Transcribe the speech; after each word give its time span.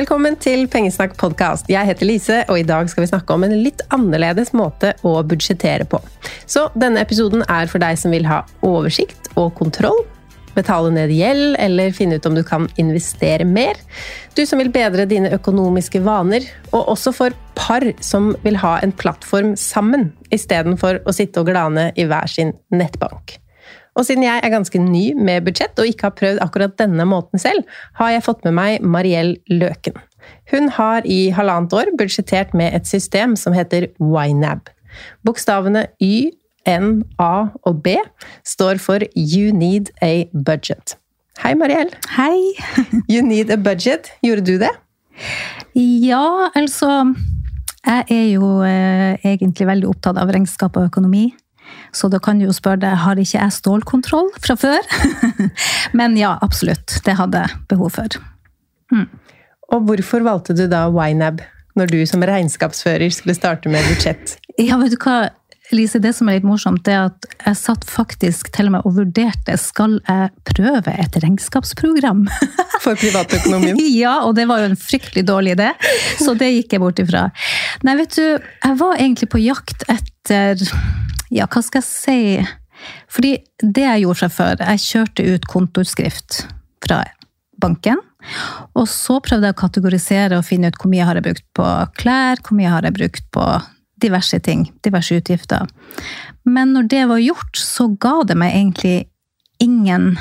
Velkommen 0.00 0.32
til 0.40 0.62
Pengesnakk 0.70 1.12
podkast. 1.20 1.66
Jeg 1.68 1.84
heter 1.84 2.08
Lise, 2.08 2.36
og 2.48 2.56
i 2.56 2.64
dag 2.64 2.86
skal 2.88 3.02
vi 3.04 3.08
snakke 3.10 3.34
om 3.34 3.42
en 3.44 3.52
litt 3.60 3.82
annerledes 3.92 4.54
måte 4.56 4.94
å 5.04 5.10
budsjettere 5.28 5.84
på. 5.84 5.98
Så 6.48 6.62
denne 6.72 7.02
episoden 7.04 7.42
er 7.52 7.68
for 7.68 7.82
deg 7.82 7.98
som 8.00 8.14
vil 8.14 8.24
ha 8.24 8.38
oversikt 8.64 9.28
og 9.34 9.50
kontroll, 9.58 9.98
betale 10.54 10.94
ned 10.94 11.12
gjeld 11.12 11.58
eller 11.60 11.92
finne 11.92 12.16
ut 12.16 12.30
om 12.30 12.38
du 12.38 12.40
kan 12.48 12.64
investere 12.80 13.44
mer, 13.44 13.76
du 14.38 14.40
som 14.48 14.62
vil 14.62 14.72
bedre 14.72 15.04
dine 15.10 15.34
økonomiske 15.36 16.00
vaner, 16.06 16.48
og 16.70 16.94
også 16.94 17.12
for 17.18 17.36
par 17.58 17.84
som 18.00 18.32
vil 18.46 18.56
ha 18.64 18.78
en 18.80 18.96
plattform 18.96 19.52
sammen, 19.60 20.14
istedenfor 20.32 21.02
å 21.04 21.12
sitte 21.12 21.44
og 21.44 21.52
glane 21.52 21.90
i 22.00 22.08
hver 22.08 22.32
sin 22.38 22.56
nettbank. 22.72 23.36
Og 24.00 24.06
siden 24.08 24.24
jeg 24.24 24.40
er 24.40 24.52
ganske 24.54 24.80
ny 24.80 25.10
med 25.12 25.44
budsjett 25.44 25.76
og 25.76 25.88
ikke 25.90 26.08
har 26.08 26.16
prøvd 26.16 26.38
akkurat 26.40 26.76
denne 26.80 27.04
måten 27.04 27.40
selv, 27.40 27.66
har 28.00 28.14
jeg 28.14 28.24
fått 28.24 28.46
med 28.48 28.56
meg 28.56 28.86
Mariell 28.96 29.34
Løken. 29.52 29.98
Hun 30.50 30.70
har 30.72 31.04
i 31.04 31.28
halvannet 31.36 31.74
år 31.76 31.92
budsjettert 32.00 32.54
med 32.56 32.72
et 32.76 32.88
system 32.88 33.36
som 33.36 33.52
heter 33.52 33.90
YNAB. 34.00 34.70
Bokstavene 35.26 35.84
Y, 36.00 36.30
N, 36.68 37.02
A 37.20 37.50
og 37.68 37.82
B 37.84 37.94
står 38.46 38.80
for 38.80 39.04
You 39.16 39.52
Need 39.56 39.92
a 40.02 40.24
Budget. 40.32 40.96
Hei, 41.40 41.52
Mariell. 41.56 41.92
Hei. 42.16 42.56
You 43.12 43.20
Need 43.26 43.52
a 43.52 43.56
Budget. 43.60 44.12
Gjorde 44.24 44.46
du 44.48 44.56
det? 44.64 44.72
Ja, 45.76 46.48
altså 46.56 47.12
Jeg 47.84 48.04
er 48.10 48.26
jo 48.32 48.60
eh, 48.64 49.20
egentlig 49.24 49.68
veldig 49.68 49.88
opptatt 49.88 50.20
av 50.20 50.32
regnskap 50.32 50.76
og 50.76 50.88
økonomi. 50.88 51.30
Så 51.92 52.10
da 52.12 52.20
kan 52.22 52.38
du 52.38 52.46
jo 52.46 52.54
spørre 52.54 52.82
deg, 52.84 52.98
har 53.04 53.18
ikke 53.20 53.38
jeg 53.38 53.56
stålkontroll 53.56 54.30
fra 54.42 54.56
før? 54.58 54.90
Men 55.98 56.16
ja, 56.18 56.36
absolutt. 56.42 57.00
Det 57.06 57.16
hadde 57.18 57.44
jeg 57.44 57.62
behov 57.70 57.96
for. 57.98 58.20
Og 59.70 59.86
hvorfor 59.88 60.24
valgte 60.26 60.56
du 60.58 60.66
da 60.70 60.86
YNAB 60.90 61.42
når 61.78 61.92
du 61.92 62.00
som 62.08 62.24
regnskapsfører 62.26 63.12
skulle 63.14 63.36
starte 63.38 63.72
med 63.72 63.86
budsjett? 63.90 64.38
Ja, 64.60 64.76
vet 64.76 64.92
du 64.92 64.98
hva, 65.00 65.30
Lise, 65.72 66.00
det 66.02 66.10
som 66.16 66.28
er 66.28 66.36
litt 66.36 66.44
morsomt, 66.44 66.88
er 66.90 67.06
at 67.06 67.26
jeg 67.46 67.56
satt 67.56 67.84
faktisk 67.88 68.50
til 68.52 68.68
og 68.68 68.74
med 68.74 68.88
og 68.88 68.96
vurderte 68.98 69.54
skal 69.60 69.94
jeg 70.02 70.32
prøve 70.50 70.92
et 70.92 71.18
regnskapsprogram. 71.22 72.24
For 72.84 72.98
privatøkonomien? 72.98 73.78
ja, 73.94 74.18
og 74.26 74.34
det 74.36 74.48
var 74.50 74.64
jo 74.64 74.72
en 74.72 74.76
fryktelig 74.76 75.24
dårlig 75.30 75.54
idé, 75.56 75.70
så 76.20 76.34
det 76.38 76.50
gikk 76.56 76.74
jeg 76.76 76.82
bort 76.82 77.00
ifra. 77.00 77.28
Nei, 77.86 77.96
vet 78.02 78.18
du, 78.18 78.24
jeg 78.42 78.78
var 78.82 78.98
egentlig 78.98 79.30
på 79.32 79.40
jakt 79.40 79.86
etter 79.88 80.66
Ja, 81.30 81.46
hva 81.46 81.62
skal 81.62 81.82
jeg 81.82 81.88
si? 81.88 82.20
Fordi 83.12 83.34
det 83.62 83.84
jeg 83.84 84.04
gjorde 84.04 84.20
fra 84.22 84.30
før, 84.32 84.62
jeg 84.64 84.84
kjørte 84.84 85.26
ut 85.34 85.48
kontoutskrift 85.50 86.44
fra 86.84 87.02
banken. 87.60 88.00
Og 88.76 88.88
så 88.88 89.18
prøvde 89.24 89.48
jeg 89.48 89.56
å 89.56 89.60
kategorisere 89.60 90.38
og 90.38 90.46
finne 90.48 90.70
ut 90.70 90.78
hvor 90.80 90.90
mye 90.92 91.00
jeg 91.00 91.08
har 91.08 91.20
jeg 91.20 91.26
brukt 91.28 91.46
på 91.56 91.68
klær, 92.00 92.40
hvor 92.44 92.56
mye 92.56 92.66
jeg 92.66 92.74
har 92.74 92.88
jeg 92.88 92.96
brukt 92.98 93.30
på 93.36 93.46
diverse 94.00 94.40
ting, 94.44 94.66
diverse 94.84 95.16
utgifter. 95.20 95.68
Men 96.48 96.74
når 96.76 96.88
det 96.92 97.06
var 97.10 97.20
gjort, 97.20 97.56
så 97.60 97.90
ga 98.00 98.20
det 98.28 98.36
meg 98.40 98.56
egentlig 98.56 98.96
ingen 99.60 100.14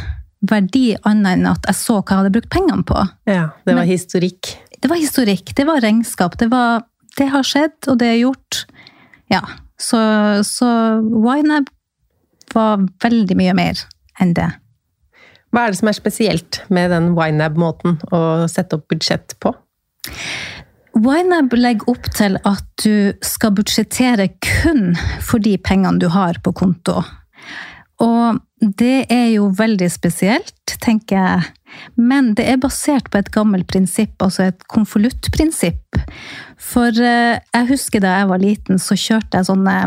verdi 0.50 0.94
annet 1.08 1.40
enn 1.40 1.48
at 1.52 1.68
jeg 1.68 1.80
så 1.80 2.00
hva 2.00 2.06
jeg 2.06 2.22
hadde 2.22 2.34
brukt 2.36 2.52
pengene 2.54 2.86
på. 2.88 3.00
Ja, 3.28 3.50
det 3.66 3.76
var 3.76 3.86
Men- 3.86 3.92
historikk. 3.92 4.56
Det 4.80 4.88
var 4.88 4.96
historikk, 5.00 5.56
det 5.56 5.66
var 5.68 5.82
regnskap, 5.82 6.38
det 6.38 6.50
var 6.52 6.86
Det 7.18 7.28
har 7.28 7.44
skjedd, 7.44 7.88
og 7.90 7.98
det 7.98 8.08
er 8.08 8.20
gjort. 8.22 8.66
Ja, 9.30 9.42
så, 9.80 10.00
så 10.46 10.70
YNAB 11.02 11.70
var 12.54 12.84
veldig 13.04 13.38
mye 13.40 13.56
mer 13.58 13.86
enn 14.20 14.34
det. 14.38 14.50
Hva 15.50 15.66
er 15.66 15.74
det 15.74 15.80
som 15.80 15.90
er 15.90 15.98
spesielt 15.98 16.62
med 16.70 16.92
den 16.94 17.14
YNAB-måten 17.16 17.98
å 18.14 18.22
sette 18.52 18.78
opp 18.78 18.90
budsjett 18.92 19.34
på? 19.42 19.54
YNAB 21.00 21.56
legger 21.58 21.94
opp 21.94 22.10
til 22.18 22.38
at 22.46 22.66
du 22.84 23.16
skal 23.26 23.56
budsjettere 23.58 24.30
kun 24.44 24.94
for 25.26 25.42
de 25.42 25.56
pengene 25.58 26.02
du 26.02 26.10
har 26.14 26.38
på 26.44 26.54
konto. 26.58 27.00
Og 28.04 28.40
det 28.60 29.08
er 29.12 29.28
jo 29.34 29.50
veldig 29.56 29.90
spesielt, 29.92 30.76
tenker 30.84 31.18
jeg. 31.18 31.48
Men 31.96 32.34
det 32.38 32.46
er 32.50 32.62
basert 32.62 33.10
på 33.12 33.22
et 33.22 33.32
gammelt 33.36 33.68
prinsipp, 33.70 34.16
altså 34.22 34.50
et 34.50 34.64
konvoluttprinsipp. 34.72 36.00
For 36.60 36.94
eh, 36.94 37.40
jeg 37.40 37.70
husker 37.72 38.04
da 38.04 38.20
jeg 38.20 38.32
var 38.32 38.44
liten, 38.44 38.82
så 38.82 38.98
kjørte 39.00 39.40
jeg 39.40 39.50
sånne 39.50 39.78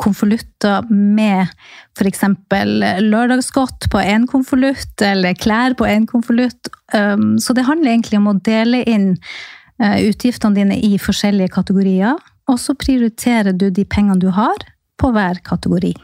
konvolutter 0.00 0.86
med 0.88 1.50
f.eks. 1.98 2.24
lørdagsgodt 3.04 3.90
på 3.92 4.00
én 4.00 4.26
konvolutt, 4.30 4.94
eller 5.04 5.36
klær 5.36 5.76
på 5.76 5.88
én 5.88 6.06
konvolutt. 6.08 6.70
Um, 6.94 7.38
Så 7.38 7.54
det 7.56 7.66
handler 7.68 7.92
egentlig 7.92 8.20
om 8.20 8.30
å 8.32 8.38
dele 8.40 8.82
inn 8.88 9.10
eh, 9.82 9.98
utgiftene 10.08 10.56
dine 10.56 10.78
i 10.80 10.96
forskjellige 10.98 11.52
kategorier, 11.56 12.16
og 12.50 12.58
så 12.58 12.74
prioriterer 12.74 13.52
du 13.52 13.68
de 13.70 13.84
pengene 13.84 14.20
du 14.20 14.30
har, 14.34 14.56
på 15.00 15.12
hver 15.14 15.40
kategori. 15.44 15.94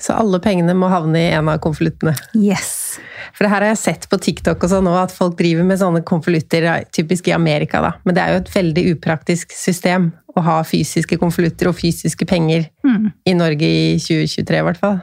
Så 0.00 0.12
alle 0.18 0.40
pengene 0.42 0.74
må 0.74 0.88
havne 0.90 1.20
i 1.20 1.30
en 1.36 1.48
av 1.52 1.60
konvoluttene. 1.62 2.14
Yes. 2.34 2.98
For 3.34 3.44
det 3.46 3.52
her 3.52 3.62
har 3.62 3.70
jeg 3.72 3.82
sett 3.82 4.08
på 4.10 4.18
TikTok 4.18 4.62
og 4.66 4.70
sånn 4.72 4.84
nå, 4.88 4.94
at 4.98 5.14
folk 5.14 5.36
driver 5.38 5.66
med 5.66 5.78
sånne 5.80 6.02
konvolutter, 6.06 6.66
typisk 6.94 7.30
i 7.30 7.34
Amerika, 7.36 7.80
da. 7.84 7.92
Men 8.04 8.16
det 8.16 8.22
er 8.24 8.34
jo 8.34 8.42
et 8.42 8.52
veldig 8.56 8.84
upraktisk 8.96 9.54
system 9.54 10.10
å 10.34 10.42
ha 10.42 10.58
fysiske 10.66 11.18
konvolutter 11.20 11.70
og 11.70 11.78
fysiske 11.78 12.26
penger 12.26 12.68
Mm. 12.84 13.12
i 13.26 13.34
Norge 13.38 13.64
i 13.64 13.98
2023, 14.02 14.58
i 14.58 14.66
hvert 14.66 14.82
fall. 14.82 15.00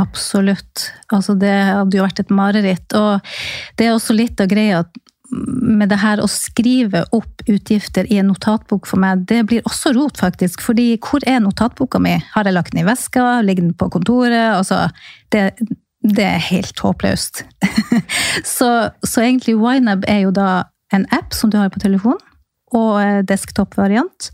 Absolutt. 0.00 0.90
Altså, 1.12 1.36
det 1.38 1.52
hadde 1.52 1.96
jo 1.96 2.04
vært 2.04 2.20
et 2.20 2.32
mareritt. 2.34 2.96
Og 2.98 3.20
det 3.76 3.86
er 3.86 3.94
også 3.94 4.16
litt 4.16 4.40
av 4.40 4.48
greia 4.50 4.80
at 4.84 4.90
med 5.44 5.90
det 5.92 5.98
her 6.02 6.20
å 6.22 6.28
skrive 6.30 7.04
opp 7.16 7.42
utgifter 7.46 8.08
i 8.12 8.20
en 8.20 8.30
notatbok 8.30 8.88
for 8.88 9.00
meg, 9.02 9.24
det 9.30 9.42
blir 9.50 9.66
også 9.68 9.92
rot, 9.96 10.20
faktisk. 10.20 10.62
Fordi 10.64 10.94
hvor 11.02 11.24
er 11.28 11.42
notatboka 11.44 12.00
mi? 12.02 12.16
Har 12.34 12.48
jeg 12.48 12.56
lagt 12.56 12.74
den 12.74 12.84
i 12.84 12.86
veska? 12.88 13.40
Ligger 13.46 13.68
den 13.68 13.74
på 13.78 13.90
kontoret? 13.92 14.56
Altså, 14.56 14.86
det, 15.34 15.50
det 16.06 16.26
er 16.26 16.46
helt 16.50 16.80
håpløst. 16.82 17.44
så, 18.56 18.70
så, 19.02 19.22
egentlig 19.22 19.56
YNAB 19.56 20.06
er 20.10 20.24
jo 20.26 20.32
da 20.34 20.50
en 20.94 21.06
app 21.14 21.34
som 21.34 21.50
du 21.50 21.58
har 21.58 21.72
på 21.74 21.82
telefon, 21.82 22.20
og 22.76 23.26
desktop-variant. 23.28 24.30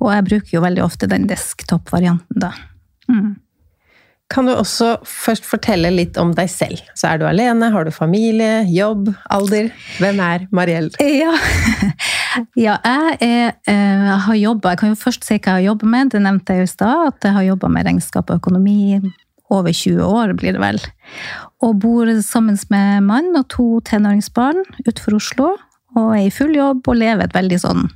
Og 0.00 0.12
jeg 0.14 0.26
bruker 0.28 0.56
jo 0.56 0.64
veldig 0.64 0.84
ofte 0.84 1.08
den 1.10 1.26
desktop-varianten, 1.30 2.42
da. 2.42 2.52
Mm. 3.10 3.34
Kan 4.32 4.48
du 4.48 4.54
også 4.54 4.94
først 5.04 5.44
fortelle 5.44 5.90
litt 5.92 6.16
om 6.20 6.30
deg 6.36 6.48
selv? 6.48 6.80
Så 6.96 7.10
er 7.10 7.20
du 7.20 7.26
alene, 7.28 7.68
har 7.74 7.84
du 7.84 7.92
familie, 7.92 8.62
jobb, 8.72 9.10
alder? 9.32 9.68
Hvem 10.00 10.22
er 10.24 10.46
Mariell? 10.56 10.88
Ja, 11.02 11.34
ja 12.66 12.78
jeg, 12.80 13.18
er, 13.20 13.52
eh, 13.68 14.06
jeg 14.08 14.20
har 14.26 14.38
jobba 14.40 14.72
Jeg 14.72 14.80
kan 14.80 14.94
jo 14.94 15.00
først 15.02 15.26
si 15.28 15.36
hva 15.36 15.58
jeg 15.58 15.58
har 15.58 15.66
jobba 15.72 15.90
med. 15.94 16.14
Det 16.14 16.22
nevnte 16.24 16.56
jeg 16.56 16.68
i 16.68 16.72
stad, 16.72 17.10
at 17.12 17.28
jeg 17.28 17.36
har 17.36 17.50
jobba 17.50 17.72
med 17.74 17.90
regnskap 17.90 18.32
og 18.32 18.40
økonomi 18.40 19.00
over 19.52 19.68
20 19.68 20.00
år, 20.00 20.32
blir 20.40 20.56
det 20.56 20.62
vel. 20.62 20.80
Og 21.62 21.76
bor 21.82 22.08
sammen 22.24 22.56
med 22.72 23.04
mann 23.04 23.34
og 23.36 23.50
to 23.52 23.66
tenåringsbarn 23.84 24.62
utenfor 24.86 25.18
Oslo. 25.18 25.50
Og 25.92 26.14
er 26.16 26.30
i 26.30 26.32
full 26.32 26.56
jobb 26.56 26.88
og 26.88 26.96
lever 26.96 27.28
et 27.28 27.36
veldig 27.36 27.60
sånn 27.60 27.90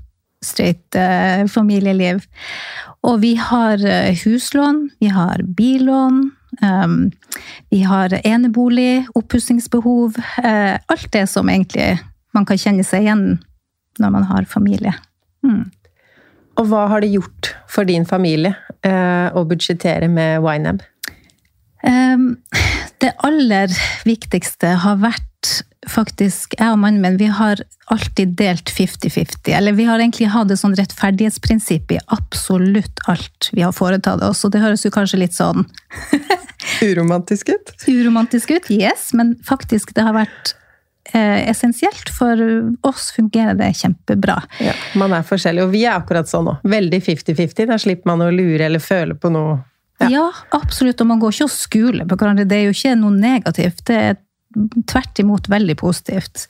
straight 0.44 0.98
uh, 1.00 1.46
familieliv. 1.48 2.20
Og 3.04 3.20
vi 3.22 3.34
har 3.38 3.82
eh, 3.84 4.16
huslån, 4.24 4.90
vi 5.00 5.10
har 5.12 5.42
billån, 5.58 6.30
um, 6.62 6.98
vi 7.70 7.82
har 7.86 8.14
enebolig, 8.24 9.06
oppussingsbehov. 9.14 10.16
Uh, 10.40 10.76
alt 10.88 11.10
det 11.12 11.26
som 11.30 11.48
egentlig 11.52 11.98
man 12.34 12.46
kan 12.48 12.60
kjenne 12.60 12.84
seg 12.86 13.06
igjen 13.06 13.26
når 14.02 14.12
man 14.12 14.26
har 14.28 14.48
familie. 14.48 14.94
Mm. 15.46 15.68
Og 16.56 16.68
hva 16.70 16.86
har 16.90 17.04
det 17.04 17.12
gjort 17.12 17.52
for 17.70 17.88
din 17.88 18.06
familie 18.08 18.54
uh, 18.86 19.28
å 19.36 19.44
budsjettere 19.48 20.08
med 20.08 20.44
YNAB? 20.44 20.82
Um, 21.86 22.28
det 23.04 23.12
aller 23.24 23.72
viktigste 24.08 24.72
har 24.82 25.00
vært 25.02 25.60
faktisk, 25.90 26.54
jeg 26.58 26.72
og 26.72 26.80
mannen 26.82 27.02
min, 27.02 27.18
vi 27.20 27.28
har 27.32 27.62
alltid 27.92 28.34
delt 28.38 28.70
50-50. 28.72 29.52
Eller 29.56 29.76
vi 29.76 29.86
har 29.88 30.02
egentlig 30.02 30.28
hatt 30.34 30.50
et 30.50 30.60
sånn 30.60 30.76
rettferdighetsprinsipp 30.78 31.94
i 31.94 32.00
absolutt 32.14 33.02
alt 33.10 33.50
vi 33.52 33.62
har 33.62 33.74
foretatt 33.76 34.24
oss. 34.26 34.44
Og 34.46 34.54
det 34.54 34.62
høres 34.64 34.84
jo 34.86 34.92
kanskje 34.94 35.22
litt 35.22 35.36
sånn 35.36 35.66
Uromantisk 36.86 37.52
ut? 37.54 37.72
Uromantisk 37.86 38.50
ut, 38.50 38.70
yes. 38.72 39.12
Men 39.16 39.36
faktisk, 39.46 39.94
det 39.96 40.04
har 40.06 40.16
vært 40.16 40.56
eh, 41.12 41.46
essensielt. 41.50 42.10
For 42.12 42.42
oss 42.86 43.12
fungerer 43.16 43.54
det 43.58 43.70
kjempebra. 43.78 44.40
Ja, 44.60 44.74
Man 44.98 45.14
er 45.16 45.26
forskjellig, 45.26 45.64
og 45.66 45.72
vi 45.76 45.86
er 45.86 46.00
akkurat 46.00 46.28
sånn 46.30 46.50
òg. 46.52 46.66
Veldig 46.66 47.02
50-50. 47.06 47.70
Da 47.70 47.80
slipper 47.80 48.12
man 48.12 48.26
å 48.26 48.32
lure 48.34 48.66
eller 48.66 48.82
føle 48.82 49.16
på 49.18 49.30
noe. 49.32 49.60
Ja. 50.02 50.10
ja. 50.12 50.26
absolutt. 50.58 51.00
Og 51.00 51.08
man 51.14 51.22
går 51.22 51.38
ikke 51.38 51.48
og 51.48 51.54
skuler 51.54 52.08
på 52.08 52.18
hverandre. 52.18 52.48
Det 52.48 52.58
er 52.58 52.68
jo 52.68 52.76
ikke 52.76 52.96
noe 52.98 53.14
negativt. 53.14 53.86
Det 53.88 54.00
er 54.10 54.22
tvert 54.90 55.22
imot 55.22 55.48
veldig 55.52 55.76
positivt. 55.80 56.46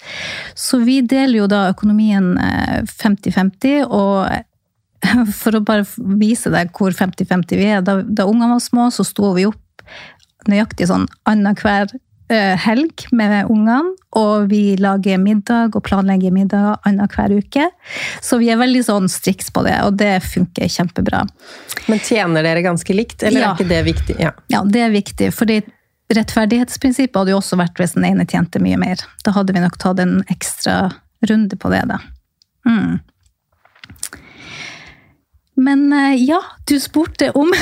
Så 0.55 0.81
vi 0.85 1.01
deler 1.03 1.43
jo 1.43 1.51
da 1.51 1.67
økonomien 1.73 2.35
50-50, 2.39 3.67
eh, 3.71 3.87
og 3.87 4.29
for 5.41 5.59
å 5.59 5.65
bare 5.67 5.87
vise 6.19 6.51
deg 6.53 6.73
hvor 6.77 6.95
50-50 6.97 7.61
vi 7.61 7.69
er 7.77 7.85
Da, 7.85 8.01
da 8.03 8.27
ungene 8.27 8.57
var 8.57 8.65
små, 8.65 8.91
så 8.95 9.07
sto 9.07 9.35
vi 9.37 9.47
opp 9.49 9.63
nøyaktig 10.47 10.87
sånn 10.89 11.07
annenhver 11.27 11.91
eh, 12.31 12.55
helg 12.67 13.07
med 13.17 13.51
ungene, 13.51 13.95
og 14.17 14.49
vi 14.51 14.77
lager 14.81 15.19
middag 15.21 15.77
og 15.77 15.85
planlegger 15.87 16.35
middag 16.35 16.81
annenhver 16.89 17.35
uke. 17.37 17.69
Så 18.25 18.39
vi 18.41 18.51
er 18.53 18.61
veldig 18.61 18.83
sånn 18.87 19.11
striks 19.13 19.51
på 19.53 19.65
det, 19.67 19.77
og 19.85 19.99
det 20.01 20.19
funker 20.25 20.71
kjempebra. 20.73 21.25
Men 21.91 22.03
tjener 22.03 22.47
dere 22.47 22.65
ganske 22.67 22.97
likt, 22.97 23.23
eller 23.23 23.43
ja. 23.43 23.51
er 23.51 23.59
ikke 23.59 23.73
det 23.75 23.83
viktig? 23.91 24.19
Ja. 24.23 24.33
ja, 24.53 24.63
det 24.65 24.87
er 24.87 24.95
viktig. 24.95 25.33
fordi 25.35 25.61
Rettferdighetsprinsippet 26.15 27.19
hadde 27.19 27.33
jo 27.35 27.41
også 27.41 27.57
vært 27.59 27.81
hvis 27.81 27.97
den 27.97 28.07
ene 28.07 28.27
tjente 28.29 28.61
mye 28.63 28.79
mer. 28.79 29.01
Da 29.27 29.31
hadde 29.35 29.53
vi 29.57 29.65
nok 29.65 29.77
tatt 29.83 29.99
en 30.03 30.15
ekstra 30.33 30.75
runde 31.27 31.57
på 31.59 31.67
det, 31.73 31.83
da. 31.91 31.99
Mm. 32.67 32.99
Men 35.57 35.93
eh, 35.93 36.25
ja, 36.25 36.43
du 36.69 36.81
spurte 36.81 37.31
om 37.35 37.53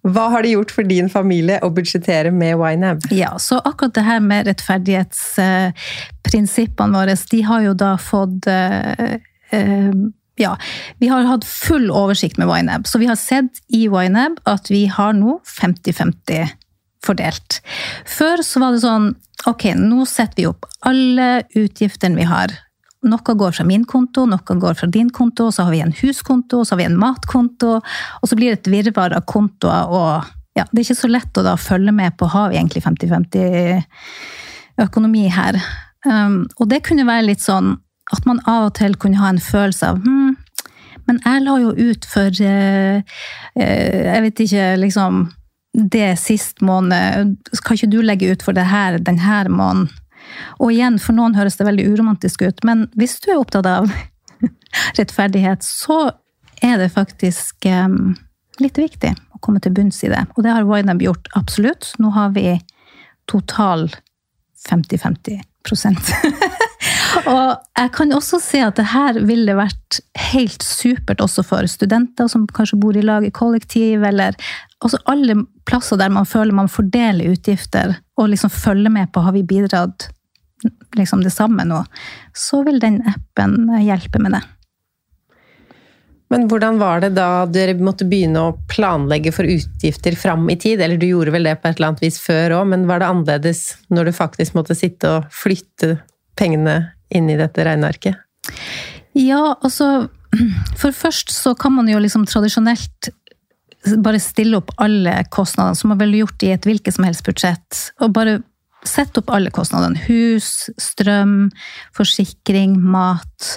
Hva 0.00 0.28
har 0.32 0.42
det 0.42 0.50
gjort 0.54 0.70
for 0.72 0.82
din 0.88 1.10
familie 1.12 1.58
å 1.64 1.70
budsjettere 1.76 2.30
med 2.32 2.56
YNAB? 2.56 2.98
Ja, 3.12 3.38
så 3.42 3.58
akkurat 3.58 3.94
det 3.98 4.04
her 4.06 4.20
med 4.24 4.46
rettferdighetsprinsippene 4.48 6.96
våre, 6.96 7.16
de 7.30 7.42
har 7.44 7.60
jo 7.66 7.74
da 7.76 7.98
fått 8.00 8.46
uh, 8.48 9.16
uh, 9.52 9.92
ja, 10.40 10.54
vi 10.98 11.10
har 11.10 11.28
hatt 11.28 11.44
full 11.44 11.90
oversikt 11.92 12.40
med 12.40 12.48
YNAB. 12.48 12.88
Så 12.88 12.98
vi 12.98 13.08
har 13.10 13.18
sett 13.20 13.60
i 13.68 13.84
YNAB 13.86 14.40
at 14.48 14.70
vi 14.72 14.86
har 14.90 15.14
nå 15.16 15.38
50-50 15.46 16.56
fordelt. 17.04 17.60
Før 18.08 18.42
så 18.44 18.62
var 18.62 18.76
det 18.76 18.84
sånn 18.84 19.12
Ok, 19.48 19.70
nå 19.72 20.04
setter 20.04 20.36
vi 20.36 20.44
opp 20.50 20.66
alle 20.84 21.46
utgiftene 21.56 22.18
vi 22.18 22.26
har. 22.28 22.52
Noe 23.08 23.34
går 23.40 23.54
fra 23.56 23.64
min 23.64 23.86
konto, 23.88 24.26
noe 24.28 24.56
går 24.60 24.74
fra 24.76 24.88
din 24.92 25.08
konto, 25.16 25.46
så 25.48 25.64
har 25.64 25.72
vi 25.72 25.80
en 25.80 25.94
huskonto, 25.96 26.60
så 26.60 26.74
har 26.74 26.80
vi 26.82 26.88
en 26.90 26.98
matkonto. 27.00 27.78
Og 28.20 28.28
så 28.28 28.36
blir 28.36 28.52
det 28.52 28.58
et 28.58 28.68
virvar 28.74 29.16
av 29.16 29.24
kontoer, 29.24 29.88
og 29.88 30.28
ja, 30.58 30.66
det 30.68 30.82
er 30.82 30.84
ikke 30.90 30.98
så 30.98 31.08
lett 31.08 31.40
å 31.40 31.46
da 31.46 31.56
følge 31.56 31.94
med 31.96 32.18
på 32.20 32.28
har 32.28 32.52
vi 32.52 32.58
egentlig 32.60 32.84
50-50 32.84 33.80
økonomi 34.84 35.24
her. 35.32 35.56
Um, 36.04 36.42
og 36.58 36.68
det 36.68 36.82
kunne 36.84 37.08
være 37.08 37.30
litt 37.30 37.44
sånn 37.44 37.78
at 38.12 38.26
man 38.26 38.40
av 38.48 38.70
og 38.70 38.76
til 38.78 38.96
kunne 39.00 39.20
ha 39.20 39.30
en 39.30 39.42
følelse 39.42 39.92
av 39.92 40.00
hm, 40.04 40.29
men 41.10 41.18
jeg 41.24 41.42
la 41.42 41.56
jo 41.58 41.74
ut 41.74 42.06
for 42.06 42.42
eh, 42.46 43.02
eh, 43.58 44.00
Jeg 44.06 44.22
vet 44.26 44.42
ikke, 44.46 44.66
liksom 44.78 45.24
Det 45.74 46.12
sist 46.18 46.62
måned. 46.62 47.34
Kan 47.64 47.78
ikke 47.78 47.90
du 47.90 48.00
legge 48.02 48.30
ut 48.30 48.42
for 48.46 48.54
det 48.54 48.68
her 48.70 48.98
denne 48.98 49.42
måneden? 49.50 49.88
Og 50.62 50.70
igjen, 50.70 50.98
for 51.02 51.16
noen 51.16 51.34
høres 51.34 51.56
det 51.58 51.66
veldig 51.66 51.88
uromantisk 51.90 52.42
ut, 52.46 52.60
men 52.66 52.84
hvis 52.98 53.16
du 53.24 53.32
er 53.32 53.40
opptatt 53.40 53.66
av 53.66 53.88
rettferdighet, 54.98 55.64
så 55.64 56.12
er 56.62 56.76
det 56.78 56.90
faktisk 56.94 57.66
um, 57.66 58.12
litt 58.62 58.78
viktig 58.78 59.10
å 59.10 59.40
komme 59.42 59.62
til 59.64 59.74
bunns 59.74 59.98
i 60.06 60.12
det. 60.12 60.22
Og 60.36 60.44
det 60.46 60.54
har 60.54 60.68
Wynab 60.68 61.02
gjort 61.02 61.30
absolutt. 61.38 61.90
Nå 61.98 62.12
har 62.14 62.30
vi 62.36 62.60
total 63.30 63.88
50-50 64.68 65.40
og 67.28 67.58
jeg 67.76 67.92
kan 67.96 68.14
også 68.16 68.40
se 68.42 68.60
at 68.64 68.78
det 68.78 68.86
her 68.92 69.18
ville 69.28 69.56
vært 69.58 70.00
helt 70.32 70.64
supert 70.64 71.20
også 71.20 71.44
for 71.46 71.68
studenter 71.68 72.30
som 72.30 72.46
kanskje 72.56 72.78
bor 72.80 72.96
i 72.96 73.04
lag 73.04 73.26
i 73.26 73.32
kollektiv, 73.34 74.04
eller 74.06 74.38
altså 74.80 75.00
alle 75.10 75.42
plasser 75.68 76.00
der 76.00 76.12
man 76.12 76.28
føler 76.28 76.56
man 76.56 76.72
fordeler 76.72 77.34
utgifter, 77.34 77.98
og 78.16 78.32
liksom 78.32 78.52
følger 78.52 78.92
med 78.92 79.12
på 79.12 79.24
har 79.26 79.36
vi 79.36 79.44
bidratt 79.44 80.08
liksom 80.96 81.22
det 81.24 81.32
samme 81.32 81.64
nå, 81.64 81.82
så 82.36 82.62
vil 82.66 82.80
den 82.82 83.00
appen 83.08 83.68
hjelpe 83.80 84.20
med 84.22 84.36
det. 84.36 84.42
Men 86.30 86.44
hvordan 86.46 86.76
var 86.78 87.00
det 87.02 87.16
da 87.16 87.44
dere 87.50 87.74
måtte 87.82 88.06
begynne 88.06 88.42
å 88.44 88.52
planlegge 88.70 89.32
for 89.34 89.48
utgifter 89.50 90.14
fram 90.14 90.44
i 90.52 90.54
tid? 90.62 90.78
Eller 90.78 91.00
du 91.00 91.08
gjorde 91.08 91.34
vel 91.34 91.48
det 91.48 91.56
på 91.58 91.66
et 91.66 91.80
eller 91.80 91.90
annet 91.90 92.04
vis 92.04 92.20
før 92.22 92.60
òg, 92.60 92.68
men 92.70 92.86
var 92.86 93.02
det 93.02 93.08
annerledes 93.10 93.64
når 93.90 94.08
du 94.10 94.12
faktisk 94.14 94.54
måtte 94.54 94.76
sitte 94.78 95.10
og 95.10 95.26
flytte 95.34 95.96
pengene 96.38 96.92
inn 97.10 97.30
i 97.30 97.38
dette 97.38 97.64
regnearket? 97.66 98.18
Ja, 99.18 99.56
altså 99.58 100.08
For 100.78 100.94
først 100.94 101.32
så 101.34 101.56
kan 101.58 101.74
man 101.74 101.88
jo 101.90 101.98
liksom 101.98 102.22
tradisjonelt 102.30 103.08
bare 103.98 104.20
stille 104.22 104.60
opp 104.60 104.70
alle 104.78 105.16
kostnadene, 105.34 105.74
som 105.74 105.90
man 105.90 105.98
ville 105.98 106.20
gjort 106.20 106.44
i 106.46 106.52
et 106.54 106.68
hvilket 106.68 106.94
som 106.94 107.06
helst 107.08 107.24
budsjett. 107.26 107.78
Og 107.98 108.12
bare 108.14 108.36
sette 108.86 109.18
opp 109.18 109.32
alle 109.34 109.50
kostnadene. 109.50 109.98
Hus, 110.04 110.68
strøm, 110.78 111.48
forsikring, 111.96 112.76
mat 112.78 113.56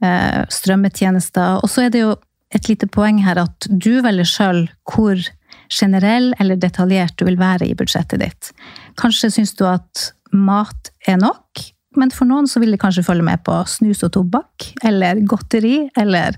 Eh, 0.00 0.44
strømmetjenester. 0.48 1.60
Og 1.60 1.68
så 1.68 1.84
er 1.84 1.92
det 1.92 2.00
jo 2.00 2.14
et 2.56 2.70
lite 2.70 2.88
poeng 2.88 3.18
her 3.20 3.36
at 3.42 3.66
du 3.68 4.00
velger 4.00 4.24
sjøl 4.26 4.62
hvor 4.88 5.18
generell 5.70 6.30
eller 6.40 6.56
detaljert 6.56 7.18
du 7.20 7.26
vil 7.28 7.36
være 7.38 7.68
i 7.68 7.74
budsjettet 7.76 8.22
ditt. 8.22 8.48
Kanskje 8.98 9.28
syns 9.34 9.52
du 9.58 9.66
at 9.68 10.06
mat 10.32 10.88
er 11.06 11.20
nok, 11.20 11.60
men 11.98 12.12
for 12.14 12.28
noen 12.28 12.46
så 12.46 12.60
vil 12.62 12.74
de 12.74 12.78
kanskje 12.78 13.02
følge 13.06 13.26
med 13.26 13.42
på 13.46 13.54
snus 13.66 14.04
og 14.06 14.12
tobakk 14.14 14.68
eller 14.86 15.22
godteri. 15.26 15.88
Eller, 15.98 16.36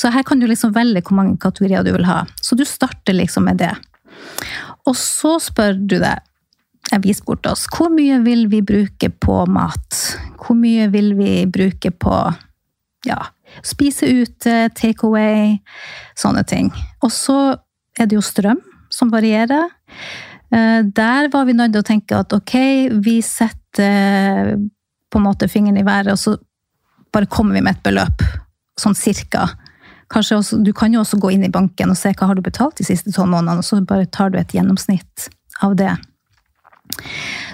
så 0.00 0.12
her 0.14 0.24
kan 0.24 0.40
du 0.40 0.46
liksom 0.48 0.72
velge 0.76 1.02
hvor 1.04 1.18
mange 1.18 1.36
kategorier 1.42 1.84
du 1.84 1.92
vil 1.92 2.06
ha. 2.08 2.22
Så 2.40 2.56
du 2.56 2.64
starter 2.68 3.16
liksom 3.16 3.44
med 3.50 3.60
det. 3.60 3.74
Og 4.88 4.96
så 4.96 5.36
spør 5.42 5.76
du 5.76 5.98
deg 5.98 6.30
vi 7.02 7.14
spurte 7.16 7.48
oss 7.50 7.64
hvor 7.72 7.88
mye 7.90 8.18
vil 8.22 8.44
vi 8.52 8.60
bruke 8.62 9.08
på 9.08 9.38
mat? 9.50 10.00
Hvor 10.38 10.56
mye 10.58 10.86
vil 10.92 11.14
vi 11.18 11.46
bruke 11.50 11.90
på 11.90 12.12
ja, 13.08 13.18
spise 13.64 14.06
ute, 14.22 14.68
take 14.76 15.04
away, 15.06 15.58
sånne 16.18 16.44
ting. 16.48 16.70
Og 17.02 17.12
så 17.12 17.38
er 17.98 18.08
det 18.08 18.18
jo 18.18 18.24
strøm, 18.24 18.60
som 18.92 19.10
varierer. 19.12 19.68
Eh, 20.52 20.82
Der 20.84 21.28
var 21.32 21.44
vi 21.48 21.56
nødt 21.56 21.74
til 21.74 21.82
å 21.82 21.88
tenke 21.88 22.20
at 22.20 22.32
ok, 22.32 22.54
vi 23.04 23.20
setter 23.24 24.56
på 25.14 25.20
en 25.20 25.28
måte 25.28 25.48
fingeren 25.50 25.78
i 25.78 25.86
været, 25.86 26.10
og 26.12 26.18
så 26.18 26.36
bare 27.14 27.30
kommer 27.30 27.54
vi 27.54 27.62
med 27.62 27.76
et 27.76 27.84
beløp. 27.86 28.24
Sånn 28.80 28.96
cirka. 28.98 29.46
Også, 30.14 30.58
du 30.62 30.72
kan 30.76 30.92
jo 30.94 31.02
også 31.02 31.18
gå 31.22 31.30
inn 31.34 31.46
i 31.46 31.52
banken 31.52 31.90
og 31.90 31.98
se 31.98 32.12
hva 32.14 32.28
har 32.28 32.38
du 32.38 32.42
betalt 32.44 32.78
de 32.78 32.86
siste 32.86 33.12
tolv 33.14 33.32
månedene, 33.32 33.62
og 33.62 33.66
så 33.66 33.80
bare 33.86 34.10
tar 34.10 34.34
du 34.34 34.38
et 34.38 34.54
gjennomsnitt 34.54 35.28
av 35.64 35.78
det. 35.78 35.94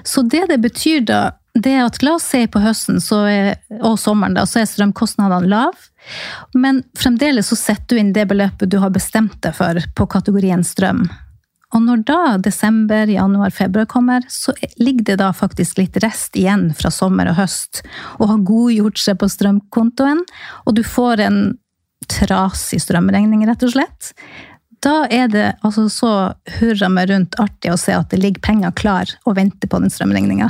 Så 0.04 0.24
det 0.26 0.46
det 0.50 0.58
betyr 0.64 1.04
da, 1.08 1.20
det 1.54 1.72
er 1.76 1.86
at 1.86 2.00
la 2.04 2.16
oss 2.18 2.28
si 2.32 2.42
på 2.50 2.62
høsten 2.62 3.00
er, 3.28 3.54
og 3.80 3.98
sommeren, 4.00 4.36
da, 4.36 4.46
så 4.46 4.62
er 4.62 4.68
strømkostnadene 4.68 5.50
lav. 5.50 5.88
Men 6.54 6.82
fremdeles 6.98 7.50
så 7.52 7.58
setter 7.58 7.96
du 7.96 8.00
inn 8.02 8.14
det 8.16 8.28
beløpet 8.30 8.70
du 8.70 8.78
har 8.82 8.92
bestemt 8.94 9.40
deg 9.44 9.56
for 9.56 9.80
på 9.96 10.08
kategorien 10.10 10.64
strøm. 10.64 11.06
Og 11.70 11.84
når 11.86 12.02
da 12.08 12.20
desember, 12.42 13.10
januar, 13.10 13.52
februar 13.54 13.86
kommer, 13.90 14.24
så 14.28 14.54
ligger 14.80 15.12
det 15.12 15.18
da 15.22 15.30
faktisk 15.36 15.78
litt 15.78 15.98
rest 16.02 16.36
igjen 16.38 16.70
fra 16.74 16.90
sommer 16.90 17.30
og 17.30 17.38
høst, 17.38 17.84
og 18.18 18.30
har 18.32 18.46
godgjort 18.48 18.98
seg 18.98 19.20
på 19.20 19.30
strømkontoen, 19.30 20.24
og 20.66 20.78
du 20.78 20.82
får 20.86 21.22
en 21.28 21.42
trasig 22.10 22.80
strømregning, 22.82 23.44
rett 23.46 23.62
og 23.62 23.74
slett. 23.76 24.10
Da 24.80 25.04
er 25.12 25.28
det 25.28 25.46
altså 25.66 25.86
så 25.92 26.12
hurra 26.56 26.88
meg 26.88 27.10
rundt 27.10 27.36
artig 27.42 27.70
å 27.72 27.78
se 27.78 27.92
at 27.92 28.10
det 28.10 28.22
ligger 28.22 28.42
penger 28.42 28.72
klar 28.74 29.12
og 29.28 29.36
venter 29.36 29.68
på 29.70 29.80
den 29.82 29.92
strømregninga. 29.92 30.48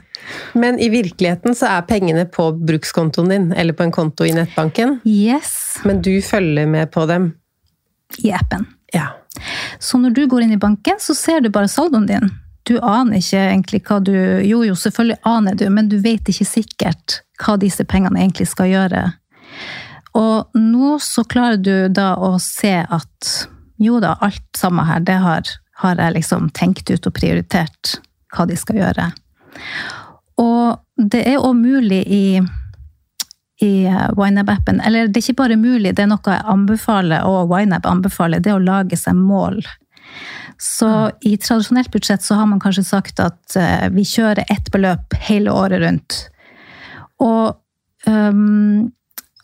Men 0.62 0.78
i 0.80 0.88
virkeligheten 0.88 1.56
så 1.58 1.68
er 1.74 1.88
pengene 1.88 2.24
på 2.30 2.46
brukskontoen 2.56 3.32
din, 3.32 3.50
eller 3.52 3.76
på 3.76 3.84
en 3.84 3.92
konto 3.92 4.24
i 4.24 4.32
nettbanken. 4.32 5.00
Yes, 5.04 5.82
Men 5.84 6.00
du 6.06 6.14
følger 6.24 6.70
med 6.70 6.92
på 6.94 7.04
dem. 7.10 7.34
i 8.22 8.30
appen. 8.32 8.64
Ja. 8.94 9.10
Så 9.82 9.98
når 9.98 10.14
du 10.14 10.24
går 10.30 10.44
inn 10.44 10.54
i 10.54 10.60
banken, 10.60 11.00
så 11.00 11.14
ser 11.14 11.42
du 11.42 11.50
bare 11.50 11.68
saldoen 11.68 12.06
din. 12.06 12.30
Du 12.64 12.78
aner 12.78 13.20
ikke 13.20 13.40
egentlig 13.42 13.82
hva 13.84 13.98
du 14.00 14.14
Jo, 14.14 14.62
jo, 14.64 14.76
selvfølgelig 14.78 15.20
aner 15.28 15.58
du, 15.58 15.66
men 15.70 15.90
du 15.90 15.98
vet 16.00 16.28
ikke 16.30 16.46
sikkert 16.48 17.18
hva 17.42 17.58
disse 17.60 17.84
pengene 17.84 18.22
egentlig 18.22 18.48
skal 18.48 18.70
gjøre. 18.70 19.02
Og 20.14 20.54
nå 20.56 20.94
så 21.02 21.26
klarer 21.26 21.58
du 21.58 21.88
da 21.92 22.14
å 22.16 22.36
se 22.40 22.76
at 22.78 23.34
jo 23.82 23.98
da, 24.00 24.14
alt 24.22 24.46
samme 24.56 24.84
her, 24.86 25.02
det 25.02 25.18
har, 25.18 25.50
har 25.82 26.00
jeg 26.00 26.14
liksom 26.14 26.48
tenkt 26.54 26.90
ut 26.90 27.08
og 27.10 27.16
prioritert 27.16 27.96
hva 28.34 28.46
de 28.46 28.56
skal 28.56 28.78
gjøre. 28.78 29.08
Og 30.40 30.78
det 31.10 31.24
er 31.26 31.42
òg 31.42 31.58
mulig 31.58 32.04
i 32.06 32.24
i 33.62 33.86
YNAB-appen. 33.86 34.80
Eller 34.80 35.08
det 35.08 35.20
er 35.20 35.28
ikke 35.28 35.42
bare 35.44 35.56
mulig, 35.60 35.94
det 35.94 36.04
er 36.04 36.10
noe 36.10 36.34
jeg 36.34 36.46
anbefaler, 36.50 37.26
og 37.28 37.52
YNAB 37.54 37.86
anbefaler, 37.86 38.42
det 38.42 38.50
er 38.50 38.58
å 38.58 38.64
lage 38.64 38.98
seg 38.98 39.18
mål. 39.18 39.60
Så 40.58 40.88
i 41.26 41.36
tradisjonelt 41.36 41.90
budsjett 41.92 42.22
så 42.22 42.38
har 42.38 42.46
man 42.46 42.60
kanskje 42.62 42.84
sagt 42.86 43.20
at 43.22 43.56
eh, 43.58 43.88
vi 43.94 44.04
kjører 44.06 44.46
ett 44.50 44.70
beløp 44.74 45.16
hele 45.26 45.52
året 45.52 45.82
rundt. 45.82 46.18
Og, 47.22 47.56
um, 48.06 48.92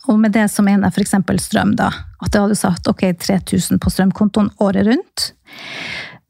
og 0.07 0.19
med 0.19 0.35
det 0.35 0.47
så 0.51 0.63
mener 0.65 0.89
jeg 0.89 1.05
f.eks. 1.05 1.43
strøm, 1.45 1.75
da. 1.79 1.91
At 2.21 2.33
jeg 2.33 2.45
hadde 2.45 2.59
sagt 2.59 2.87
ok, 2.91 3.05
3000 3.19 3.81
på 3.81 3.91
strømkontoen 3.93 4.51
året 4.63 4.87
rundt. 4.87 5.31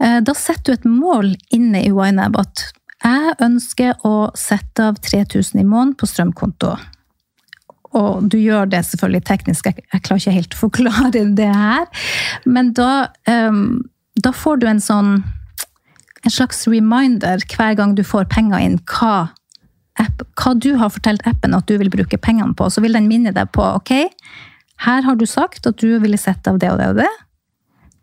Eh, 0.01 0.19
Da 0.21 0.37
setter 0.37 0.73
du 0.73 0.79
et 0.79 0.89
mål 0.89 1.35
inne 1.53 1.85
i 1.85 1.91
YNAB 1.93 2.39
at 2.41 2.67
jeg 3.01 3.35
ønsker 3.41 4.03
å 4.05 4.29
sette 4.37 4.91
av 4.91 4.99
3000 5.01 5.61
i 5.61 5.65
måneden 5.65 5.95
på 5.97 6.09
strømkonto. 6.09 6.75
Og 7.97 8.23
du 8.31 8.37
gjør 8.39 8.69
det 8.71 8.85
selvfølgelig 8.87 9.23
teknisk, 9.27 9.67
jeg, 9.67 9.83
jeg 9.91 10.03
klarer 10.05 10.23
ikke 10.23 10.37
helt 10.37 10.55
å 10.55 10.61
forklare 10.61 11.25
det 11.41 11.51
her. 11.51 12.07
Men 12.45 12.71
da, 12.77 13.11
um, 13.27 13.81
da 14.21 14.33
får 14.35 14.61
du 14.61 14.67
en 14.71 14.83
sånn 14.83 15.13
en 16.21 16.33
slags 16.33 16.67
reminder 16.69 17.41
hver 17.49 17.73
gang 17.79 17.95
du 17.97 18.03
får 18.05 18.27
penger 18.29 18.61
inn, 18.61 18.77
hva, 18.91 19.31
app, 20.01 20.21
hva 20.37 20.53
du 20.53 20.75
har 20.77 20.91
fortalt 20.93 21.25
appen 21.29 21.55
at 21.57 21.65
du 21.69 21.77
vil 21.81 21.89
bruke 21.93 22.19
pengene 22.21 22.53
på. 22.57 22.69
Så 22.69 22.83
vil 22.83 22.93
den 22.97 23.09
minne 23.09 23.33
deg 23.35 23.49
på 23.55 23.65
ok, 23.79 23.95
her 24.85 25.05
har 25.05 25.17
du 25.17 25.25
sagt 25.29 25.67
at 25.69 25.81
du 25.81 25.97
ville 26.01 26.19
sett 26.21 26.47
av 26.49 26.61
det 26.61 26.71
og 26.73 26.79
det 26.81 26.91
og 26.93 27.01
det. 27.01 27.09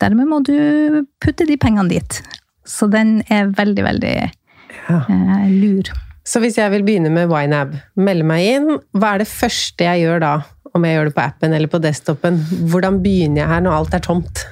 Dermed 0.03 0.31
må 0.31 0.43
du 0.47 1.07
putte 1.23 1.47
de 1.47 1.57
pengene 1.59 1.91
dit. 1.91 2.21
Så 2.69 2.87
den 2.91 3.21
er 3.33 3.51
veldig, 3.55 3.85
veldig 3.87 4.17
eh, 4.27 5.49
lur. 5.49 5.91
Så 6.29 6.43
hvis 6.45 6.59
jeg 6.61 6.73
vil 6.75 6.85
begynne 6.85 7.11
med 7.13 7.33
YNAB, 7.33 7.75
melde 7.97 8.27
meg 8.29 8.45
inn, 8.45 8.71
hva 8.93 9.15
er 9.15 9.23
det 9.23 9.31
første 9.31 9.87
jeg 9.87 10.05
gjør 10.05 10.23
da? 10.25 10.35
Om 10.77 10.85
jeg 10.85 10.99
gjør 10.99 11.09
det 11.09 11.17
på 11.17 11.25
appen 11.25 11.55
eller 11.57 11.73
på 11.73 11.81
desktopen? 11.81 12.41
Hvordan 12.69 13.01
begynner 13.05 13.43
jeg 13.43 13.53
her 13.55 13.63
når 13.65 13.77
alt 13.79 13.97
er 13.97 14.05
tomt? 14.05 14.43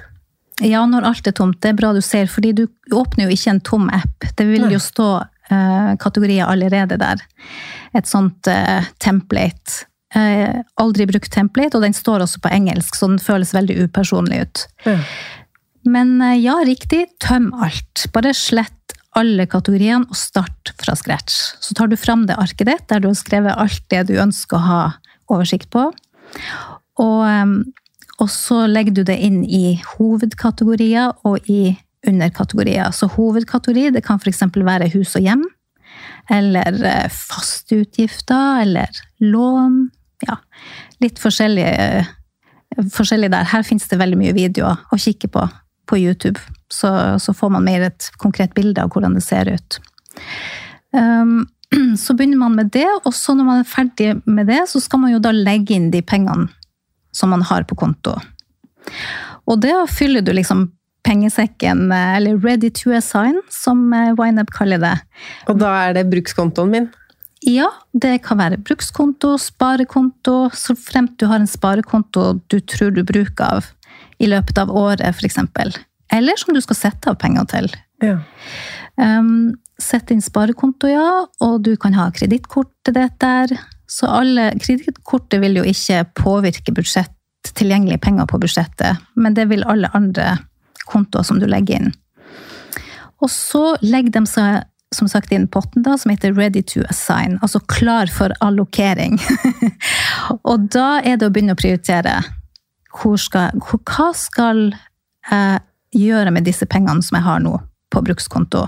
Ja, 0.64 0.86
når 0.88 1.04
alt 1.10 1.28
er 1.28 1.34
tomt. 1.36 1.58
Det 1.60 1.74
er 1.74 1.76
bra 1.76 1.92
du 1.92 2.00
ser, 2.00 2.30
fordi 2.32 2.54
du 2.56 2.64
åpner 2.96 3.26
jo 3.26 3.36
ikke 3.36 3.52
en 3.52 3.60
tom 3.60 3.90
app. 3.92 4.24
Det 4.38 4.46
vil 4.48 4.64
jo 4.72 4.80
stå 4.80 5.10
uh, 5.20 5.90
kategorier 6.00 6.48
allerede 6.48 6.96
der. 7.02 7.20
Et 7.92 8.08
sånt 8.08 8.48
uh, 8.48 8.88
template. 9.02 9.84
Uh, 10.16 10.64
aldri 10.80 11.04
brukt 11.10 11.28
template, 11.34 11.76
og 11.76 11.84
den 11.84 11.96
står 11.96 12.24
også 12.24 12.40
på 12.40 12.54
engelsk, 12.56 12.96
så 12.96 13.10
den 13.12 13.20
føles 13.20 13.52
veldig 13.52 13.82
upersonlig 13.84 14.46
ut. 14.46 14.64
Ja. 14.88 14.96
Men 15.86 16.16
ja, 16.40 16.56
riktig, 16.66 17.04
tøm 17.22 17.52
alt. 17.62 18.08
Bare 18.16 18.32
slett 18.34 18.85
alle 19.16 19.46
kategoriene 19.50 20.06
og 20.10 20.18
start 20.18 20.74
fra 20.80 20.96
scratch. 20.98 21.56
Så 21.62 21.76
tar 21.76 21.90
du 21.90 21.96
fram 21.98 22.26
det 22.28 22.36
arket 22.40 22.68
ditt, 22.68 22.86
der 22.90 23.02
du 23.02 23.10
har 23.10 23.18
skrevet 23.18 23.56
alt 23.56 23.82
det 23.92 24.06
du 24.10 24.14
ønsker 24.20 24.58
å 24.58 24.66
ha 24.66 24.82
oversikt 25.32 25.70
på. 25.72 25.88
Og, 27.02 27.56
og 28.20 28.30
så 28.32 28.62
legger 28.70 28.98
du 28.98 29.02
det 29.08 29.18
inn 29.24 29.42
i 29.44 29.78
hovedkategorier 29.96 31.14
og 31.28 31.50
i 31.50 31.76
underkategorier. 32.06 32.92
Så 32.94 33.08
hovedkategori 33.16 33.90
det 33.96 34.04
kan 34.06 34.20
f.eks. 34.22 34.44
være 34.54 34.90
hus 34.94 35.16
og 35.18 35.26
hjem, 35.26 35.44
eller 36.32 36.80
eh, 36.86 37.10
faste 37.12 37.82
utgifter, 37.82 38.62
eller 38.62 39.02
lån. 39.22 39.86
Ja, 40.26 40.38
litt 41.02 41.20
forskjellig, 41.22 41.66
eh, 41.66 42.08
forskjellig 42.94 43.30
der. 43.34 43.48
Her 43.52 43.66
finnes 43.66 43.88
det 43.90 44.00
veldig 44.00 44.20
mye 44.20 44.36
videoer 44.36 44.84
å 44.92 45.00
kikke 45.00 45.32
på 45.32 45.46
på 45.86 45.98
YouTube, 46.02 46.40
så, 46.72 46.90
så 47.22 47.34
får 47.36 47.52
man 47.56 47.66
mer 47.66 47.88
et 47.88 48.08
konkret 48.22 48.54
bilde 48.56 48.82
av 48.82 48.92
hvordan 48.92 49.16
det 49.16 49.24
ser 49.24 49.50
ut. 49.52 49.78
Um, 50.96 51.46
så 52.04 52.14
begynner 52.14 52.40
man 52.40 52.56
med 52.58 52.70
det, 52.74 52.88
og 53.04 53.14
så 53.14 53.34
når 53.36 53.48
man 53.48 53.62
er 53.62 53.70
ferdig 53.70 54.14
med 54.24 54.48
det, 54.50 54.62
så 54.70 54.82
skal 54.82 55.02
man 55.02 55.14
jo 55.14 55.22
da 55.22 55.34
legge 55.34 55.76
inn 55.76 55.90
de 55.94 56.02
pengene 56.02 56.48
som 57.16 57.32
man 57.32 57.44
har 57.48 57.64
på 57.68 57.78
konto. 57.78 58.16
Og 59.46 59.60
det 59.62 59.74
fyller 59.94 60.24
du 60.24 60.34
liksom 60.36 60.68
pengesekken, 61.06 61.92
eh, 61.92 62.16
eller 62.18 62.38
ready 62.42 62.70
to 62.70 62.92
assign, 62.96 63.40
som 63.50 63.92
eh, 63.94 64.12
YNAB 64.12 64.50
kaller 64.54 64.82
det. 64.82 64.94
Og 65.46 65.60
da 65.62 65.72
er 65.86 65.96
det 65.96 66.08
brukskontoen 66.10 66.72
min? 66.72 66.88
Ja, 67.46 67.68
det 67.92 68.24
kan 68.26 68.40
være 68.40 68.58
brukskonto, 68.58 69.36
sparekonto, 69.38 70.48
så 70.56 70.74
fremt 70.74 71.18
du 71.20 71.28
har 71.30 71.38
en 71.38 71.50
sparekonto 71.50 72.40
du 72.50 72.58
tror 72.60 72.94
du 72.96 73.04
bruker 73.06 73.58
av 73.58 73.68
i 74.18 74.26
løpet 74.26 74.58
av 74.58 74.72
året, 74.72 75.04
f.eks. 75.04 75.38
Eller 76.12 76.38
som 76.40 76.54
du 76.54 76.60
skal 76.64 76.78
sette 76.78 77.10
av 77.10 77.18
penger 77.20 77.48
til. 77.50 77.70
Ja. 78.04 78.18
Um, 78.96 79.56
Sett 79.76 80.08
inn 80.08 80.22
sparekonto, 80.24 80.88
ja, 80.88 81.26
og 81.44 81.58
du 81.66 81.74
kan 81.76 81.92
ha 81.98 82.06
kredittkortet 82.14 82.94
ditt 82.96 83.18
der. 83.20 83.50
Så 83.86 84.08
alle 84.08 84.48
Kredittkortet 84.56 85.42
vil 85.42 85.58
jo 85.60 85.66
ikke 85.68 86.00
påvirke 86.16 86.72
budsjett, 86.74 87.12
tilgjengelige 87.54 88.00
penger 88.02 88.26
på 88.26 88.40
budsjettet, 88.42 89.04
men 89.14 89.36
det 89.36 89.46
vil 89.52 89.66
alle 89.68 89.90
andre 89.94 90.38
kontoer 90.88 91.26
som 91.28 91.38
du 91.42 91.46
legger 91.46 91.76
inn. 91.78 91.92
Og 93.20 93.30
så 93.30 93.76
legger 93.84 94.16
de 94.16 94.24
seg 94.30 94.64
som 94.96 95.08
sagt 95.10 95.32
inn 95.34 95.46
potten 95.50 95.84
da, 95.84 95.96
som 95.98 96.12
heter 96.12 96.34
Ready 96.34 96.62
to 96.64 96.82
assign, 96.88 97.36
altså 97.42 97.60
klar 97.68 98.10
for 98.12 98.32
allokering. 98.40 99.18
og 100.50 100.68
da 100.72 101.02
er 101.04 101.20
det 101.20 101.28
å 101.28 101.32
begynne 101.34 101.56
å 101.56 101.60
prioritere. 101.60 102.20
Skal, 102.96 103.52
hvor, 103.60 103.82
hva 103.84 104.10
skal 104.16 104.70
jeg 104.72 105.60
gjøre 105.96 106.32
med 106.34 106.46
disse 106.46 106.68
pengene 106.70 107.04
som 107.04 107.18
jeg 107.18 107.26
har 107.26 107.42
nå 107.44 107.56
på 107.92 108.02
brukskonto? 108.06 108.66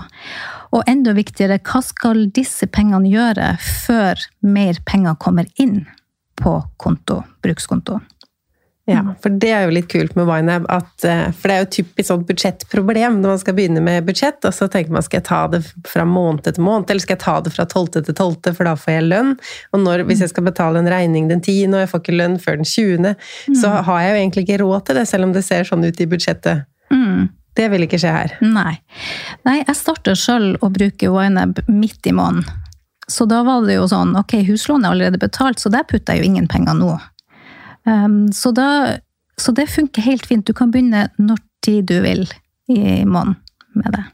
Og 0.75 0.85
enda 0.89 1.15
viktigere, 1.17 1.59
hva 1.65 1.81
skal 1.85 2.27
disse 2.35 2.69
pengene 2.69 3.09
gjøre 3.09 3.55
før 3.63 4.21
mer 4.45 4.79
penger 4.85 5.17
kommer 5.21 5.49
inn 5.61 5.83
på 6.39 6.59
konto, 6.77 7.23
brukskonto? 7.43 7.99
Ja, 8.89 9.03
for 9.21 9.29
det 9.29 9.49
er 9.53 9.67
jo 9.67 9.73
litt 9.75 9.89
kult 9.91 10.15
med 10.17 10.25
Winab, 10.25 10.65
eh, 10.65 11.27
for 11.37 11.51
det 11.51 11.55
er 11.55 11.59
jo 11.61 11.69
typisk 11.75 12.07
sånn 12.09 12.23
budsjettproblem 12.25 13.19
når 13.19 13.33
man 13.35 13.41
skal 13.41 13.55
begynne 13.57 13.83
med 13.85 14.07
budsjett, 14.07 14.41
og 14.49 14.55
så 14.55 14.65
tenker 14.71 14.95
man 14.95 15.05
skal 15.05 15.19
jeg 15.19 15.27
ta 15.27 15.41
det 15.53 15.59
fra 15.85 16.07
måned 16.09 16.47
til 16.47 16.63
måned, 16.65 16.89
eller 16.89 17.05
skal 17.05 17.17
jeg 17.17 17.21
ta 17.21 17.35
det 17.45 17.53
fra 17.53 17.67
tolvte 17.69 18.01
til 18.07 18.17
tolvte, 18.17 18.55
for 18.57 18.65
da 18.65 18.73
får 18.79 18.95
jeg 18.95 19.05
lønn. 19.11 19.35
Og 19.75 19.83
når, 19.83 20.07
hvis 20.09 20.23
jeg 20.25 20.33
skal 20.33 20.47
betale 20.49 20.81
en 20.81 20.89
regning 20.89 21.29
den 21.29 21.43
tiende, 21.45 21.77
og 21.77 21.85
jeg 21.85 21.91
får 21.93 22.03
ikke 22.03 22.17
lønn 22.17 22.39
før 22.41 22.59
den 22.61 22.71
tjuende, 22.71 23.13
så 23.61 23.75
har 23.85 24.01
jeg 24.01 24.15
jo 24.15 24.19
egentlig 24.23 24.45
ikke 24.47 24.59
råd 24.63 24.87
til 24.87 25.01
det, 25.01 25.05
selv 25.11 25.29
om 25.29 25.37
det 25.37 25.45
ser 25.45 25.69
sånn 25.69 25.85
ut 25.85 26.01
i 26.01 26.09
budsjettet. 26.09 26.65
Mm. 27.59 27.63
Det 27.63 27.67
vil 27.73 27.85
ikke 27.85 27.99
skje 27.99 28.15
her. 28.15 28.33
Nei. 28.39 28.79
Nei, 29.43 29.59
jeg 29.59 29.75
starta 29.75 30.15
sjøl 30.15 30.53
å 30.63 30.71
bruke 30.71 31.09
YNAB 31.11 31.65
midt 31.67 32.07
i 32.07 32.15
måneden. 32.15 32.47
Så 33.09 33.25
da 33.25 33.41
var 33.43 33.65
det 33.65 33.75
jo 33.79 33.87
sånn, 33.89 34.13
ok, 34.15 34.37
huslånet 34.45 34.85
er 34.85 34.93
allerede 34.93 35.19
betalt, 35.19 35.59
så 35.59 35.71
der 35.73 35.83
putter 35.89 36.13
jeg 36.13 36.21
jo 36.21 36.29
ingen 36.29 36.47
penger 36.47 36.77
nå. 36.77 36.93
Um, 37.89 38.29
så, 38.35 38.51
da, 38.53 38.99
så 39.39 39.51
det 39.57 39.65
funker 39.73 40.05
helt 40.05 40.27
fint. 40.29 40.45
Du 40.45 40.53
kan 40.53 40.69
begynne 40.71 41.07
når 41.17 41.41
tid 41.65 41.89
du 41.89 41.97
vil 42.05 42.27
i 42.69 43.01
måneden 43.03 43.39
med 43.73 43.97
det. 43.97 44.05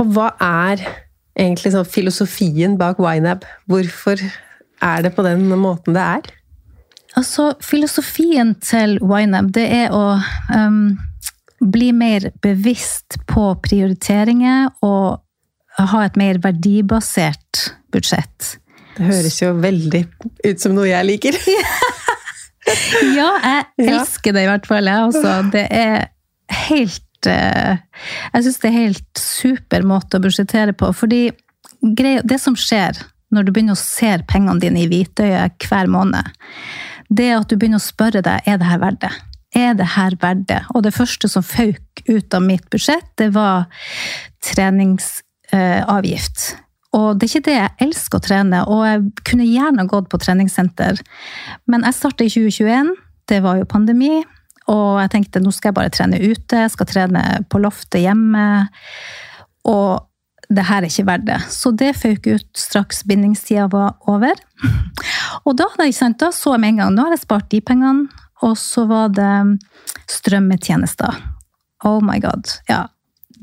Og 0.00 0.10
hva 0.16 0.30
er 0.42 0.82
egentlig 1.36 1.74
sånn 1.74 1.86
filosofien 1.88 2.78
bak 2.80 2.98
YNAB? 3.02 3.44
Hvorfor 3.68 4.24
er 4.82 5.04
det 5.04 5.12
på 5.14 5.24
den 5.26 5.44
måten 5.60 5.96
det 5.96 6.08
er? 6.16 6.32
Altså, 7.16 7.54
filosofien 7.64 8.54
til 8.60 8.98
YNAB, 9.00 9.48
det 9.56 9.66
er 9.72 9.94
å 9.96 10.18
um, 10.52 10.96
bli 11.64 11.88
mer 11.96 12.28
bevisst 12.44 13.16
på 13.30 13.54
prioriteringer 13.64 14.68
og 14.84 15.22
ha 15.76 16.02
et 16.04 16.16
mer 16.20 16.40
verdibasert 16.44 17.70
budsjett. 17.92 18.56
Det 18.96 19.08
høres 19.08 19.40
jo 19.40 19.52
veldig 19.60 20.02
ut 20.44 20.60
som 20.60 20.76
noe 20.76 20.90
jeg 20.90 21.12
liker. 21.14 21.40
Ja, 22.66 23.28
jeg 23.78 23.92
elsker 23.92 24.34
det 24.34 24.42
i 24.42 24.48
hvert 24.48 24.64
fall. 24.66 24.88
Jeg 24.90 25.06
også. 25.06 25.34
Det 25.52 25.60
er 25.70 26.08
helt 26.66 27.28
eh, 27.30 27.76
Jeg 28.32 28.42
syns 28.42 28.58
det 28.62 28.70
er 28.70 28.74
helt 28.74 29.20
super 29.22 29.86
måte 29.86 30.18
å 30.18 30.24
budsjettere 30.24 30.74
på. 30.74 30.90
Fordi 30.90 31.28
det 31.80 32.40
som 32.42 32.56
skjer 32.58 32.98
når 33.30 33.46
du 33.46 33.52
begynner 33.52 33.78
å 33.78 33.80
se 33.80 34.10
pengene 34.26 34.58
dine 34.62 34.82
i 34.82 34.88
hvitøyet 34.90 35.68
hver 35.68 35.86
måned, 35.90 36.26
det 37.08 37.30
at 37.36 37.48
du 37.50 37.56
begynner 37.56 37.82
å 37.82 37.86
spørre 37.86 38.22
deg 38.24 38.46
er 38.46 38.56
det 38.60 38.68
her 38.68 38.82
verdt 38.82 39.00
det. 39.04 39.14
Er 39.56 39.72
det 39.78 39.88
her 39.94 40.12
verdt 40.20 40.46
det? 40.50 40.62
Og 40.74 40.80
det 40.84 40.96
første 40.96 41.26
som 41.32 41.44
føk 41.46 41.82
ut 42.08 42.34
av 42.34 42.42
mitt 42.44 42.66
budsjett, 42.72 43.08
det 43.20 43.30
var 43.36 43.58
treningsavgift. 44.44 46.38
Og 46.96 47.18
det 47.18 47.26
er 47.26 47.32
ikke 47.32 47.48
det 47.48 47.58
jeg 47.58 47.76
elsker 47.88 48.16
å 48.18 48.24
trene, 48.24 48.58
og 48.72 48.80
jeg 48.86 48.98
kunne 49.28 49.48
gjerne 49.48 49.90
gått 49.90 50.08
på 50.12 50.20
treningssenter. 50.22 50.94
Men 51.68 51.84
jeg 51.86 51.98
starta 51.98 52.20
i 52.24 52.32
2021, 52.32 52.92
det 53.30 53.38
var 53.44 53.54
jo 53.60 53.68
pandemi, 53.68 54.14
og 54.72 54.98
jeg 55.02 55.12
tenkte 55.12 55.42
nå 55.42 55.50
skal 55.54 55.70
jeg 55.70 55.78
bare 55.78 55.94
trene 55.94 56.22
ute, 56.22 56.64
jeg 56.64 56.74
skal 56.74 56.90
trene 56.90 57.22
på 57.50 57.60
loftet 57.62 58.02
hjemme. 58.02 58.46
Og 59.68 59.90
det 60.48 60.64
her 60.68 60.82
er 60.82 60.90
ikke 60.90 61.06
verdt 61.08 61.26
det. 61.28 61.38
Så 61.52 61.72
det 61.74 61.96
føk 61.98 62.28
ut 62.30 62.58
straks 62.58 63.02
bindingstida 63.06 63.66
var 63.72 63.96
over. 64.10 64.38
Og 65.46 65.54
da, 65.58 65.68
sant, 65.94 66.18
da 66.18 66.32
så 66.34 66.56
jeg 66.56 66.62
med 66.64 66.74
en 66.74 66.80
gang, 66.82 66.94
nå 66.96 67.06
har 67.06 67.14
jeg 67.14 67.22
spart 67.22 67.48
de 67.52 67.60
pengene, 67.62 68.08
og 68.44 68.56
så 68.58 68.84
var 68.90 69.12
det 69.14 69.58
strømmetjenester. 70.10 71.22
Oh 71.86 72.00
my 72.04 72.18
god. 72.20 72.50
Ja. 72.68 72.86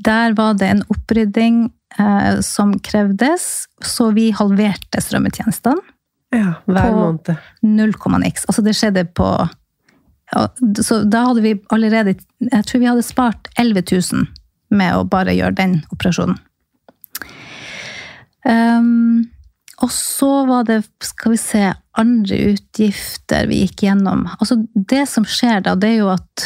Der 0.04 0.34
var 0.36 0.54
det 0.58 0.68
en 0.68 0.84
opprydding 0.92 1.72
eh, 1.98 2.40
som 2.44 2.76
krevdes, 2.84 3.66
så 3.82 4.10
vi 4.14 4.30
halverte 4.36 5.00
strømmetjenestene. 5.00 5.80
Ja, 6.34 6.56
hver 6.66 6.90
På- 6.90 6.96
måned. 6.98 7.36
0,niks. 7.62 8.44
Altså 8.50 8.62
det 8.66 8.74
skjedde 8.74 9.04
på 9.14 9.28
ja, 10.32 10.48
Så 10.82 11.04
da 11.06 11.20
hadde 11.28 11.42
vi 11.44 11.52
allerede 11.70 12.16
Jeg 12.40 12.64
tror 12.66 12.80
vi 12.80 12.88
hadde 12.88 13.04
spart 13.06 13.48
11 13.60 13.84
000 13.92 14.26
med 14.74 14.96
å 14.96 15.04
bare 15.06 15.34
gjøre 15.36 15.54
den 15.60 15.76
operasjonen. 15.94 16.40
Um, 18.42 19.28
og 19.82 19.90
så 19.90 20.44
var 20.46 20.66
det, 20.68 20.82
skal 21.02 21.34
vi 21.34 21.38
se, 21.40 21.62
andre 21.98 22.36
utgifter 22.52 23.48
vi 23.50 23.64
gikk 23.64 23.86
gjennom. 23.86 24.26
Altså 24.38 24.60
det 24.74 25.04
som 25.10 25.26
skjer 25.26 25.64
da, 25.66 25.74
det 25.78 25.94
er 25.94 25.98
jo 26.02 26.12
at 26.14 26.44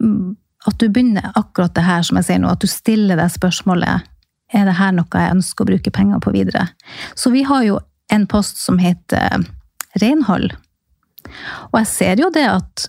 mm, 0.00 0.36
at 0.68 0.78
du 0.80 0.88
begynner 0.88 1.32
akkurat 1.34 1.74
det 1.74 1.86
her 1.86 2.02
som 2.04 2.18
jeg 2.20 2.28
sier 2.28 2.40
nå, 2.42 2.50
at 2.52 2.60
du 2.60 2.68
stiller 2.68 3.16
deg 3.20 3.32
spørsmålet 3.32 4.08
er 4.50 4.66
det 4.66 4.76
her 4.80 4.92
noe 4.92 5.22
jeg 5.22 5.36
ønsker 5.36 5.64
å 5.64 5.70
bruke 5.70 5.92
penger 5.94 6.20
på 6.22 6.32
videre. 6.34 6.66
Så 7.14 7.30
vi 7.32 7.44
har 7.46 7.64
jo 7.64 7.78
en 8.12 8.26
post 8.28 8.58
som 8.60 8.80
heter 8.82 9.44
renhold. 10.02 10.50
Og 11.70 11.76
jeg 11.78 11.88
ser 11.88 12.20
jo 12.20 12.32
det 12.34 12.46
at 12.50 12.88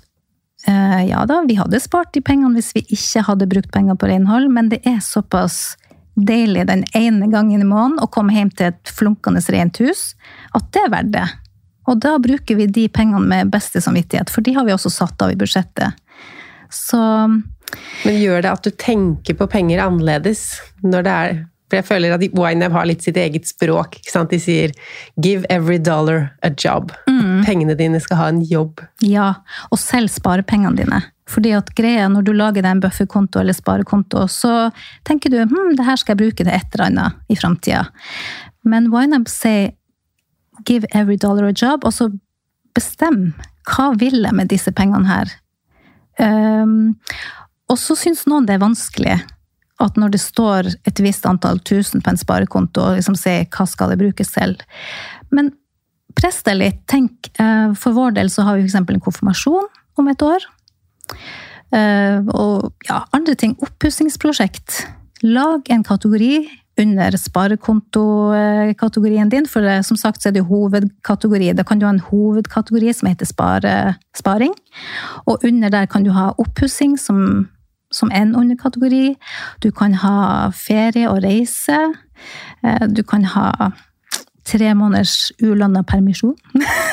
eh, 0.68 1.04
ja 1.12 1.22
da, 1.30 1.42
vi 1.48 1.60
hadde 1.60 1.82
spart 1.84 2.12
de 2.16 2.24
pengene 2.26 2.58
hvis 2.58 2.74
vi 2.76 2.84
ikke 2.98 3.24
hadde 3.30 3.50
brukt 3.52 3.72
penger 3.76 4.00
på 4.00 4.10
renhold, 4.10 4.50
men 4.52 4.72
det 4.74 4.82
er 4.90 5.00
såpass 5.06 5.78
deilig 6.16 6.66
den 6.68 6.84
ene 6.98 7.30
gangen 7.32 7.62
i 7.62 7.68
måneden 7.68 8.02
å 8.04 8.10
komme 8.12 8.36
hjem 8.36 8.52
til 8.52 8.72
et 8.72 8.92
flunkende 8.92 9.42
rent 9.54 9.80
hus, 9.84 10.12
at 10.58 10.68
det 10.76 10.84
er 10.86 10.94
verdt 10.94 11.14
det. 11.16 11.28
Og 11.90 12.02
da 12.04 12.16
bruker 12.22 12.60
vi 12.60 12.68
de 12.70 12.88
pengene 12.94 13.24
med 13.28 13.52
beste 13.54 13.82
samvittighet, 13.82 14.30
for 14.30 14.46
de 14.46 14.54
har 14.56 14.68
vi 14.68 14.76
også 14.76 14.92
satt 14.94 15.24
av 15.24 15.34
i 15.34 15.40
budsjettet. 15.40 15.98
Så 16.72 17.00
Men 18.04 18.18
gjør 18.20 18.44
det 18.44 18.52
at 18.52 18.68
du 18.68 18.72
tenker 18.76 19.38
på 19.40 19.48
penger 19.52 19.84
annerledes 19.84 20.60
når 20.84 21.08
det 21.08 21.16
er 21.16 21.40
For 21.72 21.80
jeg 21.80 21.88
føler 21.88 22.12
at 22.12 22.24
YNAB 22.28 22.74
har 22.76 22.88
litt 22.90 23.06
sitt 23.06 23.16
eget 23.16 23.48
språk. 23.48 23.96
De 24.04 24.40
sier 24.40 24.74
'give 25.16 25.46
every 25.50 25.78
dollar 25.80 26.34
a 26.44 26.50
job'. 26.50 26.92
Pengene 27.46 27.78
dine 27.80 28.00
skal 28.04 28.18
ha 28.18 28.28
en 28.28 28.42
jobb. 28.44 28.82
Ja, 29.00 29.36
og 29.72 29.80
selv 29.80 30.12
sparepengene 30.12 30.76
dine. 30.76 31.02
Fordi 31.32 31.54
at 31.56 31.74
greia, 31.76 32.10
når 32.10 32.26
du 32.28 32.34
lager 32.34 32.62
deg 32.62 32.72
en 32.72 32.82
bufferkonto 32.84 33.40
eller 33.40 33.54
sparekonto, 33.54 34.28
så 34.28 34.74
tenker 35.08 35.32
du 35.32 35.40
hm, 35.46 35.78
det 35.78 35.86
her 35.86 35.96
skal 35.96 36.18
jeg 36.18 36.26
bruke 36.26 36.44
til 36.44 36.52
et 36.52 36.76
eller 36.76 36.90
annet 36.90 37.14
i 37.30 37.36
framtida. 37.40 37.88
Men 38.66 38.92
YNAB 38.92 39.30
sier 39.32 39.72
'give 40.66 40.86
every 40.92 41.16
dollar 41.16 41.48
a 41.48 41.54
job', 41.54 41.86
og 41.86 41.94
så 41.94 42.12
bestem 42.76 43.34
hva 43.64 43.94
vil 43.98 44.24
jeg 44.24 44.34
med 44.34 44.50
disse 44.50 44.72
pengene 44.72 45.08
her. 45.08 45.32
Um, 46.20 47.00
og 47.70 47.78
så 47.78 47.96
syns 47.96 48.28
noen 48.28 48.46
det 48.46 48.56
er 48.56 48.66
vanskelig 48.68 49.22
at 49.86 50.00
når 50.00 50.16
det 50.16 50.22
står 50.24 50.72
et 50.88 51.04
visst 51.04 51.28
antall 51.30 51.62
tusen 51.68 52.04
på 52.04 52.14
en 52.14 52.20
sparekonto, 52.20 52.84
og 52.84 53.00
liksom 53.00 53.18
se 53.20 53.42
hva 53.46 53.68
skal 53.70 53.94
det 53.94 54.02
brukes 54.02 54.34
til. 54.36 54.58
Men 55.34 55.54
press 56.18 56.42
deg 56.48 56.60
litt. 56.60 56.82
Tenk, 56.92 57.32
eh, 57.40 57.72
for 57.78 57.98
vår 57.98 58.18
del 58.18 58.32
så 58.34 58.48
har 58.48 58.58
vi 58.58 58.68
f.eks. 58.68 58.80
en 58.82 59.06
konfirmasjon 59.08 59.70
om 60.00 60.12
et 60.12 60.26
år. 60.26 60.48
Eh, 61.72 62.20
og 62.36 62.72
ja, 62.90 63.04
andre 63.16 63.38
ting. 63.40 63.56
Oppussingsprosjekt. 63.64 64.84
Lag 65.24 65.70
en 65.70 65.86
kategori 65.86 66.34
under 66.82 67.18
sparekontokategorien 67.18 69.30
din, 69.30 69.48
for 69.50 69.84
som 69.86 69.98
sagt 70.00 70.22
så 70.22 70.30
er 70.30 70.34
det 70.38 70.50
hovedkategori. 70.50 71.48
Da 71.58 71.64
kan 71.68 71.80
du 71.80 71.86
ha 71.86 71.94
en 71.94 72.08
hovedkategori 72.08 72.90
som 72.96 73.10
heter 73.12 73.28
spare, 73.30 73.74
sparing, 74.18 74.54
og 75.26 75.36
under 75.48 75.70
der 75.70 75.86
kan 75.92 76.04
du 76.04 76.12
ha 76.16 76.26
oppussing 76.42 76.94
som, 77.00 77.18
som 77.92 78.12
en 78.12 78.36
underkategori. 78.36 79.16
Du 79.60 79.72
kan 79.76 79.94
ha 80.02 80.52
ferie 80.56 81.10
og 81.12 81.24
reise. 81.24 81.80
Eh, 82.64 82.88
Du 82.88 83.04
kan 83.04 83.24
ha 83.24 83.72
tre 84.48 84.74
måneders 84.74 85.32
ulanda 85.42 85.84
permisjon. 85.84 86.36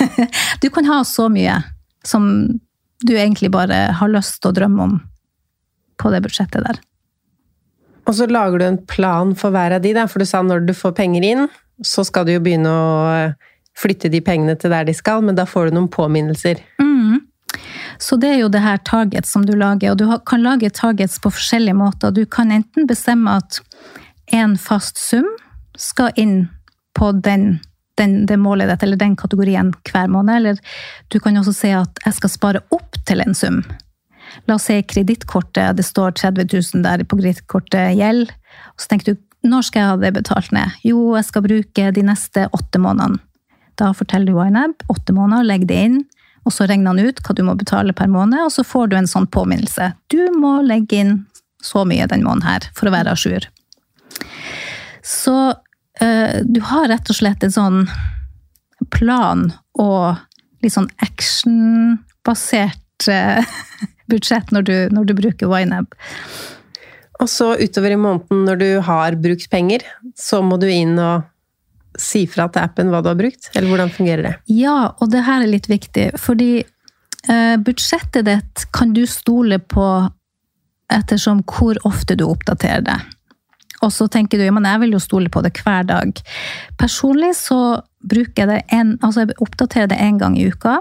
du 0.62 0.68
kan 0.70 0.84
ha 0.84 1.02
så 1.04 1.28
mye 1.32 1.62
som 2.04 2.60
du 3.04 3.14
egentlig 3.14 3.50
bare 3.50 3.92
har 3.94 4.10
lyst 4.10 4.42
til 4.42 4.50
å 4.50 4.56
drømme 4.56 4.82
om 4.82 4.98
på 5.98 6.10
det 6.10 6.22
budsjettet 6.22 6.64
der. 6.66 6.78
Og 8.08 8.14
så 8.16 8.26
lager 8.30 8.58
du 8.58 8.64
en 8.64 8.80
plan 8.88 9.34
for 9.36 9.52
hver 9.52 9.74
av 9.76 9.82
de, 9.84 9.92
da. 9.96 10.06
For 10.08 10.22
du 10.22 10.28
sa 10.28 10.40
når 10.42 10.64
du 10.68 10.74
får 10.76 10.94
penger 10.96 11.26
inn, 11.26 11.48
så 11.84 12.04
skal 12.06 12.26
du 12.26 12.32
jo 12.34 12.42
begynne 12.42 12.70
å 12.72 13.32
flytte 13.78 14.10
de 14.10 14.20
pengene 14.24 14.56
til 14.58 14.72
der 14.72 14.88
de 14.88 14.94
skal, 14.96 15.22
men 15.22 15.36
da 15.38 15.44
får 15.46 15.68
du 15.68 15.76
noen 15.76 15.90
påminnelser. 15.92 16.62
Mm. 16.82 17.27
Så 17.98 18.16
det 18.16 18.30
er 18.30 18.42
jo 18.44 18.50
det 18.52 18.62
her 18.62 18.78
targets 18.86 19.32
som 19.34 19.44
du 19.46 19.56
lager, 19.58 19.92
og 19.92 19.98
du 19.98 20.06
kan 20.26 20.44
lage 20.44 20.70
targets 20.70 21.18
på 21.22 21.32
forskjellige 21.34 21.74
måter. 21.74 22.14
Du 22.14 22.24
kan 22.26 22.52
enten 22.54 22.86
bestemme 22.86 23.38
at 23.40 23.58
en 24.34 24.54
fast 24.60 25.00
sum 25.02 25.26
skal 25.78 26.14
inn 26.16 26.48
på 26.98 27.10
den, 27.12 27.58
den, 27.98 28.24
det 28.26 28.38
målet 28.38 28.70
ditt, 28.70 28.84
eller 28.86 29.00
den 29.00 29.16
kategorien 29.18 29.72
hver 29.90 30.10
måned, 30.10 30.36
eller 30.36 30.62
du 31.10 31.18
kan 31.22 31.38
også 31.38 31.54
si 31.54 31.74
at 31.74 32.02
jeg 32.04 32.18
skal 32.18 32.32
spare 32.32 32.64
opp 32.74 32.98
til 33.08 33.22
en 33.24 33.34
sum. 33.34 33.62
La 34.46 34.58
oss 34.58 34.68
si 34.68 34.76
kredittkortet, 34.84 35.78
det 35.78 35.86
står 35.86 36.18
30 36.18 36.50
000 36.52 36.84
der 36.84 37.02
på 37.08 37.18
kredittkortet 37.18 37.96
gjeld, 37.98 38.28
og 38.74 38.82
så 38.82 38.92
tenker 38.92 39.14
du 39.14 39.24
når 39.48 39.68
skal 39.68 39.80
jeg 39.80 39.90
ha 39.92 39.98
det 40.02 40.14
betalt 40.16 40.50
ned? 40.54 40.78
Jo, 40.82 41.14
jeg 41.14 41.26
skal 41.28 41.44
bruke 41.44 41.90
de 41.94 42.02
neste 42.02 42.48
åtte 42.54 42.80
månedene. 42.82 43.22
Da 43.78 43.92
forteller 43.94 44.34
du 44.34 44.40
YNAB 44.42 44.82
åtte 44.90 45.14
måneder, 45.14 45.46
legg 45.46 45.68
det 45.70 45.76
inn, 45.86 46.00
og 46.44 46.54
så 46.54 46.66
regner 46.68 46.94
han 46.94 47.08
ut 47.08 47.22
hva 47.24 47.36
du 47.36 47.42
må 47.46 47.54
betale 47.58 47.94
per 47.96 48.08
måned, 48.12 48.40
og 48.44 48.52
så 48.54 48.62
får 48.66 48.90
du 48.90 48.98
en 48.98 49.10
sånn 49.10 49.28
påminnelse. 49.32 49.92
Du 50.12 50.22
må 50.36 50.58
legge 50.66 51.02
inn 51.02 51.14
så 51.64 51.84
mye 51.88 52.08
den 52.10 52.24
måneden 52.26 52.48
her 52.48 52.68
for 52.76 52.88
å 52.88 52.94
være 52.94 53.12
à 53.12 53.18
jour. 53.18 53.42
Så 55.02 55.36
eh, 56.00 56.36
du 56.44 56.60
har 56.70 56.88
rett 56.92 57.10
og 57.10 57.18
slett 57.18 57.44
en 57.44 57.54
sånn 57.54 57.78
plan 58.94 59.40
og 59.78 60.16
litt 60.62 60.74
sånn 60.74 60.90
actionbasert 61.04 63.08
eh, 63.10 63.58
budsjett 64.10 64.52
når 64.54 64.62
du, 64.68 64.76
når 64.94 65.08
du 65.08 65.14
bruker 65.18 65.58
YNAB. 65.60 65.88
Og 67.18 67.28
så 67.30 67.56
utover 67.58 67.94
i 67.94 67.98
måneden, 67.98 68.44
når 68.46 68.60
du 68.60 68.68
har 68.86 69.16
brukt 69.18 69.50
penger, 69.50 69.82
så 70.14 70.42
må 70.44 70.56
du 70.62 70.68
inn 70.70 70.98
og 71.02 71.26
si 72.00 72.24
fra 72.30 72.48
til 72.52 72.64
appen 72.64 72.92
hva 72.92 73.02
du 73.02 73.10
har 73.10 73.18
brukt? 73.18 73.50
Eller 73.54 73.70
hvordan 73.70 73.92
fungerer 73.94 74.24
det? 74.26 74.34
Ja, 74.54 74.94
og 74.98 75.12
det 75.12 75.24
her 75.26 75.44
er 75.44 75.50
litt 75.50 75.68
viktig, 75.70 76.10
fordi 76.20 76.52
eh, 76.62 77.56
budsjettet 77.64 78.28
ditt 78.28 78.66
kan 78.76 78.94
du 78.96 79.04
stole 79.10 79.58
på 79.58 79.86
ettersom 80.92 81.42
hvor 81.44 81.78
ofte 81.88 82.16
du 82.16 82.24
oppdaterer 82.28 82.84
det. 82.86 82.98
Og 83.84 83.92
så 83.94 84.08
tenker 84.10 84.38
du 84.38 84.46
ja, 84.46 84.54
men 84.54 84.66
jeg 84.66 84.82
vil 84.82 84.96
jo 84.96 85.02
stole 85.02 85.30
på 85.30 85.42
det 85.44 85.52
hver 85.60 85.86
dag. 85.86 86.22
Personlig 86.80 87.34
så 87.38 87.78
bruker 88.02 88.42
jeg 88.42 88.50
det 88.50 88.60
en, 88.74 88.96
altså 89.02 89.24
jeg 89.24 89.38
oppdaterer 89.44 89.90
det 89.92 90.00
én 90.02 90.18
gang 90.18 90.38
i 90.38 90.48
uka. 90.48 90.78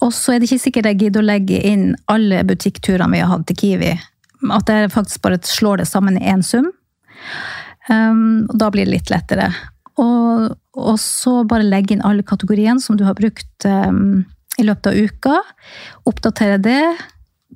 og 0.00 0.12
så 0.14 0.32
er 0.32 0.38
det 0.38 0.48
ikke 0.48 0.62
sikkert 0.62 0.86
jeg 0.86 0.98
gidder 0.98 1.24
å 1.24 1.28
legge 1.30 1.60
inn 1.64 1.96
alle 2.06 2.44
butikkturene 2.46 3.16
vi 3.16 3.22
har 3.22 3.32
hatt 3.32 3.46
til 3.48 3.56
Kiwi. 3.62 3.94
At 4.54 4.68
jeg 4.70 4.92
faktisk 4.94 5.22
bare 5.22 5.40
slår 5.42 5.82
det 5.82 5.88
sammen 5.90 6.18
i 6.18 6.28
én 6.30 6.44
sum. 6.46 6.70
Um, 7.88 8.46
og 8.50 8.58
da 8.60 8.68
blir 8.70 8.86
det 8.86 8.98
litt 8.98 9.10
lettere. 9.10 9.48
Og, 9.98 10.56
og, 10.78 10.96
så 11.02 11.42
bare 11.48 11.66
legge 11.66 11.96
inn 11.96 12.04
alle 12.06 12.22
kategoriene 12.26 12.82
som 12.82 12.98
du 12.98 13.04
har 13.06 13.16
brukt 13.18 13.66
um, 13.66 14.22
i 14.58 14.66
løpet 14.66 14.90
av 14.90 14.98
uka. 14.98 15.38
Oppdatere 16.08 16.60
det. 16.62 16.82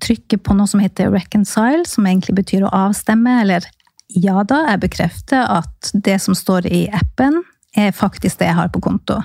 Trykke 0.03 0.41
på 0.43 0.57
noe 0.59 0.71
som 0.71 0.83
heter 0.83 1.13
reconcile, 1.15 1.85
som 1.87 2.09
egentlig 2.09 2.35
betyr 2.41 2.67
å 2.67 2.75
avstemme. 2.89 3.39
Eller 3.45 3.69
ja 4.13 4.43
da, 4.49 4.65
jeg 4.73 4.83
bekrefter 4.83 5.47
at 5.47 5.93
det 5.95 6.19
som 6.25 6.37
står 6.37 6.67
i 6.71 6.85
appen, 6.93 7.43
er 7.79 7.95
faktisk 7.97 8.41
det 8.41 8.51
jeg 8.51 8.59
har 8.59 8.73
på 8.73 8.83
konto. 8.85 9.21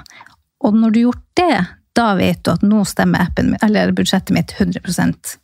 Og 0.63 0.77
når 0.77 0.93
du 0.93 0.99
har 0.99 1.07
gjort 1.09 1.25
det, 1.39 1.57
da 1.97 2.07
vet 2.17 2.43
du 2.45 2.53
at 2.53 2.63
nå 2.65 2.83
stemmer 2.87 3.25
appen, 3.25 3.55
eller 3.65 3.91
budsjettet 3.95 4.33
mitt 4.35 4.53
100% 4.53 5.35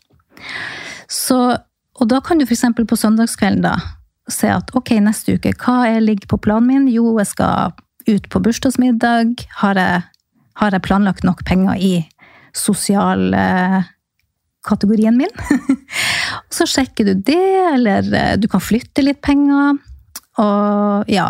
Så, 1.09 1.39
Og 1.93 2.09
da 2.09 2.19
kan 2.25 2.39
du 2.39 2.45
f.eks. 2.45 2.63
på 2.73 2.97
søndagskvelden 2.97 3.65
da, 3.65 3.75
se 4.31 4.47
at 4.51 4.71
ok, 4.77 4.89
neste 5.03 5.33
uke, 5.37 5.51
hva 5.63 5.75
er, 5.89 5.99
ligger 6.03 6.27
på 6.31 6.37
planen 6.45 6.67
min? 6.69 6.85
Jo, 6.91 7.05
jeg 7.19 7.27
skal 7.33 7.55
ut 8.07 8.25
på 8.31 8.37
bursdagsmiddag. 8.43 9.27
Har 9.61 9.73
jeg, 9.79 9.95
har 10.61 10.69
jeg 10.75 10.85
planlagt 10.85 11.23
nok 11.27 11.39
penger 11.47 11.73
i 11.79 11.93
sosialkategorien 12.55 15.17
min? 15.19 15.33
så 16.55 16.63
sjekker 16.69 17.03
du 17.09 17.13
det, 17.31 17.47
eller 17.73 18.01
eh, 18.13 18.35
du 18.39 18.47
kan 18.51 18.61
flytte 18.63 19.01
litt 19.05 19.21
penger. 19.25 19.73
Og 20.41 21.05
ja, 21.11 21.27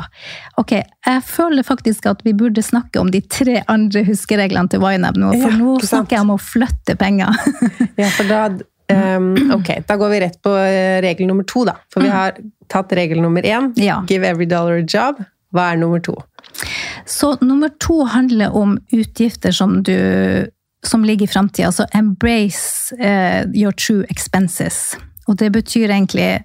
ok. 0.60 0.72
Jeg 0.80 1.24
føler 1.28 1.64
faktisk 1.68 2.06
at 2.08 2.22
vi 2.24 2.32
burde 2.38 2.62
snakke 2.64 3.00
om 3.02 3.10
de 3.12 3.20
tre 3.28 3.64
andre 3.68 4.04
huskereglene 4.08 4.70
til 4.72 4.80
YNAB 4.80 5.18
nå. 5.20 5.34
For 5.42 5.52
Ja, 5.52 5.58
nå 5.60 5.74
snakker 5.84 6.16
jeg 6.16 6.24
om 6.24 6.32
å 6.38 6.40
flytte 6.40 6.96
penger. 7.00 7.36
Ja, 8.00 8.08
for 8.16 8.24
da 8.26 8.48
ehm, 8.94 9.52
Ok, 9.56 9.70
da 9.88 9.98
går 10.00 10.10
vi 10.14 10.20
rett 10.24 10.40
på 10.44 10.56
eh, 10.58 11.02
regel 11.04 11.30
nummer 11.30 11.48
to, 11.50 11.66
da. 11.70 11.78
For 11.94 12.06
vi 12.06 12.12
har 12.14 12.38
tatt 12.72 12.94
regel 12.98 13.22
nummer 13.22 13.46
én. 13.46 13.72
Ja. 13.80 14.02
Give 14.10 14.28
every 14.28 14.48
dollar 14.50 14.82
a 14.82 14.86
job. 14.88 15.22
Hva 15.54 15.72
er 15.74 15.82
nummer 15.82 16.02
to? 16.04 16.16
Så 17.06 17.36
nummer 17.42 17.70
to 17.80 18.04
handler 18.10 18.56
om 18.56 18.78
utgifter 18.92 19.52
som 19.52 19.82
du 19.84 19.98
som 20.84 21.06
ligger 21.06 21.24
i 21.24 21.32
framtida. 21.32 21.68
Altså 21.68 21.86
embrace 21.94 22.96
uh, 23.00 23.46
your 23.56 23.72
true 23.72 24.06
expenses. 24.10 24.98
Og 25.28 25.38
det 25.40 25.54
betyr 25.56 25.90
egentlig 25.90 26.44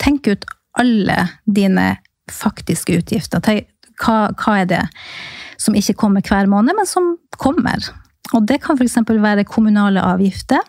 Tenk 0.00 0.30
ut 0.32 0.46
alle 0.80 1.26
dine 1.44 1.98
faktiske 2.32 2.94
utgifter. 3.02 3.42
Hva, 4.00 4.30
hva 4.32 4.54
er 4.62 4.68
det 4.70 4.78
som 5.60 5.76
ikke 5.76 5.92
kommer 6.00 6.24
hver 6.24 6.48
måned, 6.48 6.72
men 6.78 6.88
som 6.88 7.10
kommer? 7.36 7.84
Og 8.32 8.46
det 8.48 8.62
kan 8.64 8.78
f.eks. 8.80 8.96
være 9.10 9.44
kommunale 9.44 10.00
avgifter. 10.00 10.64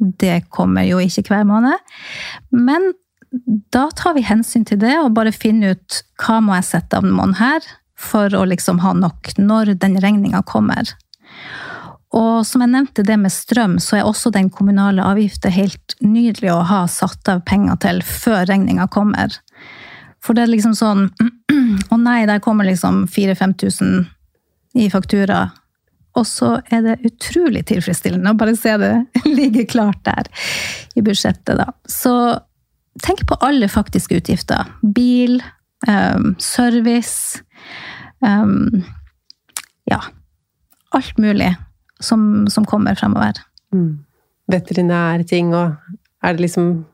Det 0.00 0.46
kommer 0.48 0.86
jo 0.88 1.00
ikke 1.02 1.26
hver 1.28 1.46
måned. 1.48 1.76
Men 2.50 2.92
da 3.70 3.86
tar 3.94 4.16
vi 4.16 4.26
hensyn 4.26 4.64
til 4.66 4.80
det 4.82 4.96
og 4.98 5.12
bare 5.14 5.34
finner 5.34 5.76
ut 5.76 6.00
hva 6.22 6.40
må 6.42 6.56
jeg 6.58 6.70
sette 6.72 6.98
av 6.98 7.06
måneden 7.06 7.38
her 7.38 7.66
for 8.00 8.32
å 8.34 8.46
liksom 8.48 8.80
ha 8.82 8.94
nok 8.96 9.34
når 9.38 9.74
den 9.78 9.98
regninga 10.02 10.42
kommer. 10.48 10.88
Og 12.16 12.42
som 12.46 12.64
jeg 12.64 12.72
nevnte 12.72 13.04
det 13.06 13.16
med 13.20 13.30
strøm, 13.30 13.76
så 13.78 14.00
er 14.00 14.08
også 14.08 14.32
den 14.34 14.48
kommunale 14.50 15.04
avgiften 15.06 15.54
helt 15.54 15.94
nydelig 16.02 16.50
å 16.50 16.64
ha 16.66 16.80
satt 16.90 17.28
av 17.30 17.44
penger 17.46 17.78
til 17.84 18.00
før 18.02 18.48
regninga 18.50 18.88
kommer. 18.90 19.36
For 20.20 20.34
det 20.34 20.44
er 20.44 20.54
liksom 20.56 20.74
sånn 20.76 21.06
Å 21.94 21.96
nei, 21.98 22.24
der 22.26 22.42
kommer 22.42 22.66
liksom 22.66 23.04
4000-5000 23.10 24.08
i 24.80 24.88
faktura. 24.90 25.50
Og 26.20 26.28
så 26.28 26.52
er 26.72 26.84
det 26.84 26.98
utrolig 27.08 27.64
tilfredsstillende 27.70 28.32
å 28.32 28.38
bare 28.38 28.56
se 28.58 28.76
det 28.80 28.92
ligge 29.38 29.66
klart 29.70 30.02
der 30.08 30.28
i 30.98 31.04
budsjettet, 31.04 31.56
da. 31.60 31.70
Så 31.88 32.12
tenk 33.04 33.24
på 33.28 33.38
alle 33.44 33.70
faktiske 33.70 34.20
utgifter. 34.20 34.68
Bil, 34.82 35.40
um, 35.88 36.34
service 36.42 37.42
um, 38.24 38.82
Ja. 39.90 40.02
Alt 40.90 41.20
mulig 41.22 41.52
som, 42.02 42.48
som 42.50 42.64
kommer 42.66 42.96
fremover. 42.98 43.38
Veterinærting 44.50 45.52
og 45.54 45.76
Er 46.20 46.34
det 46.34 46.42
liksom 46.42 46.84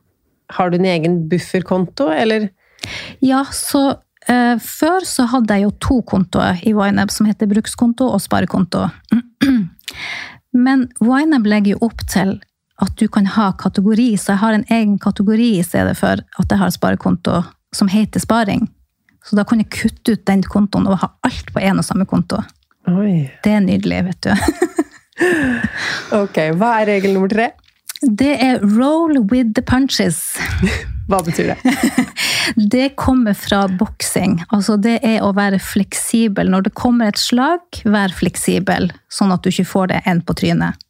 Har 0.52 0.70
du 0.70 0.76
en 0.76 0.84
egen 0.84 1.14
bufferkonto, 1.30 2.10
eller? 2.12 2.50
Ja, 3.24 3.40
så 3.50 3.96
før 4.62 5.04
så 5.06 5.26
hadde 5.30 5.54
jeg 5.54 5.66
jo 5.66 5.72
to 5.82 6.00
kontoer 6.08 6.58
i 6.66 6.72
YNAB 6.74 7.12
som 7.14 7.28
heter 7.28 7.46
brukskonto 7.50 8.08
og 8.10 8.22
sparekonto. 8.24 8.88
Men 10.66 10.88
YNAB 11.04 11.46
legger 11.46 11.76
jo 11.76 11.82
opp 11.86 12.02
til 12.10 12.38
at 12.82 12.96
du 13.00 13.06
kan 13.08 13.28
ha 13.36 13.52
kategori, 13.56 14.08
så 14.20 14.34
jeg 14.34 14.42
har 14.42 14.56
en 14.56 14.66
egen 14.72 14.96
kategori 15.00 15.52
i 15.58 15.64
stedet 15.64 15.94
for 15.96 16.20
at 16.20 16.50
jeg 16.50 16.60
har 16.60 16.72
sparekonto 16.74 17.42
som 17.76 17.88
heter 17.88 18.20
sparing. 18.20 18.66
Så 19.24 19.36
da 19.38 19.44
kan 19.48 19.62
jeg 19.62 19.72
kutte 19.74 20.14
ut 20.14 20.26
den 20.28 20.44
kontoen 20.46 20.86
og 20.90 21.00
ha 21.02 21.10
alt 21.26 21.48
på 21.54 21.62
én 21.62 21.80
og 21.80 21.86
samme 21.86 22.06
konto. 22.08 22.42
Oi. 22.86 23.26
Det 23.42 23.54
er 23.56 23.64
nydelig, 23.64 24.04
vet 24.10 24.28
du. 24.28 24.34
Ok, 26.12 26.36
hva 26.60 26.74
er 26.82 26.90
regel 26.90 27.14
nummer 27.16 27.30
tre? 27.32 27.46
Det 28.00 28.32
er 28.42 28.60
roll 28.60 29.18
with 29.30 29.54
the 29.56 29.62
punches. 29.64 30.36
Hva 31.08 31.20
betyr 31.22 31.54
det? 31.54 31.76
Det 32.72 32.88
kommer 32.98 33.34
fra 33.34 33.66
boksing. 33.68 34.40
Altså 34.54 34.76
det 34.78 34.98
er 35.06 35.22
å 35.24 35.32
være 35.34 35.58
fleksibel. 35.62 36.50
Når 36.50 36.66
det 36.66 36.74
kommer 36.78 37.10
et 37.10 37.18
slag, 37.18 37.62
vær 37.84 38.14
fleksibel, 38.14 38.90
sånn 39.10 39.34
at 39.34 39.42
du 39.42 39.50
ikke 39.50 39.66
får 39.70 39.88
det 39.92 40.00
en 40.06 40.22
på 40.22 40.36
trynet. 40.38 40.82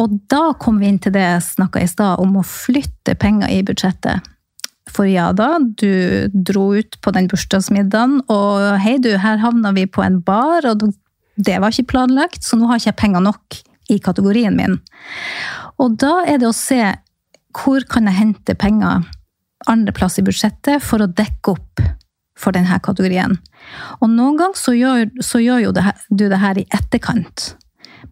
Og 0.00 0.16
da 0.30 0.52
kommer 0.58 0.82
vi 0.82 0.90
inn 0.90 1.02
til 1.02 1.14
det 1.14 1.22
jeg 1.22 1.44
snakka 1.50 1.82
i 1.82 1.90
stad, 1.90 2.22
om 2.22 2.38
å 2.40 2.46
flytte 2.46 3.16
penger 3.20 3.52
i 3.52 3.60
budsjettet. 3.66 4.26
For 4.90 5.08
ja 5.10 5.28
da, 5.36 5.56
du 5.60 6.30
dro 6.32 6.70
ut 6.78 6.98
på 7.02 7.12
den 7.14 7.28
bursdagsmiddagen, 7.30 8.22
og 8.32 8.80
hei 8.82 8.96
du, 9.02 9.12
her 9.22 9.42
havna 9.42 9.74
vi 9.76 9.86
på 9.90 10.04
en 10.06 10.20
bar, 10.24 10.66
og 10.70 10.88
det 11.36 11.60
var 11.60 11.74
ikke 11.74 11.92
planlagt, 11.92 12.46
så 12.46 12.58
nå 12.58 12.70
har 12.70 12.80
ikke 12.80 12.92
jeg 12.94 13.00
penger 13.02 13.26
nok 13.26 13.60
i 13.92 13.98
kategorien 14.02 14.56
min. 14.56 14.80
Og 15.82 15.98
da 16.00 16.22
er 16.24 16.40
det 16.40 16.48
å 16.48 16.56
se 16.56 16.80
hvor 17.56 17.84
kan 17.88 18.08
jeg 18.08 18.18
hente 18.18 18.56
penger 18.58 19.06
andreplass 19.70 20.18
i 20.20 20.24
budsjettet 20.24 20.84
for 20.84 21.02
å 21.02 21.10
dekke 21.10 21.54
opp 21.56 21.84
for 22.36 22.52
denne 22.52 22.78
kategorien. 22.84 23.38
Og 24.00 24.10
noen 24.12 24.36
ganger 24.40 24.60
så 24.60 24.74
gjør, 24.76 25.06
så 25.24 25.40
gjør 25.40 25.70
det 25.76 25.86
du 26.10 26.26
det 26.28 26.40
her 26.42 26.60
i 26.60 26.66
etterkant. 26.76 27.54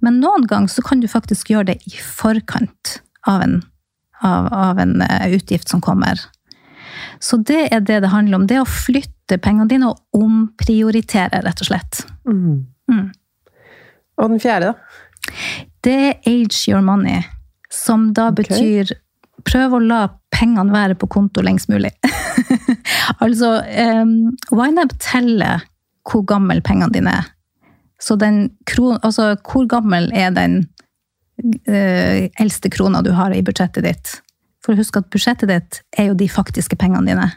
Men 0.00 0.20
noen 0.22 0.46
ganger 0.48 0.72
så 0.72 0.84
kan 0.84 1.02
du 1.02 1.08
faktisk 1.10 1.52
gjøre 1.52 1.74
det 1.74 1.78
i 1.88 1.98
forkant 2.00 2.98
av 3.28 3.44
en, 3.44 3.58
av, 4.24 4.48
av 4.52 4.80
en 4.80 4.96
eh, 5.04 5.36
utgift 5.36 5.68
som 5.70 5.84
kommer. 5.84 6.20
Så 7.20 7.36
det 7.36 7.68
er 7.72 7.84
det 7.84 8.00
det 8.04 8.12
handler 8.12 8.40
om. 8.40 8.48
Det 8.48 8.60
å 8.60 8.68
flytte 8.68 9.38
pengene 9.42 9.68
dine 9.70 9.92
og 9.92 10.24
omprioritere, 10.24 11.44
rett 11.44 11.62
og 11.64 11.70
slett. 11.70 12.02
Mm. 12.28 13.12
Og 14.20 14.30
den 14.30 14.42
fjerde, 14.42 14.72
da? 14.72 15.30
Det 15.84 15.94
er 15.94 16.28
age 16.28 16.64
your 16.68 16.82
money, 16.84 17.22
som 17.74 18.12
da 18.16 18.30
betyr 18.34 18.94
prøv 19.44 19.76
å 19.76 19.82
la 19.82 20.00
pengene 20.34 20.72
være 20.74 20.96
på 20.98 21.08
konto 21.10 21.42
lengst 21.44 21.70
mulig. 21.72 21.92
altså, 23.24 23.58
um, 23.60 24.34
YNAB 24.54 24.94
teller 25.02 25.64
hvor 26.08 26.24
gammel 26.28 26.62
pengene 26.64 26.92
dine 26.94 27.18
er. 27.20 27.30
Så 28.02 28.16
den 28.20 28.48
kron, 28.68 28.98
altså, 29.02 29.34
hvor 29.48 29.68
gammel 29.70 30.10
er 30.16 30.32
den 30.36 30.62
uh, 31.68 32.26
eldste 32.40 32.70
krona 32.72 33.02
du 33.04 33.12
har 33.16 33.34
i 33.34 33.44
budsjettet 33.44 33.86
ditt? 33.86 34.18
For 34.64 34.76
husk 34.78 34.98
at 35.00 35.10
budsjettet 35.12 35.50
ditt 35.50 35.80
er 35.98 36.10
jo 36.10 36.18
de 36.18 36.28
faktiske 36.30 36.76
pengene 36.80 37.12
dine. 37.12 37.30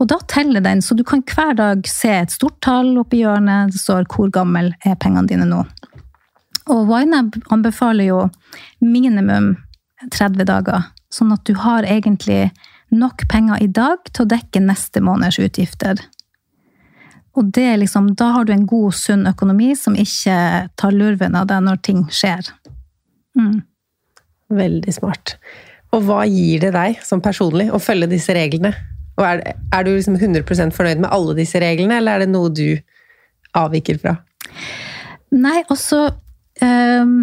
Og 0.00 0.08
da 0.10 0.18
teller 0.30 0.62
den, 0.64 0.82
så 0.82 0.96
du 0.96 1.02
kan 1.06 1.22
hver 1.26 1.54
dag 1.58 1.86
se 1.88 2.10
et 2.22 2.32
stort 2.34 2.58
tall 2.64 2.92
oppi 3.00 3.22
hjørnet. 3.22 3.72
Det 3.72 3.80
står 3.80 4.06
'hvor 4.08 4.30
gammel 4.30 4.72
er 4.84 4.94
pengene 4.94 5.28
dine 5.28 5.46
nå'? 5.48 5.64
Og 6.70 6.90
YNAB 6.94 7.40
anbefaler 7.50 8.10
jo 8.10 8.20
minimum 8.84 9.56
30 10.14 10.46
dager, 10.48 10.86
sånn 11.12 11.34
at 11.34 11.42
du 11.48 11.56
har 11.58 11.86
egentlig 11.88 12.48
nok 12.94 13.26
penger 13.30 13.62
i 13.62 13.68
dag 13.70 14.06
til 14.10 14.24
å 14.24 14.30
dekke 14.30 14.62
neste 14.64 15.02
måneds 15.04 15.40
utgifter. 15.42 16.00
Og 17.38 17.50
det 17.54 17.68
liksom, 17.82 18.12
da 18.18 18.32
har 18.34 18.46
du 18.46 18.52
en 18.54 18.66
god, 18.68 18.94
sunn 18.96 19.26
økonomi 19.30 19.72
som 19.78 19.96
ikke 19.98 20.36
tar 20.80 20.94
lurven 20.94 21.36
av 21.38 21.46
deg 21.50 21.62
når 21.66 21.82
ting 21.86 22.04
skjer. 22.10 22.48
Mm. 23.38 23.60
Veldig 24.50 24.94
smart. 24.94 25.36
Og 25.94 26.06
hva 26.06 26.24
gir 26.26 26.62
det 26.64 26.72
deg 26.74 26.98
som 27.06 27.22
personlig 27.22 27.68
å 27.70 27.78
følge 27.82 28.10
disse 28.10 28.34
reglene? 28.34 28.72
Og 29.18 29.26
er, 29.26 29.42
er 29.74 29.86
du 29.86 29.92
liksom 29.92 30.16
100% 30.18 30.74
fornøyd 30.74 31.02
med 31.02 31.10
alle 31.14 31.36
disse 31.38 31.60
reglene, 31.62 32.00
eller 32.00 32.18
er 32.18 32.24
det 32.24 32.32
noe 32.32 32.50
du 32.54 32.80
avviker 33.58 33.98
fra? 34.02 34.16
Nei, 35.30 35.60
altså 35.70 36.08
ehm, 36.64 37.14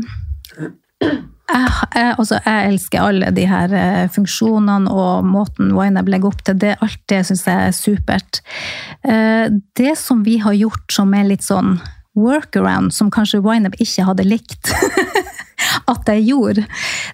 jeg, 1.47 1.67
jeg, 1.95 2.13
altså, 2.17 2.39
jeg 2.43 2.71
elsker 2.71 3.04
alle 3.04 3.32
de 3.36 3.45
her 3.47 3.73
eh, 3.78 4.08
funksjonene 4.12 4.91
og 4.91 5.28
måten 5.28 5.71
Wineb 5.78 6.10
legger 6.12 6.32
opp 6.32 6.43
til 6.47 6.58
det. 6.60 6.76
Alt 6.84 7.04
det 7.12 7.23
syns 7.28 7.45
jeg 7.47 7.69
er 7.69 7.76
supert. 7.76 8.41
Eh, 9.08 9.47
det 9.80 9.95
som 10.00 10.23
vi 10.28 10.38
har 10.43 10.58
gjort 10.58 10.93
som 10.93 11.13
er 11.15 11.30
litt 11.30 11.45
sånn 11.45 11.78
workaround 12.17 12.93
som 12.95 13.12
kanskje 13.13 13.43
Wineb 13.45 13.78
ikke 13.80 14.08
hadde 14.08 14.26
likt 14.26 14.71
at 15.91 16.10
jeg 16.10 16.26
gjorde, 16.32 16.65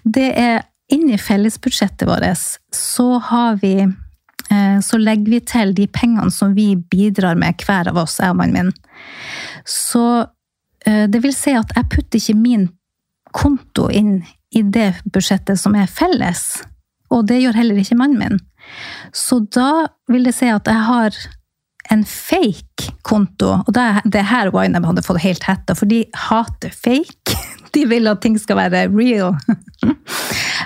det 0.04 0.30
er 0.40 0.64
inni 0.92 1.18
fellesbudsjettet 1.20 2.08
vårt 2.08 2.40
så 2.74 3.18
har 3.28 3.58
vi 3.62 3.74
eh, 3.84 4.78
så 4.84 5.00
legger 5.00 5.36
vi 5.36 5.40
til 5.46 5.74
de 5.76 5.86
pengene 5.92 6.32
som 6.32 6.56
vi 6.56 6.72
bidrar 6.76 7.38
med, 7.38 7.60
hver 7.66 7.92
av 7.92 8.00
oss, 8.04 8.18
jeg 8.20 8.32
og 8.32 8.40
mannen 8.40 8.72
min. 8.72 8.74
Så 9.68 10.24
det 10.84 11.20
vil 11.24 11.32
si 11.32 11.54
at 11.56 11.70
jeg 11.76 11.88
putter 11.92 12.20
ikke 12.20 12.36
min 12.36 12.66
konto 13.34 13.88
inn 13.90 14.18
i 14.54 14.62
det 14.62 14.90
budsjettet 15.10 15.58
som 15.60 15.74
er 15.78 15.90
felles. 15.90 16.62
Og 17.14 17.26
det 17.28 17.40
gjør 17.42 17.58
heller 17.58 17.80
ikke 17.80 17.98
mannen 17.98 18.20
min. 18.20 18.42
Så 19.14 19.40
da 19.54 19.86
vil 20.10 20.26
det 20.28 20.34
si 20.36 20.48
at 20.50 20.68
jeg 20.70 20.86
har 20.88 21.16
en 21.92 22.04
fake 22.08 22.94
konto. 23.06 23.58
Og 23.66 23.74
det 23.74 24.20
er 24.20 24.30
her 24.30 24.52
Wynab 24.54 24.86
hadde 24.88 25.04
fått 25.04 25.22
helt 25.24 25.44
hetta, 25.48 25.76
for 25.76 25.90
de 25.90 26.04
hater 26.28 26.74
fake. 26.74 27.40
De 27.74 27.82
vil 27.90 28.06
at 28.06 28.20
ting 28.22 28.36
skal 28.38 28.60
være 28.60 28.84
real. 28.94 29.34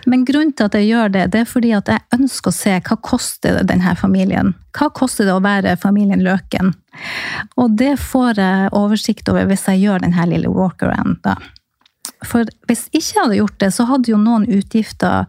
Men 0.09 0.25
grunnen 0.25 0.55
til 0.57 0.68
at 0.68 0.77
jeg 0.79 0.88
gjør 0.88 1.12
det, 1.12 1.27
det 1.35 1.42
er 1.42 1.49
fordi 1.49 1.75
at 1.77 1.90
jeg 1.92 2.05
ønsker 2.16 2.51
å 2.51 2.57
se 2.57 2.75
hva 2.87 2.97
koster 3.05 3.61
denne 3.68 3.92
familien. 3.99 4.55
Hva 4.77 4.88
koster 4.97 5.29
det 5.29 5.35
å 5.37 5.44
være 5.44 5.77
familien 5.81 6.25
Løken? 6.25 6.73
Og 7.61 7.77
det 7.77 7.94
får 8.01 8.40
jeg 8.40 8.73
oversikt 8.77 9.29
over 9.29 9.49
hvis 9.51 9.66
jeg 9.68 9.83
gjør 9.85 10.07
denne 10.07 10.27
lille 10.31 10.53
walkaround. 10.53 11.21
da. 11.27 11.37
For 12.27 12.49
hvis 12.66 12.87
ikke 12.88 13.12
jeg 13.12 13.21
hadde 13.21 13.40
gjort 13.40 13.59
det, 13.62 13.71
så 13.75 13.87
hadde 13.90 14.11
jo 14.11 14.18
noen 14.18 14.47
utgifter 14.49 15.29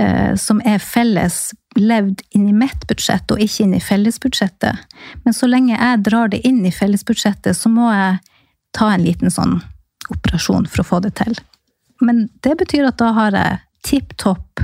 eh, 0.00 0.32
som 0.40 0.62
er 0.66 0.80
felles, 0.82 1.52
levd 1.76 2.22
inn 2.34 2.48
i 2.48 2.56
mitt 2.56 2.86
budsjett 2.88 3.30
og 3.34 3.42
ikke 3.42 3.66
inn 3.66 3.76
i 3.76 3.82
fellesbudsjettet. 3.82 4.96
Men 5.26 5.36
så 5.36 5.50
lenge 5.50 5.76
jeg 5.76 6.02
drar 6.06 6.32
det 6.32 6.40
inn 6.46 6.62
i 6.66 6.72
fellesbudsjettet, 6.74 7.58
så 7.58 7.70
må 7.70 7.92
jeg 7.92 8.18
ta 8.74 8.90
en 8.94 9.04
liten 9.04 9.30
sånn 9.30 9.60
operasjon 10.10 10.66
for 10.70 10.82
å 10.82 10.88
få 10.88 11.02
det 11.04 11.14
til. 11.20 11.36
Men 12.02 12.28
det 12.46 12.56
betyr 12.60 12.88
at 12.88 12.98
da 13.02 13.12
har 13.16 13.36
jeg 13.36 13.60
tipp 13.84 14.16
topp 14.20 14.62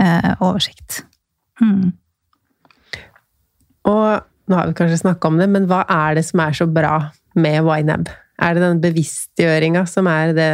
eh, 0.00 0.32
oversikt. 0.40 1.02
Mm. 1.60 1.92
Og 3.84 4.24
nå 4.48 4.58
har 4.58 4.68
vi 4.68 4.76
kanskje 4.76 5.02
snakka 5.04 5.30
om 5.30 5.38
det, 5.40 5.48
men 5.52 5.68
hva 5.70 5.84
er 5.90 6.18
det 6.18 6.24
som 6.28 6.42
er 6.44 6.56
så 6.56 6.66
bra 6.68 6.96
med 7.36 7.64
YNAB? 7.64 8.10
Er 8.42 8.56
det 8.56 8.64
den 8.64 8.82
bevisstgjøringa 8.82 9.84
som 9.88 10.08
er 10.10 10.34
det 10.36 10.52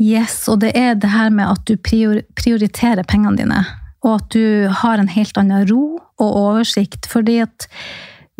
Yes, 0.00 0.48
og 0.50 0.62
det 0.64 0.72
er 0.78 0.96
det 0.98 1.12
her 1.12 1.28
med 1.30 1.50
at 1.52 1.68
du 1.68 1.76
prioriterer 1.76 3.04
pengene 3.06 3.38
dine. 3.38 3.60
Og 4.02 4.16
at 4.16 4.34
du 4.34 4.66
har 4.82 4.98
en 4.98 5.10
helt 5.12 5.36
annen 5.38 5.66
ro 5.68 6.00
og 6.18 6.38
oversikt. 6.40 7.06
Fordi 7.06 7.36
at 7.44 7.68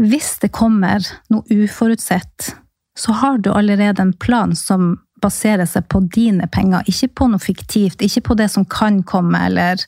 hvis 0.00 0.40
det 0.42 0.50
kommer 0.56 1.04
noe 1.30 1.44
uforutsett, 1.46 2.54
så 2.98 3.14
har 3.20 3.38
du 3.38 3.52
allerede 3.52 4.02
en 4.02 4.14
plan 4.16 4.56
som 4.58 4.96
baserer 5.22 5.68
seg 5.68 5.86
på 5.92 6.02
dine 6.12 6.48
penger, 6.52 6.84
ikke 6.90 7.12
på 7.20 7.30
noe 7.30 7.42
fiktivt, 7.42 8.02
ikke 8.02 8.26
på 8.28 8.38
det 8.40 8.50
som 8.52 8.66
kan 8.68 9.02
komme, 9.02 9.46
eller 9.46 9.86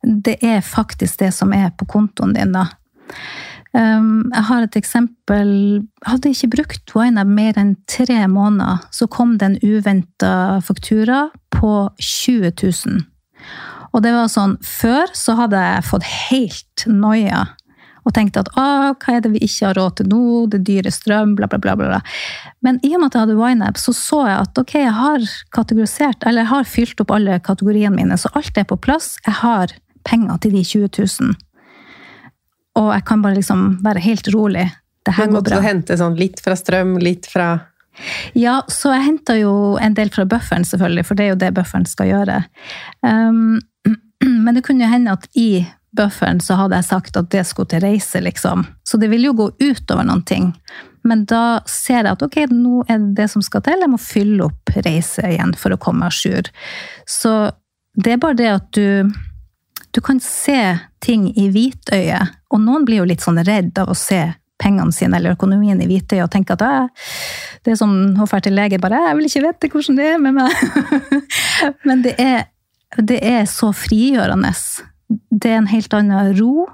Det 0.00 0.36
er 0.46 0.60
faktisk 0.62 1.18
det 1.18 1.32
som 1.34 1.52
er 1.52 1.72
på 1.74 1.84
kontoen 1.84 2.32
din, 2.32 2.52
da. 2.54 2.68
Um, 3.74 4.30
jeg 4.32 4.44
har 4.48 4.62
et 4.62 4.76
eksempel. 4.78 5.48
Hadde 6.06 6.30
Jeg 6.30 6.36
ikke 6.36 6.56
brukt 6.56 6.94
YNAB 6.94 7.26
mer 7.26 7.58
enn 7.58 7.74
tre 7.90 8.26
måneder, 8.30 8.78
så 8.90 9.06
kom 9.10 9.36
det 9.38 9.46
en 9.46 9.58
uventa 9.62 10.60
faktura 10.64 11.28
på 11.50 11.90
20 11.98 12.52
000. 12.62 13.02
Og 13.92 14.02
det 14.04 14.12
var 14.12 14.28
sånn 14.30 14.56
Før 14.64 15.10
så 15.16 15.34
hadde 15.38 15.60
jeg 15.60 15.86
fått 15.88 16.06
helt 16.30 16.86
noia 16.86 17.46
og 18.08 18.14
tenkte 18.16 18.40
at 18.40 18.48
ah, 18.56 18.94
hva 18.96 19.16
er 19.18 19.24
det 19.24 19.34
vi 19.34 19.42
ikke 19.44 19.68
har 19.68 19.76
råd 19.76 19.98
til 19.98 20.08
nå, 20.08 20.22
det 20.52 20.62
dyre 20.64 20.92
strøm, 20.94 21.34
bla, 21.36 21.48
bla, 21.50 21.60
bla. 21.60 21.74
bla. 21.76 22.00
Men 22.64 22.80
i 22.80 22.94
og 22.94 23.02
med 23.02 23.10
at 23.10 23.18
jeg 23.18 23.26
hadde 23.26 23.50
YNAB, 23.52 23.80
så 23.80 23.92
så 23.96 24.22
jeg 24.24 24.38
at 24.46 24.62
ok, 24.62 24.74
jeg 24.80 24.94
har 24.96 25.26
kategorisert, 25.54 26.24
eller 26.24 26.46
jeg 26.46 26.52
har 26.54 26.70
fylt 26.72 27.04
opp 27.04 27.12
alle 27.14 27.36
kategoriene 27.44 27.94
mine, 27.96 28.16
så 28.20 28.32
alt 28.38 28.56
er 28.56 28.68
på 28.68 28.80
plass. 28.80 29.16
Jeg 29.26 29.40
har 29.42 29.76
penger 30.08 30.40
til 30.42 30.56
de 30.56 30.64
20 30.64 30.88
000. 30.96 31.36
Og 32.78 32.92
jeg 32.94 33.04
kan 33.10 33.24
bare 33.24 33.38
liksom 33.38 33.64
være 33.84 34.04
helt 34.04 34.30
rolig. 34.34 34.68
Det 35.04 35.16
her 35.16 35.28
går 35.32 35.44
bra. 35.44 35.58
Du 35.58 35.66
hente 35.66 35.96
sånn 36.00 36.16
litt 36.18 36.40
fra 36.44 36.56
strøm, 36.58 36.96
litt 37.02 37.28
fra 37.28 37.56
Ja, 38.38 38.60
så 38.70 38.92
jeg 38.94 39.06
henta 39.08 39.34
jo 39.40 39.52
en 39.82 39.96
del 39.96 40.12
fra 40.14 40.24
bufferen, 40.28 40.64
selvfølgelig, 40.64 41.04
for 41.08 41.18
det 41.18 41.24
er 41.24 41.32
jo 41.32 41.40
det 41.40 41.54
bufferen 41.56 41.86
skal 41.88 42.12
gjøre. 42.12 42.42
Um, 43.02 43.58
men 44.44 44.54
det 44.54 44.62
kunne 44.66 44.86
jo 44.86 44.92
hende 44.92 45.16
at 45.18 45.26
i 45.34 45.66
bufferen 45.98 46.40
så 46.44 46.56
hadde 46.60 46.78
jeg 46.78 46.88
sagt 46.88 47.18
at 47.20 47.30
det 47.34 47.44
skulle 47.48 47.70
til 47.70 47.82
reise, 47.84 48.22
liksom. 48.24 48.64
Så 48.86 49.00
det 49.02 49.10
vil 49.12 49.28
jo 49.28 49.36
gå 49.36 49.50
utover 49.58 50.06
noen 50.06 50.24
ting. 50.26 50.52
Men 51.06 51.24
da 51.30 51.60
ser 51.68 52.02
jeg 52.02 52.12
at 52.14 52.24
ok, 52.24 52.40
nå 52.52 52.82
er 52.88 53.00
det 53.02 53.14
det 53.22 53.30
som 53.32 53.44
skal 53.44 53.64
til, 53.66 53.82
jeg 53.82 53.92
må 53.92 54.00
fylle 54.02 54.48
opp 54.48 54.74
reise 54.86 55.24
igjen 55.28 55.54
for 55.58 55.74
å 55.74 55.80
komme 55.80 56.08
à 56.08 56.14
jour. 56.14 56.50
Så 57.08 57.34
det 57.98 58.14
er 58.14 58.22
bare 58.22 58.38
det 58.38 58.52
at 58.54 58.70
du 58.76 59.10
du 59.90 60.00
kan 60.04 60.20
se 60.20 60.78
ting 61.00 61.30
i 61.34 61.48
hvitøyet, 61.50 62.34
og 62.52 62.60
noen 62.62 62.84
blir 62.86 63.00
jo 63.00 63.06
litt 63.08 63.24
sånn 63.24 63.40
redd 63.46 63.78
av 63.80 63.90
å 63.90 63.96
se 63.96 64.20
pengene 64.58 64.92
sine 64.92 65.16
eller 65.18 65.36
økonomien 65.36 65.80
i 65.80 65.86
hvitøyet 65.88 66.26
og 66.26 66.32
tenke 66.32 66.56
at 66.56 66.90
det 67.64 67.72
er 67.72 67.78
som 67.78 67.94
å 68.18 68.26
dra 68.26 68.40
til 68.42 68.56
lege 68.58 68.80
bare 68.82 69.00
'Jeg 69.06 69.16
vil 69.16 69.28
ikke 69.28 69.44
vite 69.46 69.70
hvordan 69.72 69.96
det 69.96 70.06
er 70.06 70.18
med 70.18 70.34
meg'. 70.34 70.54
Men 71.86 72.02
det 72.02 72.14
er, 72.18 72.44
det 72.98 73.18
er 73.22 73.44
så 73.46 73.72
frigjørende 73.72 74.52
det 75.08 75.52
er 75.52 75.60
en 75.62 75.70
helt 75.70 75.94
annen 75.96 76.34
ro. 76.38 76.68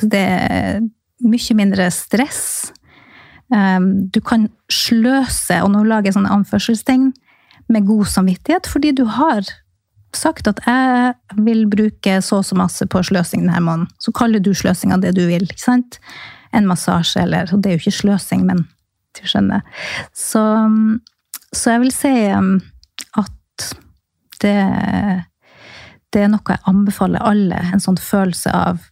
Det 0.00 0.20
er 0.20 0.84
mye 1.20 1.56
mindre 1.58 1.88
stress. 1.92 2.70
Um, 3.50 4.06
du 4.14 4.20
kan 4.22 4.46
sløse, 4.70 5.58
og 5.64 5.72
nå 5.74 5.82
lager 5.88 6.10
jeg 6.10 6.18
sånne 6.18 6.32
anførselstegn, 6.36 7.10
med 7.70 7.86
god 7.86 8.06
samvittighet, 8.10 8.66
fordi 8.66 8.90
du 8.98 9.04
har 9.06 9.46
sagt 10.16 10.48
at 10.50 10.58
jeg 10.66 11.44
vil 11.46 11.68
bruke 11.70 12.16
så 12.24 12.40
og 12.40 12.46
så 12.48 12.56
masse 12.58 12.86
på 12.90 13.02
sløsing 13.06 13.44
denne 13.44 13.62
måneden. 13.62 13.90
Så 14.02 14.14
kaller 14.14 14.42
du 14.42 14.50
sløsinga 14.54 14.98
det 15.02 15.14
du 15.18 15.22
vil. 15.28 15.46
ikke 15.46 15.62
sant? 15.62 16.00
En 16.54 16.66
massasje, 16.66 17.22
eller 17.22 17.52
Og 17.54 17.62
det 17.62 17.70
er 17.70 17.78
jo 17.78 17.82
ikke 17.84 18.00
sløsing, 18.00 18.46
men 18.46 18.64
du 19.18 19.22
skjønner. 19.26 19.62
Så, 20.14 20.42
så 21.54 21.76
jeg 21.76 21.80
vil 21.84 21.94
si 21.94 22.14
um, 22.34 22.56
at 23.18 23.70
det 24.42 24.56
det 26.14 26.24
er 26.24 26.32
noe 26.32 26.54
jeg 26.54 26.62
anbefaler 26.70 27.22
alle. 27.22 27.60
En 27.74 27.82
sånn 27.82 27.98
følelse 28.00 28.52
av 28.54 28.82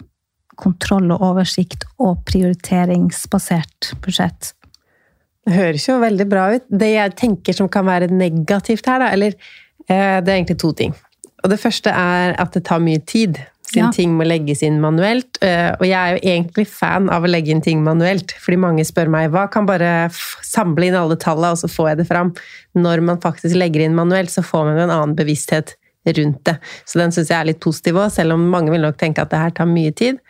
kontroll 0.59 1.11
og 1.15 1.23
oversikt 1.23 1.87
og 2.03 2.23
prioriteringsbasert 2.29 3.93
budsjett. 4.05 4.53
Det 5.47 5.55
høres 5.57 5.87
jo 5.89 5.99
veldig 6.03 6.27
bra 6.29 6.49
ut. 6.57 6.67
Det 6.69 6.91
jeg 6.93 7.15
tenker 7.19 7.57
som 7.57 7.71
kan 7.73 7.87
være 7.89 8.11
negativt 8.13 8.89
her, 8.91 9.01
da, 9.05 9.13
eller 9.15 9.37
eh, 9.89 10.19
Det 10.21 10.33
er 10.33 10.35
egentlig 10.37 10.59
to 10.61 10.73
ting. 10.77 10.97
Og 11.45 11.53
det 11.53 11.61
første 11.63 11.95
er 11.95 12.35
at 12.43 12.53
det 12.55 12.67
tar 12.69 12.83
mye 12.83 13.01
tid. 13.07 13.39
Siden 13.69 13.91
ja. 13.91 13.95
ting 13.95 14.15
må 14.17 14.25
legges 14.25 14.63
inn 14.65 14.81
manuelt. 14.83 15.39
Eh, 15.45 15.71
og 15.77 15.85
jeg 15.87 15.97
er 15.97 16.17
jo 16.17 16.33
egentlig 16.35 16.67
fan 16.71 17.09
av 17.13 17.25
å 17.25 17.31
legge 17.31 17.53
inn 17.55 17.65
ting 17.65 17.83
manuelt. 17.87 18.35
Fordi 18.43 18.61
mange 18.61 18.87
spør 18.89 19.11
meg 19.13 19.31
hva 19.33 19.47
kan 19.53 19.69
bare 19.69 20.09
samle 20.13 20.89
inn 20.89 20.99
alle 20.99 21.19
tallene, 21.21 21.55
og 21.55 21.63
så 21.63 21.71
får 21.71 21.93
jeg 21.93 22.01
det 22.03 22.09
fram. 22.11 22.35
Når 22.79 23.05
man 23.09 23.23
faktisk 23.23 23.57
legger 23.59 23.87
inn 23.87 23.97
manuelt, 23.97 24.33
så 24.33 24.45
får 24.45 24.71
man 24.71 24.83
en 24.85 24.95
annen 24.95 25.17
bevissthet 25.19 25.77
rundt 26.17 26.45
det. 26.49 26.57
Så 26.89 27.01
den 27.01 27.13
syns 27.15 27.33
jeg 27.33 27.39
er 27.39 27.51
litt 27.51 27.61
positiv 27.65 27.99
òg, 28.01 28.11
selv 28.15 28.37
om 28.37 28.49
mange 28.53 28.73
vil 28.75 28.85
nok 28.85 28.99
tenke 29.01 29.25
at 29.25 29.33
det 29.33 29.43
her 29.43 29.55
tar 29.57 29.69
mye 29.71 29.93
tid. 29.97 30.21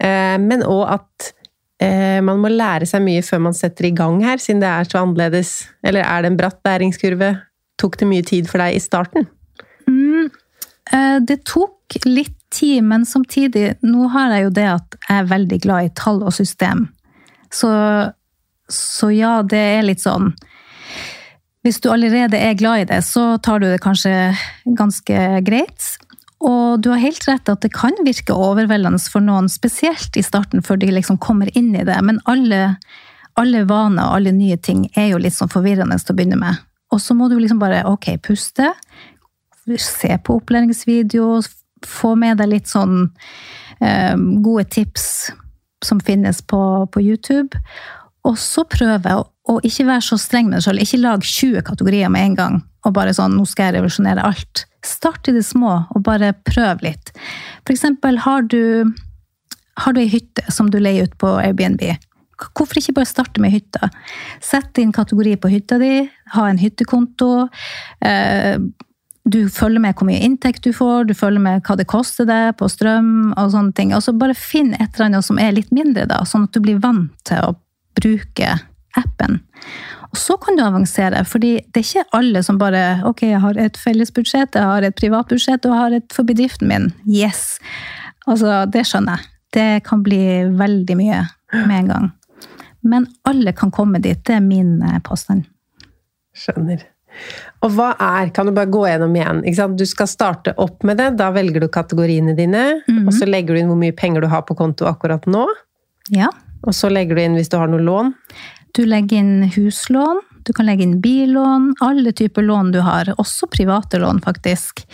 Eh, 0.00 0.36
men 0.40 0.64
òg 0.66 0.84
at 0.96 1.30
eh, 1.82 2.20
man 2.24 2.42
må 2.42 2.52
lære 2.52 2.88
seg 2.88 3.04
mye 3.04 3.24
før 3.26 3.44
man 3.48 3.56
setter 3.56 3.90
i 3.90 3.94
gang 3.96 4.20
her, 4.24 4.40
siden 4.42 4.62
det 4.64 4.70
er 4.70 4.90
så 4.90 5.02
annerledes. 5.02 5.54
Eller 5.86 6.06
er 6.06 6.22
det 6.22 6.32
en 6.32 6.40
bratt 6.40 6.60
læringskurve? 6.66 7.34
Tok 7.80 7.98
det 8.00 8.10
mye 8.10 8.26
tid 8.26 8.50
for 8.50 8.62
deg 8.62 8.76
i 8.76 8.82
starten? 8.82 9.28
Mm, 9.88 10.30
eh, 10.92 11.18
det 11.26 11.42
tok 11.48 12.00
litt 12.06 12.36
tid, 12.50 12.82
men 12.82 13.04
samtidig 13.06 13.76
Nå 13.86 14.08
har 14.10 14.32
jeg 14.34 14.48
jo 14.48 14.54
det 14.58 14.66
at 14.66 14.96
jeg 15.06 15.18
er 15.20 15.28
veldig 15.30 15.58
glad 15.62 15.86
i 15.86 15.92
tall 15.98 16.22
og 16.26 16.34
system. 16.34 16.88
Så, 17.50 17.70
så 18.70 19.10
ja, 19.14 19.40
det 19.42 19.60
er 19.78 19.86
litt 19.86 20.02
sånn 20.02 20.32
hvis 21.66 21.80
du 21.82 21.90
allerede 21.92 22.38
er 22.40 22.56
glad 22.56 22.84
i 22.84 22.88
det, 22.88 23.02
så 23.04 23.34
tar 23.44 23.60
du 23.60 23.68
det 23.68 23.82
kanskje 23.84 24.32
ganske 24.78 25.24
greit. 25.44 25.88
Og 26.40 26.80
du 26.80 26.88
har 26.88 27.02
helt 27.02 27.26
rett 27.28 27.50
at 27.52 27.60
det 27.60 27.72
kan 27.74 27.96
virke 28.06 28.32
overveldende 28.32 29.00
for 29.12 29.20
noen, 29.24 29.50
spesielt 29.52 30.16
i 30.16 30.24
starten, 30.24 30.64
før 30.64 30.80
de 30.80 30.88
liksom 30.94 31.20
kommer 31.20 31.52
inn 31.58 31.74
i 31.76 31.84
det. 31.84 31.98
Men 32.06 32.22
alle, 32.30 32.76
alle 33.40 33.66
vaner 33.68 34.08
og 34.08 34.20
alle 34.20 34.32
nye 34.32 34.56
ting 34.56 34.86
er 34.96 35.12
jo 35.12 35.20
litt 35.20 35.36
sånn 35.36 35.52
forvirrende 35.52 36.00
til 36.00 36.14
å 36.14 36.16
begynne 36.16 36.40
med. 36.40 36.64
Og 36.90 37.02
så 37.04 37.14
må 37.14 37.28
du 37.28 37.36
liksom 37.38 37.60
bare 37.60 37.84
ok, 37.86 38.14
puste, 38.24 38.72
se 39.76 40.16
på 40.24 40.40
opplæringsvideo, 40.40 41.42
få 41.86 42.14
med 42.18 42.40
deg 42.40 42.54
litt 42.54 42.72
sånn 42.72 43.04
eh, 43.84 44.16
gode 44.16 44.64
tips 44.72 45.04
som 45.84 46.00
finnes 46.00 46.40
på, 46.42 46.60
på 46.92 47.04
YouTube. 47.04 47.60
Og 48.28 48.36
så 48.38 48.64
prøve 48.68 49.14
å, 49.16 49.22
å 49.24 49.60
ikke 49.64 49.86
være 49.88 50.04
så 50.04 50.18
streng 50.20 50.50
med 50.50 50.58
deg 50.58 50.66
sjøl. 50.66 50.82
Ikke 50.82 51.00
lag 51.00 51.24
20 51.24 51.64
kategorier 51.66 52.12
med 52.12 52.30
en 52.30 52.36
gang 52.38 52.58
og 52.86 52.94
bare 52.96 53.12
sånn 53.16 53.36
'nå 53.36 53.46
skal 53.48 53.70
jeg 53.70 53.78
revolusjonere 53.78 54.24
alt'. 54.24 54.64
Start 54.84 55.28
i 55.28 55.36
det 55.36 55.44
små 55.44 55.86
og 55.94 56.02
bare 56.04 56.32
prøv 56.32 56.82
litt. 56.82 57.12
For 57.66 57.74
eksempel 57.74 58.20
har 58.24 58.42
du, 58.42 58.84
har 59.76 59.92
du 59.92 60.00
ei 60.00 60.08
hytte 60.08 60.44
som 60.48 60.70
du 60.70 60.78
leier 60.80 61.04
ut 61.04 61.18
på 61.18 61.36
Airbnb. 61.40 61.98
hvorfor 62.56 62.78
ikke 62.80 62.94
bare 62.96 63.04
starte 63.04 63.40
med 63.40 63.52
hytta? 63.52 63.90
Sett 64.40 64.78
inn 64.78 64.92
kategori 64.92 65.36
på 65.36 65.50
hytta 65.52 65.76
di, 65.78 66.08
ha 66.32 66.48
en 66.48 66.56
hyttekonto. 66.56 67.50
Eh, 68.00 68.56
du 69.28 69.48
følger 69.52 69.80
med 69.80 69.94
hvor 69.94 70.08
mye 70.08 70.22
inntekt 70.24 70.64
du 70.64 70.72
får, 70.72 71.04
du 71.04 71.14
følger 71.14 71.40
med 71.40 71.62
hva 71.62 71.76
det 71.76 71.86
koster 71.86 72.24
deg 72.24 72.56
på 72.56 72.68
strøm 72.72 73.34
og 73.36 73.52
sånne 73.52 73.76
ting. 73.76 73.92
Og 73.92 74.00
så 74.02 74.16
bare 74.16 74.34
finn 74.34 74.72
et 74.72 74.88
eller 74.94 75.10
annet 75.10 75.26
som 75.26 75.38
er 75.38 75.52
litt 75.52 75.70
mindre, 75.70 76.06
da, 76.08 76.24
sånn 76.24 76.48
at 76.48 76.56
du 76.56 76.60
blir 76.64 76.80
vant 76.80 77.12
til 77.28 77.44
å 77.44 77.52
bruke 78.00 78.56
appen. 78.98 79.38
Og 80.10 80.18
så 80.18 80.34
kan 80.42 80.56
du 80.58 80.64
avansere, 80.64 81.22
fordi 81.28 81.52
det 81.70 81.82
er 81.82 81.86
ikke 81.86 82.18
alle 82.18 82.42
som 82.42 82.58
bare 82.58 83.00
Ok, 83.06 83.22
jeg 83.28 83.42
har 83.42 83.58
et 83.62 83.78
fellesbudsjett, 83.78 84.58
jeg 84.58 84.66
har 84.66 84.86
et 84.86 84.96
privatbudsjett 84.98 85.66
og 85.66 85.74
jeg 85.74 85.82
har 85.84 85.98
et 86.00 86.16
for 86.16 86.26
bedriften 86.26 86.70
min. 86.70 86.88
Yes! 87.06 87.60
Altså, 88.26 88.64
det 88.70 88.84
skjønner 88.88 89.18
jeg. 89.18 89.30
Det 89.50 89.68
kan 89.86 90.02
bli 90.06 90.22
veldig 90.58 90.96
mye 90.98 91.22
med 91.66 91.76
en 91.76 91.90
gang. 91.90 92.10
Men 92.86 93.06
alle 93.28 93.52
kan 93.56 93.72
komme 93.74 94.00
dit. 94.02 94.20
Det 94.26 94.36
er 94.38 94.44
min 94.44 94.78
eh, 94.82 95.00
påstand. 95.04 95.46
Skjønner. 96.36 96.84
Og 97.64 97.72
hva 97.74 97.90
er 97.98 98.30
Kan 98.34 98.46
du 98.46 98.54
bare 98.54 98.70
gå 98.70 98.84
gjennom 98.86 99.16
igjen? 99.18 99.74
Du 99.76 99.82
skal 99.88 100.08
starte 100.08 100.54
opp 100.62 100.84
med 100.86 101.00
det. 101.00 101.10
Da 101.18 101.30
velger 101.34 101.64
du 101.64 101.68
kategoriene 101.72 102.36
dine. 102.38 102.64
Og 103.02 103.12
så 103.16 103.28
legger 103.28 103.54
du 103.54 103.62
inn 103.62 103.72
hvor 103.72 103.80
mye 103.80 103.96
penger 103.96 104.24
du 104.24 104.30
har 104.30 104.46
på 104.46 104.56
konto 104.58 104.86
akkurat 104.88 105.26
nå. 105.30 105.44
Ja. 106.14 106.30
Og 106.66 106.76
så 106.76 106.90
legger 106.92 107.16
du 107.16 107.22
inn 107.22 107.38
hvis 107.38 107.50
du 107.52 107.58
har 107.60 107.70
noe 107.70 107.82
lån. 107.84 108.12
Du 108.76 108.84
legger 108.86 109.22
inn 109.22 109.50
huslån, 109.54 110.20
du 110.46 110.52
kan 110.56 110.68
legge 110.68 110.86
inn 110.86 111.00
billån, 111.02 111.74
alle 111.84 112.12
typer 112.16 112.44
lån 112.46 112.72
du 112.74 112.80
har. 112.86 113.10
Også 113.18 113.48
private 113.50 114.00
lån, 114.02 114.22
faktisk. 114.24 114.84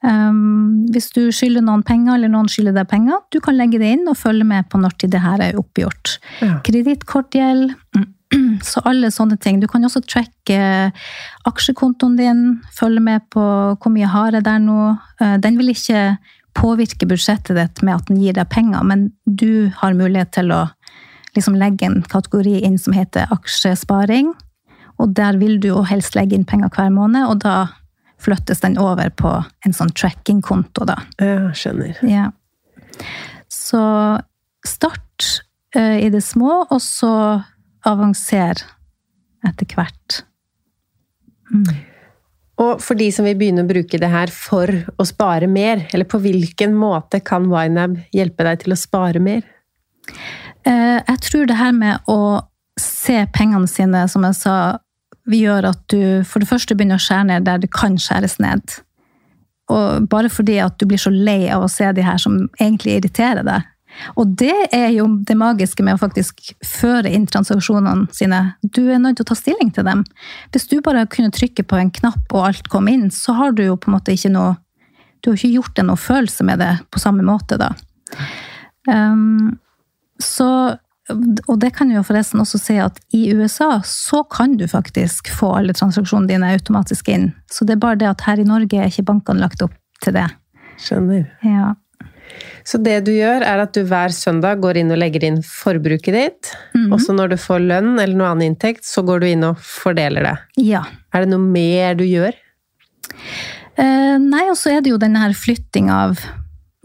Um, 0.00 0.86
hvis 0.94 1.10
du 1.12 1.26
skylder 1.34 1.64
noen 1.64 1.82
penger, 1.84 2.14
eller 2.16 2.32
noen 2.32 2.48
skylder 2.48 2.78
deg 2.78 2.88
penger, 2.88 3.20
du 3.28 3.36
kan 3.44 3.58
legge 3.58 3.80
det 3.82 3.90
inn 3.98 4.08
og 4.08 4.16
følge 4.16 4.46
med 4.48 4.70
på 4.72 4.80
når 4.80 4.96
til 4.96 5.12
det 5.12 5.20
her 5.20 5.42
er 5.44 5.58
oppgjort. 5.60 6.16
Ja. 6.40 6.56
Kredittkortgjeld, 6.64 7.74
så 8.70 8.82
alle 8.88 9.12
sånne 9.12 9.36
ting. 9.42 9.60
Du 9.60 9.68
kan 9.68 9.84
også 9.84 10.02
tracke 10.06 10.60
aksjekontoen 11.50 12.16
din, 12.16 12.44
følge 12.76 13.04
med 13.04 13.28
på 13.34 13.44
hvor 13.76 13.92
mye 13.92 14.08
har 14.08 14.38
jeg 14.38 14.48
der 14.48 14.62
nå. 14.64 14.94
Uh, 15.20 15.36
Den 15.42 15.60
vil 15.60 15.74
ikke 15.74 16.04
påvirke 16.56 17.06
budsjettet 17.06 17.54
ditt 17.56 17.84
med 17.86 18.00
at 18.00 18.08
den 18.08 18.18
gir 18.22 18.34
deg 18.34 18.48
penger, 18.50 18.82
men 18.82 19.10
du 19.24 19.70
har 19.82 19.94
mulighet 19.94 20.32
til 20.34 20.50
å 20.54 20.64
liksom 21.36 21.58
legge 21.58 21.86
en 21.86 22.00
kategori 22.02 22.60
inn 22.66 22.78
som 22.80 22.94
heter 22.96 23.30
aksjesparing. 23.34 24.32
Og 25.00 25.14
der 25.16 25.38
vil 25.40 25.58
du 25.60 25.70
jo 25.70 25.84
helst 25.88 26.16
legge 26.18 26.36
inn 26.36 26.48
penger 26.48 26.72
hver 26.74 26.90
måned, 26.92 27.24
og 27.30 27.40
da 27.44 27.56
flyttes 28.20 28.60
den 28.60 28.76
over 28.80 29.08
på 29.16 29.32
en 29.64 29.76
sånn 29.76 29.92
tracking-konto, 29.96 30.84
da. 30.88 30.98
Ja, 31.22 31.52
skjønner. 31.56 31.96
Ja. 32.04 32.26
Så 33.48 33.80
start 34.66 35.28
uh, 35.76 35.96
i 35.96 36.10
det 36.12 36.20
små, 36.26 36.66
og 36.68 36.82
så 36.84 37.12
avanser 37.88 38.60
etter 39.46 39.72
hvert. 39.72 40.20
Og 42.60 42.82
for 42.84 42.98
de 42.98 43.08
som 43.14 43.24
vil 43.24 43.38
begynne 43.40 43.64
å 43.64 43.70
bruke 43.70 43.98
det 44.00 44.10
her 44.12 44.32
for 44.34 44.68
å 45.00 45.06
spare 45.08 45.48
mer, 45.48 45.86
eller 45.94 46.08
på 46.08 46.20
hvilken 46.20 46.76
måte 46.76 47.22
kan 47.24 47.48
YNAB 47.48 47.96
hjelpe 48.14 48.44
deg 48.46 48.66
til 48.66 48.76
å 48.76 48.78
spare 48.78 49.22
mer? 49.22 49.46
Eh, 50.66 51.00
Jeg 51.06 51.20
tror 51.20 51.46
det 51.46 51.56
her 51.56 51.72
med 51.72 52.00
å 52.08 52.42
se 52.78 53.26
pengene 53.34 53.68
sine, 53.68 54.06
som 54.08 54.24
jeg 54.24 54.34
sa, 54.34 54.54
vi 55.28 55.42
gjør 55.44 55.70
at 55.70 55.82
du 55.92 56.22
for 56.24 56.40
det 56.40 56.48
første 56.48 56.74
begynner 56.74 57.00
å 57.00 57.04
skjære 57.04 57.26
ned 57.28 57.44
der 57.48 57.60
det 57.62 57.70
kan 57.72 57.98
skjæres 58.00 58.38
ned. 58.40 58.80
Og 59.70 60.08
bare 60.10 60.30
fordi 60.32 60.58
at 60.62 60.78
du 60.80 60.86
blir 60.90 60.98
så 60.98 61.12
lei 61.12 61.48
av 61.52 61.64
å 61.64 61.70
se 61.70 61.90
de 61.94 62.02
her 62.02 62.18
som 62.18 62.48
egentlig 62.58 62.98
irriterer 62.98 63.46
deg. 63.46 63.68
Og 64.18 64.34
det 64.38 64.54
er 64.74 64.88
jo 64.94 65.06
det 65.26 65.36
magiske 65.38 65.82
med 65.84 65.96
å 65.96 66.00
faktisk 66.00 66.52
føre 66.66 67.10
inn 67.10 67.26
transaksjonene 67.30 68.08
sine. 68.14 68.40
Du 68.62 68.84
er 68.86 69.00
nødt 69.02 69.18
til 69.18 69.26
å 69.26 69.30
ta 69.32 69.36
stilling 69.38 69.72
til 69.74 69.86
dem. 69.86 70.04
Hvis 70.54 70.68
du 70.70 70.78
bare 70.84 71.08
kunne 71.10 71.32
trykke 71.34 71.66
på 71.66 71.78
en 71.78 71.90
knapp 71.94 72.34
og 72.34 72.46
alt 72.50 72.70
kom 72.72 72.88
inn, 72.90 73.08
så 73.14 73.34
har 73.38 73.54
du 73.54 73.64
jo 73.66 73.76
på 73.76 73.90
en 73.90 73.98
måte 73.98 74.14
ikke 74.14 74.32
noe 74.34 74.58
Du 75.20 75.28
har 75.28 75.36
ikke 75.36 75.52
gjort 75.52 75.74
deg 75.76 75.84
noe 75.84 76.00
følelse 76.00 76.44
med 76.48 76.62
det 76.62 76.70
på 76.88 77.00
samme 77.02 77.20
måte, 77.20 77.58
da. 77.60 77.74
Um, 78.88 79.58
så, 80.24 80.78
og 81.10 81.58
det 81.62 81.72
kan 81.76 81.90
jo 81.92 82.04
forresten 82.06 82.42
også 82.42 82.60
si 82.60 82.78
at 82.82 83.00
i 83.16 83.26
USA 83.34 83.80
så 83.86 84.22
kan 84.30 84.56
du 84.60 84.66
faktisk 84.70 85.32
få 85.34 85.52
alle 85.58 85.76
transaksjonene 85.76 86.30
dine 86.30 86.54
automatisk 86.54 87.10
inn. 87.12 87.30
Så 87.50 87.66
det 87.66 87.76
er 87.76 87.84
bare 87.84 88.00
det 88.00 88.10
at 88.10 88.26
her 88.28 88.42
i 88.42 88.48
Norge 88.48 88.78
er 88.78 88.90
ikke 88.90 89.08
bankene 89.10 89.42
lagt 89.42 89.62
opp 89.66 89.76
til 90.04 90.16
det. 90.16 90.28
Skjønner. 90.80 91.26
Ja. 91.44 91.74
Så 92.64 92.78
det 92.78 93.00
du 93.08 93.10
gjør, 93.12 93.42
er 93.42 93.62
at 93.64 93.74
du 93.74 93.82
hver 93.88 94.12
søndag 94.14 94.60
går 94.62 94.78
inn 94.80 94.92
og 94.94 95.00
legger 95.00 95.24
inn 95.26 95.40
forbruket 95.44 96.14
ditt. 96.14 96.50
Og 96.92 97.00
så 97.02 97.14
når 97.16 97.32
du 97.32 97.38
får 97.40 97.64
lønn 97.64 97.96
eller 97.96 98.16
noe 98.16 98.28
annen 98.30 98.52
inntekt, 98.52 98.86
så 98.86 99.02
går 99.06 99.22
du 99.22 99.30
inn 99.32 99.46
og 99.48 99.58
fordeler 99.64 100.28
det. 100.28 100.36
ja. 100.70 100.84
Er 101.10 101.24
det 101.24 101.32
noe 101.32 101.42
mer 101.42 101.96
du 101.98 102.04
gjør? 102.06 102.36
Eh, 103.74 104.16
nei, 104.22 104.44
og 104.46 104.54
så 104.58 104.76
er 104.76 104.84
det 104.84 104.92
jo 104.92 105.00
denne 105.00 105.18
her 105.18 105.32
flytting 105.34 105.88
av 105.90 106.20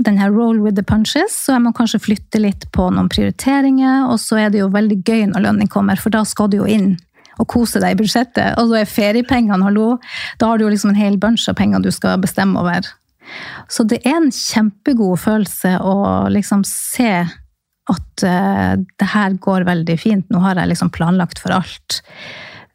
den 0.03 0.17
her 0.19 0.31
roll 0.31 0.59
with 0.59 0.75
the 0.75 0.83
punches, 0.83 1.35
så 1.45 1.55
jeg 1.55 1.63
må 1.63 1.71
kanskje 1.75 2.01
flytte 2.03 2.41
litt 2.41 2.67
på 2.75 2.89
noen 2.91 3.07
prioriteringer, 3.11 4.09
og 4.11 4.19
så 4.19 4.41
er 4.43 4.51
det 4.51 4.59
jo 4.59 4.71
veldig 4.73 4.99
gøy 5.07 5.29
når 5.31 5.45
lønning 5.47 5.71
kommer, 5.71 5.99
for 6.01 6.11
da 6.11 6.25
skal 6.27 6.51
du 6.51 6.59
jo 6.59 6.67
inn 6.67 6.97
og 7.39 7.47
kose 7.51 7.81
deg 7.83 7.95
i 7.95 7.99
budsjettet. 7.99 8.55
Og 8.59 8.69
så 8.69 8.81
er 8.81 8.91
feriepengene, 8.91 9.63
hallo, 9.63 9.95
da 10.39 10.51
har 10.51 10.59
du 10.59 10.65
jo 10.65 10.71
liksom 10.73 10.93
en 10.93 10.99
hel 10.99 11.17
bunch 11.19 11.47
av 11.51 11.57
penger 11.59 11.83
du 11.83 11.91
skal 11.95 12.19
bestemme 12.23 12.59
over. 12.59 12.87
Så 13.71 13.83
det 13.87 14.01
er 14.05 14.19
en 14.19 14.31
kjempegod 14.31 15.19
følelse 15.23 15.77
å 15.81 15.95
liksom 16.31 16.63
se 16.67 17.13
at 17.85 18.25
uh, 18.25 18.73
det 18.77 19.07
her 19.11 19.37
går 19.41 19.67
veldig 19.67 19.95
fint. 20.01 20.27
Nå 20.33 20.41
har 20.41 20.59
jeg 20.59 20.71
liksom 20.71 20.91
planlagt 20.95 21.41
for 21.41 21.53
alt. 21.55 22.01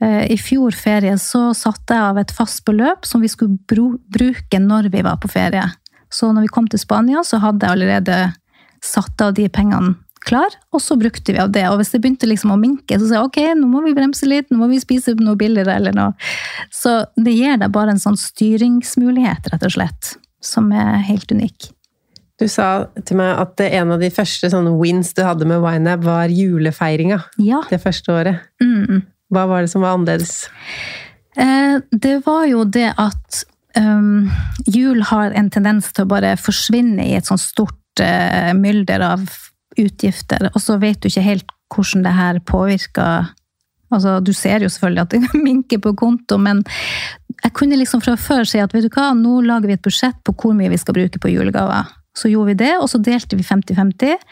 Uh, 0.02 0.26
I 0.30 0.37
fjor 0.40 0.76
ferie 0.76 1.16
så 1.18 1.50
satte 1.56 1.96
jeg 1.96 2.12
av 2.12 2.20
et 2.20 2.35
fast 2.35 2.64
beløp 2.68 3.09
som 3.09 3.22
vi 3.24 3.30
skulle 3.30 3.59
bruke 3.66 4.62
når 4.62 4.90
vi 4.92 5.04
var 5.06 5.18
på 5.22 5.30
ferie. 5.33 5.66
Så 6.11 6.33
når 6.35 6.46
vi 6.49 6.53
kom 6.55 6.68
til 6.70 6.81
Spania, 6.83 7.23
så 7.27 7.38
hadde 7.42 7.66
jeg 7.66 7.77
allerede 7.77 8.20
satt 8.83 9.20
av 9.23 9.35
de 9.37 9.49
pengene 9.53 9.94
klar, 10.20 10.53
og 10.75 10.83
så 10.85 10.99
brukte 11.01 11.33
vi 11.33 11.38
av 11.40 11.49
det. 11.55 11.62
Og 11.70 11.79
hvis 11.81 11.94
det 11.94 12.03
begynte 12.05 12.29
liksom 12.29 12.53
å 12.53 12.59
minke, 12.61 12.99
så 13.01 13.07
sa 13.09 13.14
jeg 13.16 13.29
ok, 13.31 13.38
nå 13.57 13.68
må 13.70 13.81
vi 13.87 13.94
bremse 13.96 14.27
litt, 14.29 14.51
nå 14.53 14.59
må 14.61 14.68
vi 14.68 14.81
spise 14.83 15.14
noe 15.16 15.38
billigere 15.40 15.79
eller 15.81 15.96
noe. 15.96 16.12
Så 16.75 16.99
det 17.16 17.33
gir 17.38 17.57
deg 17.62 17.73
bare 17.73 17.94
en 17.94 18.03
sånn 18.03 18.18
styringsmulighet, 18.20 19.49
rett 19.55 19.64
og 19.66 19.73
slett, 19.79 20.11
som 20.44 20.68
er 20.77 21.01
helt 21.09 21.33
unik. 21.33 21.70
Du 22.40 22.46
sa 22.49 22.87
til 23.05 23.18
meg 23.20 23.37
at 23.40 23.61
en 23.66 23.94
av 23.96 24.01
de 24.01 24.09
første 24.12 24.49
sånne 24.53 24.73
wins 24.81 25.12
du 25.16 25.23
hadde 25.27 25.49
med 25.49 25.61
Winab, 25.64 26.05
var 26.09 26.33
julefeiringa 26.33 27.18
Ja. 27.40 27.62
det 27.68 27.81
første 27.83 28.12
året. 28.12 28.40
Mm. 28.62 29.03
Hva 29.33 29.46
var 29.49 29.64
det 29.64 29.73
som 29.73 29.85
var 29.85 29.96
annerledes? 29.96 30.49
Eh, 31.37 31.81
det 31.92 32.16
var 32.27 32.46
jo 32.49 32.64
det 32.64 32.88
at 32.99 33.42
um, 33.77 34.10
jul 34.66 35.03
har 35.11 35.35
en 35.37 35.51
tendens 35.53 35.92
til 35.94 36.07
å 36.07 36.11
bare 36.11 36.35
forsvinne 36.40 37.07
i 37.07 37.16
et 37.18 37.29
sånt 37.29 37.42
stort 37.42 38.03
eh, 38.03 38.53
mylder 38.57 39.05
av 39.12 39.27
utgifter, 39.79 40.51
og 40.51 40.61
så 40.62 40.79
vet 40.83 41.01
du 41.01 41.09
ikke 41.11 41.25
helt 41.25 41.53
hvordan 41.70 42.07
det 42.07 42.16
her 42.16 42.40
påvirker 42.46 43.31
Altså, 43.90 44.20
du 44.23 44.31
ser 44.31 44.62
jo 44.62 44.68
selvfølgelig 44.70 45.03
at 45.03 45.14
det 45.16 45.40
minker 45.49 45.81
på 45.83 45.90
konto, 45.99 46.37
men 46.38 46.61
jeg 47.40 47.55
kunne 47.59 47.75
liksom 47.75 48.03
fra 48.05 48.14
før 48.14 48.46
si 48.46 48.61
at 48.62 48.70
vet 48.70 48.85
du 48.87 48.92
hva, 48.94 49.09
nå 49.18 49.40
lager 49.42 49.66
vi 49.66 49.75
et 49.75 49.83
budsjett 49.83 50.20
på 50.23 50.35
hvor 50.38 50.55
mye 50.55 50.70
vi 50.70 50.79
skal 50.79 50.94
bruke 50.94 51.18
på 51.18 51.33
julegaver. 51.33 51.88
Så 52.14 52.31
gjorde 52.31 52.53
vi 52.53 52.61
det, 52.62 52.73
og 52.79 52.87
så 52.90 53.01
delte 53.03 53.35
vi 53.38 53.46
50-50. 53.46 54.23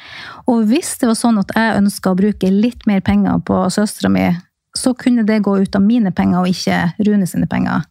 Og 0.51 0.63
hvis 0.71 0.93
det 1.01 1.09
var 1.11 1.19
sånn 1.19 1.43
at 1.43 1.51
jeg 1.57 1.81
ønska 1.81 2.13
å 2.13 2.19
bruke 2.19 2.51
litt 2.53 2.87
mer 2.91 3.03
penger 3.07 3.43
på 3.47 3.65
søstera 3.75 4.11
mi, 4.15 4.29
så 4.79 4.95
kunne 4.99 5.25
det 5.27 5.41
gå 5.47 5.57
ut 5.59 5.75
av 5.75 5.83
mine 5.83 6.13
penger 6.15 6.43
og 6.43 6.51
ikke 6.53 6.81
Rune 7.07 7.27
sine 7.27 7.51
penger. 7.51 7.87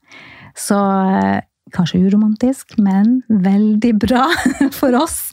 Så 0.58 0.78
eh, 0.78 1.40
kanskje 1.78 2.02
uromantisk, 2.08 2.76
men 2.82 3.22
veldig 3.30 3.94
bra 4.02 4.26
for 4.80 4.98
oss. 4.98 5.30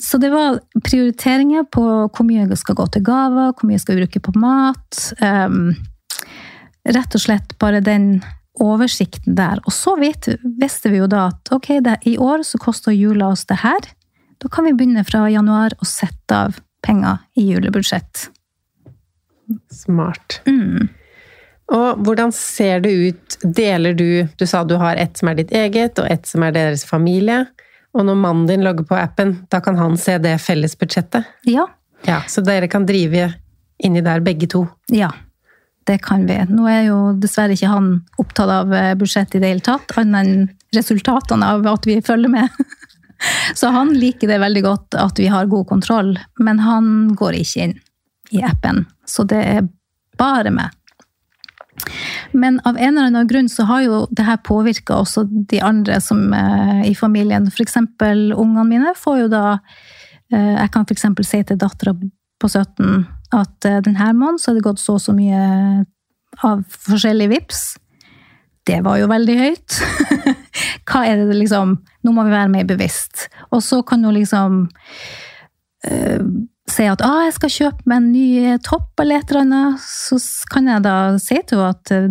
Så 0.00 0.20
det 0.22 0.30
var 0.32 0.60
prioriteringer 0.82 1.66
på 1.70 1.84
hvor 2.06 2.26
mye 2.28 2.58
skal 2.58 2.78
gå 2.78 2.86
til 2.94 3.04
gaver, 3.06 3.52
hvor 3.52 3.68
mye 3.68 3.82
skal 3.82 4.00
bruke 4.00 4.22
på 4.22 4.34
mat. 4.40 5.00
Rett 6.82 7.18
og 7.18 7.22
slett 7.22 7.58
bare 7.62 7.82
den 7.84 8.22
oversikten 8.60 9.36
der. 9.38 9.60
Og 9.66 9.72
så 9.72 9.94
vidt 10.00 10.28
visste 10.60 10.92
vi 10.92 11.00
jo 11.00 11.08
da 11.10 11.28
at 11.30 11.52
ok, 11.54 11.74
det, 11.84 11.98
i 12.08 12.16
år 12.20 12.44
så 12.46 12.60
koster 12.60 12.94
jula 12.96 13.32
oss 13.32 13.46
det 13.48 13.62
her. 13.62 13.80
Da 14.42 14.50
kan 14.52 14.66
vi 14.66 14.74
begynne 14.76 15.04
fra 15.06 15.24
januar 15.30 15.76
å 15.78 15.88
sette 15.88 16.36
av 16.48 16.58
penger 16.82 17.22
i 17.38 17.46
julebudsjett. 17.52 18.26
Smart. 19.72 20.40
Mm. 20.46 20.88
Og 21.72 22.00
hvordan 22.04 22.32
ser 22.34 22.80
det 22.84 22.90
ut? 22.92 23.36
Deler 23.42 23.94
du 23.94 24.28
Du 24.38 24.46
sa 24.46 24.64
du 24.64 24.74
har 24.76 24.96
ett 24.96 25.16
som 25.16 25.28
er 25.30 25.38
ditt 25.38 25.52
eget, 25.52 25.98
og 25.98 26.10
ett 26.10 26.26
som 26.26 26.42
er 26.42 26.52
deres 26.52 26.84
familie. 26.84 27.46
Og 27.94 28.06
når 28.08 28.16
mannen 28.16 28.48
din 28.48 28.64
logger 28.64 28.84
på 28.88 28.96
appen, 28.96 29.46
da 29.52 29.60
kan 29.60 29.76
han 29.76 29.96
se 30.00 30.18
det 30.18 30.38
fellesbudsjettet? 30.40 31.28
Ja, 31.44 31.68
Ja, 32.06 32.22
så 32.26 32.40
dere 32.40 32.68
kan 32.68 32.86
drive 32.86 33.32
inni 33.78 34.00
der 34.02 34.20
begge 34.20 34.46
to? 34.50 34.66
Ja, 34.90 35.10
det 35.86 36.00
kan 36.02 36.26
vi. 36.26 36.38
Nå 36.50 36.66
er 36.70 36.82
jo 36.88 36.98
dessverre 37.18 37.54
ikke 37.56 37.70
han 37.70 37.92
opptatt 38.18 38.50
av 38.50 38.74
eh, 38.74 38.94
budsjett 38.98 39.36
i 39.36 39.42
det 39.42 39.52
hele 39.52 39.64
tatt, 39.64 39.94
annet 39.98 40.26
enn 40.26 40.48
resultatene 40.74 41.52
av 41.54 41.66
at 41.70 41.86
vi 41.86 42.00
følger 42.02 42.32
med. 42.32 42.48
Så 43.58 43.70
han 43.70 43.92
liker 43.94 44.30
det 44.30 44.40
veldig 44.42 44.62
godt 44.66 44.96
at 44.98 45.18
vi 45.20 45.28
har 45.30 45.50
god 45.50 45.68
kontroll, 45.70 46.16
men 46.42 46.58
han 46.58 47.12
går 47.18 47.38
ikke 47.38 47.66
inn 47.68 47.76
i 48.34 48.42
appen. 48.42 48.84
Så 49.06 49.22
det 49.30 49.42
er 49.46 49.68
bare 50.18 50.50
meg. 50.54 50.74
Men 52.30 52.60
av 52.64 52.78
en 52.78 52.96
eller 52.96 53.10
annen 53.10 53.28
grunn 53.28 53.48
så 53.50 53.66
har 53.68 53.82
jo 53.84 54.00
det 54.10 54.26
her 54.26 54.38
påvirka 54.46 55.00
også 55.02 55.24
de 55.50 55.60
andre 55.64 55.98
som 56.00 56.32
eh, 56.36 56.84
i 56.90 56.94
familien. 56.94 57.48
F.eks. 57.50 57.76
ungene 58.02 58.66
mine 58.68 58.94
får 58.98 59.24
jo 59.24 59.30
da 59.32 59.44
eh, 60.32 60.54
Jeg 60.60 60.72
kan 60.74 60.86
f.eks. 60.86 61.06
si 61.28 61.42
til 61.48 61.60
dattera 61.60 61.94
på 62.42 62.48
17 62.48 63.04
at 63.32 63.68
eh, 63.68 63.80
denne 63.84 64.12
måneden 64.14 64.40
så 64.40 64.50
har 64.50 64.58
det 64.58 64.66
gått 64.66 64.82
så 64.82 64.98
og 64.98 65.04
så 65.04 65.14
mye 65.16 65.84
av 66.42 66.62
forskjellige 66.86 67.34
vips. 67.34 67.62
Det 68.66 68.78
var 68.84 69.00
jo 69.00 69.10
veldig 69.10 69.36
høyt. 69.40 69.80
Hva 70.88 71.02
er 71.08 71.24
det 71.24 71.36
liksom 71.40 71.80
Nå 72.02 72.12
må 72.14 72.24
vi 72.26 72.34
være 72.34 72.50
mer 72.50 72.66
bevisst. 72.66 73.28
Og 73.54 73.60
så 73.62 73.82
kan 73.86 74.02
hun 74.02 74.16
liksom 74.16 74.64
eh, 76.68 76.72
si 76.72 76.88
at 76.88 77.02
ah, 77.04 77.24
jeg 77.26 77.36
skal 77.38 77.54
kjøpe 77.56 77.90
meg 77.90 78.02
en 78.02 78.12
ny 78.12 78.58
topp 78.64 79.02
eller 79.02 79.20
et 79.20 79.30
eller 79.30 79.46
annet, 79.46 79.86
så 79.86 80.18
kan 80.52 80.70
jeg 80.70 80.84
da 80.86 80.96
si 81.22 81.40
til 81.40 81.62
henne 81.62 81.72
at 81.76 81.94
eh, 81.96 82.10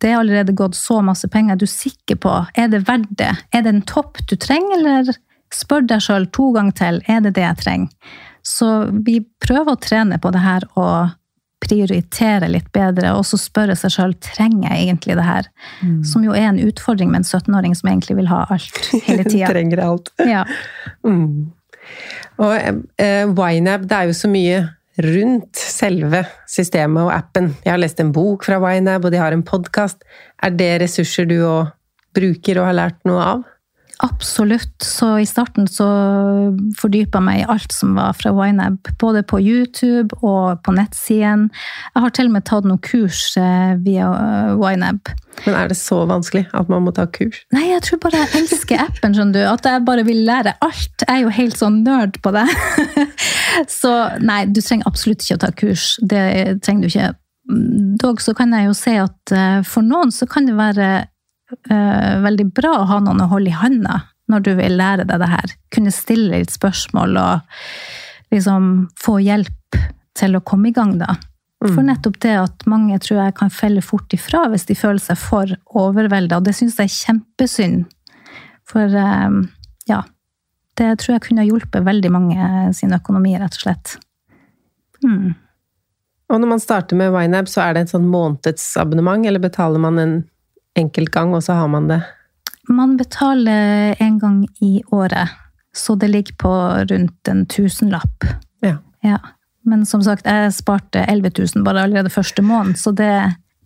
det 0.00 0.08
er 0.08 0.16
allerede 0.16 0.56
gått 0.56 0.78
så 0.78 1.02
masse 1.04 1.28
penger. 1.28 1.52
Er 1.52 1.60
du 1.60 1.68
sikker 1.68 2.16
på 2.16 2.32
er 2.56 2.70
det 2.72 2.86
verdt 2.88 3.12
det? 3.20 3.34
Er 3.52 3.66
det 3.66 3.74
en 3.74 3.84
topp 3.84 4.22
du 4.30 4.36
trenger, 4.40 4.78
eller 4.78 5.12
spør 5.52 5.84
deg 5.90 6.02
sjøl 6.04 6.28
to 6.32 6.50
ganger 6.54 6.76
til 6.78 7.00
er 7.10 7.24
det 7.24 7.34
det 7.36 7.44
jeg 7.44 7.60
trenger. 7.60 8.18
Så 8.46 8.68
vi 9.04 9.20
prøver 9.42 9.74
å 9.74 9.80
trene 9.80 10.16
på 10.22 10.30
det 10.32 10.40
her 10.40 10.64
og 10.80 11.16
prioritere 11.60 12.48
litt 12.48 12.70
bedre, 12.72 13.12
og 13.18 13.26
så 13.28 13.36
spørre 13.38 13.76
seg 13.76 13.92
sjøl 13.92 14.14
trenger 14.24 14.70
jeg 14.70 14.86
egentlig 14.86 15.16
det 15.18 15.26
her. 15.26 15.48
Mm. 15.84 15.98
Som 16.08 16.24
jo 16.24 16.32
er 16.32 16.48
en 16.48 16.60
utfordring 16.62 17.12
med 17.12 17.20
en 17.20 17.28
17-åring 17.28 17.76
som 17.76 17.90
egentlig 17.92 18.16
vil 18.22 18.30
ha 18.32 18.46
alt 18.48 18.80
hele 19.04 19.26
tida. 19.28 19.50
trenger 19.52 19.82
alt. 19.84 20.08
Ja. 20.24 20.46
Mm. 21.04 21.52
Og 22.40 22.54
eh, 22.56 23.26
YNAB, 23.28 23.84
det 23.88 23.96
er 23.96 24.08
jo 24.08 24.16
så 24.16 24.30
mye 24.32 24.60
rundt 25.00 25.60
selve 25.60 26.22
systemet 26.50 27.06
og 27.06 27.12
appen. 27.14 27.52
Jeg 27.64 27.74
har 27.74 27.80
lest 27.80 28.00
en 28.02 28.12
bok 28.16 28.44
fra 28.48 28.60
YNAB, 28.60 29.06
og 29.06 29.14
de 29.14 29.20
har 29.20 29.36
en 29.36 29.44
podkast. 29.46 30.02
Er 30.42 30.56
det 30.56 30.72
ressurser 30.84 31.28
du 31.28 31.38
òg 31.44 31.70
bruker 32.16 32.58
og 32.60 32.70
har 32.70 32.78
lært 32.78 33.00
noe 33.08 33.22
av? 33.36 33.44
Absolutt. 34.02 34.82
Så 34.82 35.18
i 35.20 35.26
starten 35.28 35.66
så 35.68 35.86
fordypa 36.80 37.20
jeg 37.20 37.26
meg 37.26 37.42
i 37.42 37.48
alt 37.52 37.74
som 37.74 37.98
var 37.98 38.14
fra 38.16 38.32
YNAB. 38.32 38.88
Både 39.00 39.20
på 39.28 39.40
YouTube 39.42 40.16
og 40.24 40.62
på 40.64 40.72
nettsiden. 40.72 41.50
Jeg 41.92 42.04
har 42.06 42.14
til 42.16 42.30
og 42.30 42.36
med 42.38 42.46
tatt 42.48 42.68
noen 42.68 42.80
kurs 42.80 43.26
eh, 43.36 43.74
via 43.84 44.08
eh, 44.08 44.54
YNAB. 44.56 45.12
Men 45.44 45.56
er 45.56 45.68
det 45.68 45.76
så 45.76 46.00
vanskelig 46.08 46.46
at 46.56 46.72
man 46.72 46.86
må 46.86 46.94
ta 46.96 47.04
kurs? 47.12 47.42
Nei, 47.52 47.66
jeg 47.74 47.84
tror 47.86 48.00
bare 48.06 48.24
jeg 48.24 48.40
elsker 48.40 48.80
appen. 48.86 49.16
skjønner 49.16 49.36
du. 49.36 49.44
At 49.52 49.68
jeg 49.68 49.84
bare 49.84 50.06
vil 50.08 50.24
lære 50.28 50.56
alt. 50.64 51.04
Jeg 51.04 51.12
er 51.18 51.24
jo 51.26 51.36
helt 51.36 51.60
sånn 51.60 51.82
nerd 51.84 52.16
på 52.24 52.32
det. 52.36 52.46
så 53.80 53.94
nei, 54.24 54.46
du 54.48 54.62
trenger 54.64 54.88
absolutt 54.88 55.26
ikke 55.26 55.42
å 55.42 55.44
ta 55.44 55.52
kurs. 55.64 55.90
Det 56.00 56.24
trenger 56.64 56.86
du 56.86 56.92
ikke. 56.94 57.12
Dog 58.00 58.20
så 58.24 58.32
kan 58.38 58.52
jeg 58.56 58.70
jo 58.70 58.74
si 58.80 58.96
at 58.96 59.36
eh, 59.36 59.60
for 59.66 59.84
noen 59.84 60.12
så 60.14 60.28
kan 60.30 60.48
det 60.48 60.56
være 60.56 60.90
veldig 61.70 62.46
bra 62.54 62.72
å 62.78 62.88
ha 62.90 62.98
noen 63.02 63.24
å 63.24 63.30
holde 63.30 63.50
i 63.50 63.58
handa 63.58 64.00
når 64.30 64.44
du 64.46 64.52
vil 64.58 64.76
lære 64.78 65.06
deg 65.08 65.22
det 65.22 65.30
her. 65.30 65.54
Kunne 65.74 65.94
stille 65.94 66.38
litt 66.38 66.52
spørsmål 66.54 67.18
og 67.18 68.34
liksom 68.34 68.68
få 69.00 69.18
hjelp 69.24 69.80
til 70.18 70.36
å 70.36 70.44
komme 70.46 70.70
i 70.70 70.76
gang, 70.76 70.96
da. 71.00 71.16
Mm. 71.60 71.74
For 71.74 71.84
nettopp 71.84 72.20
det 72.24 72.36
at 72.40 72.64
mange 72.70 72.96
tror 73.04 73.24
jeg 73.24 73.36
kan 73.36 73.52
felle 73.52 73.82
fort 73.84 74.12
ifra 74.16 74.46
hvis 74.52 74.64
de 74.70 74.76
føler 74.78 75.02
seg 75.02 75.18
for 75.20 75.50
overvelda, 75.76 76.38
og 76.38 76.46
det 76.46 76.54
syns 76.56 76.78
jeg 76.80 76.88
er 76.88 76.96
kjempesynd. 76.96 77.84
For 78.70 78.94
um, 78.96 79.42
ja, 79.90 80.04
det 80.80 80.94
tror 81.02 81.16
jeg 81.16 81.26
kunne 81.26 81.44
hjulpet 81.44 81.84
veldig 81.84 82.12
mange 82.14 82.48
sin 82.78 82.94
økonomi, 82.96 83.34
rett 83.40 83.58
og 83.58 83.66
slett. 83.66 83.96
Mm. 85.04 85.34
Og 86.30 86.38
når 86.40 86.52
man 86.54 86.62
starter 86.62 86.96
med 86.96 87.12
YNAB, 87.12 87.48
så 87.50 87.64
er 87.64 87.74
det 87.74 87.84
en 87.84 87.94
sånn 87.96 88.08
månedsabonnement, 88.08 89.26
eller 89.26 89.42
betaler 89.42 89.82
man 89.82 89.98
en 90.00 90.20
enkelt 90.78 91.10
gang, 91.14 91.34
og 91.34 91.42
så 91.44 91.58
har 91.58 91.70
man 91.72 91.88
det? 91.90 92.00
Man 92.68 92.96
betaler 92.96 93.96
en 93.98 94.18
gang 94.20 94.42
i 94.62 94.82
året, 94.92 95.32
så 95.76 95.94
det 95.98 96.10
ligger 96.10 96.36
på 96.38 96.54
rundt 96.90 97.28
en 97.28 97.46
tusenlapp. 97.46 98.26
Ja. 98.62 98.76
ja. 99.02 99.18
Men 99.66 99.86
som 99.86 100.02
sagt, 100.02 100.26
jeg 100.26 100.52
sparte 100.56 101.04
11 101.08 101.32
000 101.56 101.64
bare 101.66 101.82
allerede 101.84 102.12
første 102.12 102.42
måned, 102.42 102.78
så 102.80 102.92
det, 102.96 103.12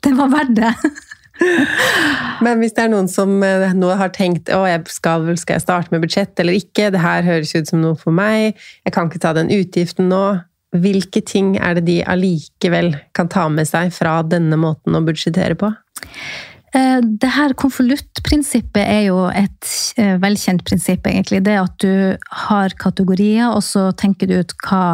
det 0.04 0.14
var 0.18 0.32
verdt 0.32 0.56
det. 0.56 0.72
Men 2.44 2.60
hvis 2.60 2.74
det 2.76 2.84
er 2.84 2.90
noen 2.92 3.08
som 3.10 3.42
eh, 3.42 3.72
nå 3.74 3.90
har 3.98 4.12
tenkt 4.14 4.50
å, 4.54 4.62
jeg 4.68 4.84
skal, 4.92 5.26
skal 5.40 5.58
jeg 5.58 5.64
starte 5.64 5.94
med 5.94 6.04
budsjett 6.04 6.38
eller 6.40 6.56
ikke, 6.56 6.92
det 6.94 7.02
her 7.02 7.26
høres 7.26 7.54
ut 7.56 7.70
som 7.70 7.82
noe 7.82 7.98
for 7.98 8.14
meg, 8.14 8.58
jeg 8.86 8.94
kan 8.94 9.10
ikke 9.10 9.22
ta 9.22 9.34
den 9.36 9.50
utgiften 9.54 10.10
nå. 10.12 10.24
Hvilke 10.74 11.22
ting 11.22 11.54
er 11.62 11.76
det 11.78 11.84
de 11.86 12.00
allikevel 12.10 12.94
kan 13.14 13.30
ta 13.30 13.46
med 13.50 13.68
seg 13.70 13.92
fra 13.94 14.20
denne 14.26 14.58
måten 14.58 14.96
å 14.98 15.02
budsjettere 15.06 15.58
på? 15.58 15.70
Eh, 16.74 17.00
det 17.00 17.30
her 17.36 17.54
konvoluttprinsippet 17.58 18.82
er 18.82 19.02
jo 19.06 19.18
et 19.30 19.72
eh, 20.00 20.16
velkjent 20.22 20.64
prinsipp, 20.66 21.06
egentlig. 21.06 21.44
Det 21.46 21.56
at 21.60 21.76
du 21.82 22.16
har 22.44 22.74
kategorier, 22.80 23.46
og 23.50 23.62
så 23.62 23.90
tenker 23.98 24.30
du 24.30 24.40
ut 24.40 24.54
hva, 24.66 24.86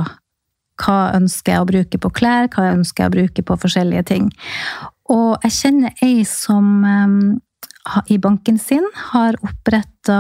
hva 0.83 0.99
ønsker 1.17 1.55
jeg 1.55 1.63
å 1.63 1.69
bruke 1.71 2.01
på 2.03 2.13
klær, 2.21 2.51
hva 2.53 2.73
ønsker 2.75 3.05
jeg 3.05 3.13
å 3.13 3.17
bruke 3.17 3.47
på 3.49 3.59
forskjellige 3.65 4.09
ting. 4.13 4.29
Og 5.11 5.41
jeg 5.47 5.57
kjenner 5.57 6.05
ei 6.05 6.21
som 6.29 6.85
um, 6.85 7.23
i 8.13 8.19
banken 8.21 8.61
sin 8.61 8.85
har 9.11 9.39
oppretta 9.41 10.19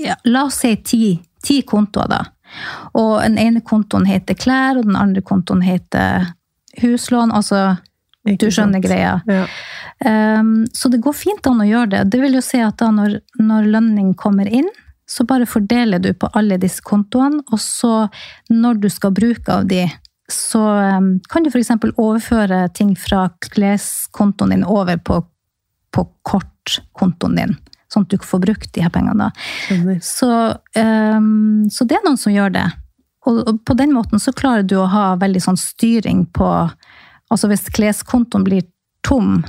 ja, 0.00 0.14
La 0.24 0.46
oss 0.46 0.60
si 0.62 0.72
ti, 0.86 1.10
ti 1.42 1.60
kontoer, 1.66 2.08
da. 2.08 2.22
Og 2.96 3.18
den 3.20 3.36
ene 3.42 3.60
kontoen 3.66 4.06
heter 4.08 4.38
klær, 4.38 4.78
og 4.78 4.86
den 4.88 4.96
andre 4.96 5.20
kontoen 5.26 5.60
heter 5.66 6.30
huslån. 6.80 7.34
Altså, 7.34 7.74
du 8.26 8.48
skjønner 8.50 8.82
greia. 8.82 9.18
Ja. 9.30 9.44
Um, 10.40 10.66
så 10.76 10.90
det 10.92 11.00
går 11.04 11.14
fint 11.16 11.46
an 11.48 11.62
å 11.62 11.68
gjøre 11.68 11.92
det. 11.94 12.02
Det 12.12 12.20
vil 12.20 12.36
jo 12.36 12.42
si 12.44 12.60
at 12.60 12.76
da 12.82 12.90
når, 12.92 13.20
når 13.40 13.70
lønning 13.76 14.12
kommer 14.18 14.50
inn, 14.50 14.68
så 15.06 15.24
bare 15.24 15.46
fordeler 15.46 16.02
du 16.02 16.10
på 16.18 16.28
alle 16.34 16.58
disse 16.58 16.82
kontoene, 16.84 17.44
og 17.54 17.60
så 17.62 18.08
når 18.50 18.82
du 18.82 18.88
skal 18.90 19.14
bruke 19.14 19.54
av 19.54 19.68
de, 19.70 19.84
så 20.32 20.60
um, 20.98 21.12
kan 21.30 21.46
du 21.46 21.52
f.eks. 21.52 21.70
overføre 21.94 22.66
ting 22.74 22.96
fra 22.98 23.28
kleskontoen 23.46 24.56
din 24.56 24.66
over 24.66 24.98
på, 24.98 25.20
på 25.94 26.06
kortkontoen 26.26 27.38
din. 27.38 27.54
Sånn 27.92 28.02
at 28.02 28.10
du 28.10 28.18
får 28.18 28.42
brukt 28.42 28.72
de 28.74 28.82
her 28.82 28.90
pengene. 28.90 29.30
Så, 30.02 30.30
um, 30.74 31.68
så, 31.70 31.86
det 31.86 32.00
er 32.00 32.04
noen 32.08 32.18
som 32.18 32.34
gjør 32.34 32.56
det. 32.58 32.66
Og, 33.26 33.38
og, 33.46 33.60
på 33.66 33.76
den 33.78 33.94
måten 33.94 34.22
så 34.22 34.34
klarer 34.34 34.66
du 34.66 34.76
å 34.80 34.90
ha 34.90 35.06
veldig 35.20 35.42
sånn 35.44 35.60
styring 35.60 36.26
på 36.34 36.50
Altså 37.32 37.50
hvis 37.50 37.66
kleskontoen 37.74 38.44
blir 38.46 38.66
tom, 39.06 39.40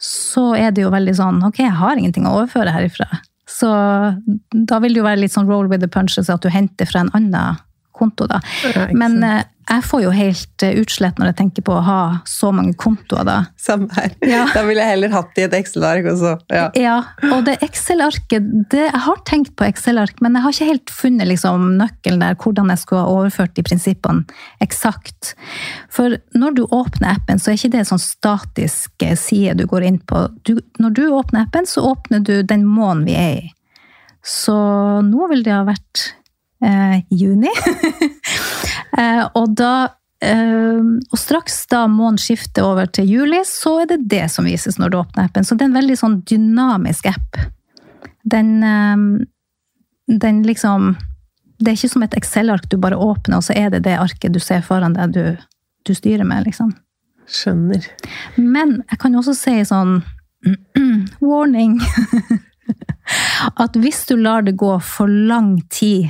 så 0.00 0.50
er 0.56 0.72
det 0.72 0.86
jo 0.86 0.92
veldig 0.94 1.12
sånn 1.18 1.42
Ok, 1.44 1.58
jeg 1.60 1.76
har 1.76 1.98
ingenting 1.98 2.24
å 2.26 2.38
overføre 2.38 2.72
herifra. 2.72 3.06
Så 3.50 3.68
da 3.70 4.78
vil 4.80 4.94
det 4.94 5.02
jo 5.02 5.06
være 5.06 5.20
litt 5.24 5.34
sånn 5.34 5.50
roll 5.50 5.68
with 5.70 5.82
the 5.82 5.90
punches 5.90 6.30
at 6.32 6.42
du 6.44 6.48
henter 6.52 6.88
fra 6.88 7.04
en 7.04 7.12
annen 7.18 7.58
konto, 7.96 8.28
da. 8.30 8.38
Men 8.96 9.18
jeg 9.70 9.84
får 9.86 10.02
jo 10.02 10.10
helt 10.14 10.64
eh, 10.66 10.78
utslett 10.80 11.20
når 11.20 11.30
jeg 11.30 11.38
tenker 11.40 11.64
på 11.66 11.76
å 11.76 11.82
ha 11.86 12.00
så 12.28 12.50
mange 12.54 12.74
kontoer, 12.80 13.22
da. 13.26 13.36
Samme 13.60 13.90
her. 13.96 14.14
Ja. 14.26 14.46
Da 14.60 14.64
ville 14.66 14.82
jeg 14.82 14.96
heller 14.96 15.12
hatt 15.14 15.30
det 15.36 15.44
i 15.44 15.46
et 15.46 15.54
Excel-ark 15.60 16.08
også. 16.10 16.34
Ja. 16.52 16.64
ja. 16.76 16.96
og 17.30 17.44
det 17.46 17.56
Excel-arket 17.64 18.74
Jeg 18.76 19.02
har 19.06 19.22
tenkt 19.28 19.54
på 19.58 19.64
Excel-ark, 19.68 20.18
men 20.24 20.36
jeg 20.36 20.44
har 20.44 20.56
ikke 20.56 20.70
helt 20.72 20.92
funnet 20.94 21.30
liksom, 21.30 21.68
nøkkelen 21.80 22.24
der, 22.24 22.36
hvordan 22.40 22.72
jeg 22.72 22.82
skulle 22.82 23.04
ha 23.04 23.14
overført 23.20 23.54
de 23.56 23.64
prinsippene 23.66 24.26
eksakt. 24.64 25.34
For 25.92 26.18
når 26.36 26.58
du 26.58 26.64
åpner 26.66 27.14
appen, 27.14 27.40
så 27.40 27.52
er 27.52 27.60
ikke 27.60 27.72
det 27.76 27.86
sånn 27.88 28.02
statisk 28.02 29.06
side 29.20 29.56
du 29.60 29.66
går 29.70 29.86
inn 29.86 30.00
på. 30.02 30.26
Du, 30.46 30.56
når 30.82 30.96
du 30.98 31.04
åpner 31.08 31.46
appen, 31.46 31.68
så 31.68 31.84
åpner 31.92 32.24
du 32.26 32.40
den 32.42 32.66
måneden 32.66 33.06
vi 33.06 33.16
er 33.18 33.34
i. 33.38 33.48
Så 34.26 34.54
nå 35.06 35.28
vil 35.30 35.44
det 35.46 35.54
ha 35.54 35.62
vært 35.68 36.02
eh, 36.02 36.19
juni. 37.10 37.50
eh, 38.98 39.24
og 39.34 39.54
da 39.56 39.74
eh, 40.24 40.80
og 40.80 41.18
straks 41.18 41.62
da 41.70 41.86
månen 41.90 42.20
skifter 42.20 42.66
over 42.66 42.90
til 42.92 43.08
juli, 43.08 43.42
så 43.46 43.80
er 43.82 43.92
det 43.92 44.02
det 44.12 44.26
som 44.32 44.48
vises 44.48 44.78
når 44.80 44.92
du 44.92 44.98
åpner 45.00 45.28
appen. 45.28 45.46
Så 45.46 45.56
det 45.56 45.66
er 45.66 45.72
en 45.72 45.78
veldig 45.78 45.98
sånn 46.00 46.18
dynamisk 46.28 47.10
app. 47.10 47.40
Den, 48.22 48.58
eh, 48.62 50.16
den 50.20 50.42
liksom 50.44 50.96
Det 51.60 51.68
er 51.68 51.76
ikke 51.76 51.88
som 51.92 52.02
et 52.02 52.14
Excel-ark 52.16 52.70
du 52.72 52.78
bare 52.80 52.96
åpner, 52.96 53.36
og 53.36 53.44
så 53.44 53.52
er 53.52 53.68
det 53.68 53.82
det 53.84 53.98
arket 54.00 54.32
du 54.32 54.38
ser 54.40 54.62
foran 54.64 54.94
deg 54.96 55.12
du, 55.12 55.24
du 55.84 55.92
styrer 55.92 56.24
med, 56.24 56.46
liksom. 56.46 56.70
Skjønner. 57.28 57.84
Men 58.40 58.78
jeg 58.88 58.98
kan 59.02 59.18
også 59.20 59.34
si 59.36 59.58
sånn 59.68 60.00
Warning! 61.20 61.76
At 63.60 63.76
hvis 63.76 64.06
du 64.08 64.16
lar 64.16 64.46
det 64.46 64.56
gå 64.56 64.72
for 64.80 65.10
lang 65.10 65.58
tid 65.68 66.08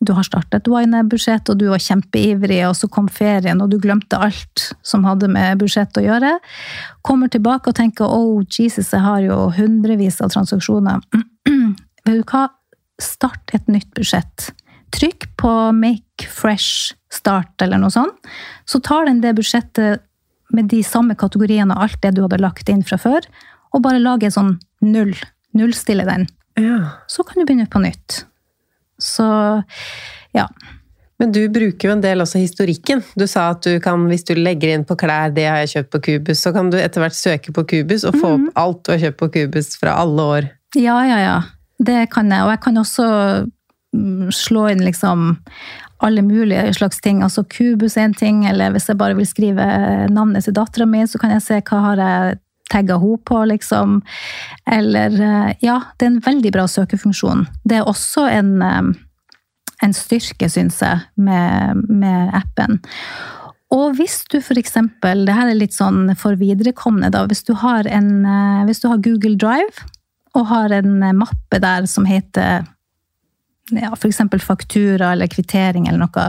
du 0.00 0.12
har 0.14 0.22
startet 0.22 0.68
Wine-budsjett, 0.70 1.48
og 1.50 1.58
du 1.58 1.66
var 1.72 1.82
kjempeivrig, 1.82 2.60
og 2.68 2.76
så 2.78 2.86
kom 2.92 3.08
ferien, 3.10 3.58
og 3.62 3.72
du 3.72 3.80
glemte 3.82 4.18
alt 4.22 4.68
som 4.86 5.06
hadde 5.08 5.30
med 5.32 5.58
budsjett 5.58 5.98
å 5.98 6.04
gjøre. 6.04 6.36
Kommer 7.06 7.30
tilbake 7.32 7.72
og 7.72 7.78
tenker 7.78 8.06
oh, 8.06 8.44
Jesus, 8.46 8.92
jeg 8.94 9.02
har 9.02 9.24
jo 9.24 9.48
hundrevis 9.56 10.20
av 10.22 10.30
transaksjoner. 10.34 11.02
Vet 12.06 12.20
du 12.20 12.22
hva? 12.30 12.46
Start 13.02 13.54
et 13.54 13.66
nytt 13.70 13.90
budsjett. 13.94 14.50
Trykk 14.94 15.28
på 15.38 15.50
make 15.76 16.30
fresh 16.30 16.94
start 17.12 17.62
eller 17.64 17.80
noe 17.82 17.92
sånt, 17.92 18.30
så 18.68 18.80
tar 18.84 19.08
den 19.08 19.20
det 19.24 19.34
budsjettet 19.38 20.04
med 20.54 20.70
de 20.70 20.80
samme 20.86 21.18
kategoriene 21.18 21.74
og 21.74 21.84
alt 21.84 22.00
det 22.04 22.14
du 22.16 22.22
hadde 22.24 22.40
lagt 22.40 22.70
inn 22.72 22.86
fra 22.86 22.96
før, 23.00 23.26
og 23.74 23.84
bare 23.84 24.00
lager 24.00 24.32
sånn 24.32 24.56
null. 24.84 25.12
Nullstille 25.58 26.06
den. 26.06 26.28
Ja. 26.60 27.00
Så 27.10 27.24
kan 27.26 27.40
du 27.40 27.48
begynne 27.48 27.68
på 27.70 27.82
nytt. 27.82 28.22
Så 29.02 29.26
ja. 30.36 30.46
Men 31.18 31.32
du 31.34 31.40
bruker 31.50 31.88
jo 31.88 31.94
en 31.96 32.02
del 32.02 32.22
også 32.22 32.38
historikken. 32.38 33.02
Du 33.18 33.26
sa 33.26 33.48
at 33.50 33.64
du 33.66 33.80
kan, 33.82 34.04
hvis 34.10 34.26
du 34.28 34.36
legger 34.38 34.74
inn 34.74 34.86
på 34.86 34.96
klær 34.98 35.34
'det 35.34 35.48
har 35.50 35.58
jeg 35.64 35.72
kjøpt 35.74 35.90
på 35.90 36.02
Kubus', 36.06 36.42
så 36.46 36.52
kan 36.54 36.70
du 36.70 36.78
etter 36.78 37.02
hvert 37.02 37.18
søke 37.18 37.52
på 37.52 37.66
Kubus 37.66 38.04
og 38.04 38.14
få 38.14 38.34
opp 38.36 38.48
alt 38.54 38.84
du 38.84 38.92
har 38.92 39.02
kjøpt 39.02 39.18
på 39.18 39.30
Kubus 39.34 39.74
fra 39.80 39.98
alle 39.98 40.22
år. 40.22 40.50
Ja, 40.76 41.02
ja, 41.02 41.18
ja. 41.18 41.38
Det 41.78 42.10
kan 42.10 42.30
jeg. 42.30 42.42
Og 42.42 42.50
jeg 42.50 42.60
kan 42.60 42.78
også 42.78 43.06
mm, 43.94 44.30
slå 44.30 44.68
inn 44.70 44.84
liksom 44.84 45.36
alle 45.98 46.22
mulige 46.22 46.74
slags 46.74 47.00
ting. 47.00 47.22
Altså 47.22 47.42
Kubus 47.42 47.96
er 47.96 48.06
en 48.06 48.14
ting, 48.14 48.46
eller 48.46 48.70
hvis 48.70 48.88
jeg 48.88 48.98
bare 48.98 49.16
vil 49.18 49.26
skrive 49.26 49.66
navnet 50.10 50.44
til 50.44 50.54
dattera 50.54 50.86
mi, 50.86 51.02
så 51.06 51.18
kan 51.18 51.34
jeg 51.34 51.42
se 51.42 51.60
hva 51.60 51.80
har 51.82 52.02
jeg 52.02 52.38
tagga 52.72 52.98
henne 53.00 53.22
på, 53.24 53.42
liksom. 53.50 54.00
Eller 54.70 55.18
eh, 55.20 55.50
Ja, 55.64 55.80
det 55.96 56.06
er 56.06 56.12
en 56.12 56.22
veldig 56.24 56.52
bra 56.54 56.66
søkefunksjon. 56.68 57.46
Det 57.64 57.80
er 57.80 57.88
også 57.88 58.28
en, 58.30 58.54
eh, 58.62 58.92
en 59.84 59.96
styrke, 59.96 60.50
syns 60.52 60.80
jeg, 60.84 61.02
med, 61.16 61.84
med 61.88 62.34
appen. 62.36 62.80
Og 63.74 63.98
hvis 63.98 64.22
du 64.32 64.38
eksempel, 64.60 65.26
det 65.28 65.36
her 65.36 65.50
er 65.50 65.58
litt 65.58 65.76
sånn 65.76 66.14
for 66.16 66.38
viderekomne, 66.40 67.10
da, 67.12 67.26
hvis 67.28 67.44
du 67.44 67.52
har, 67.60 67.86
en, 67.86 68.24
eh, 68.24 68.64
hvis 68.68 68.80
du 68.84 68.88
har 68.88 69.04
Google 69.04 69.36
Drive 69.36 69.86
og 70.36 70.48
har 70.52 70.72
en 70.76 71.00
mappe 71.16 71.60
der 71.60 71.86
som 71.90 72.04
heter 72.08 72.66
ja, 73.74 73.90
eksempel 74.08 74.40
faktura 74.40 75.12
eller 75.12 75.28
kvittering 75.28 75.88
eller 75.88 76.06
noe, 76.06 76.28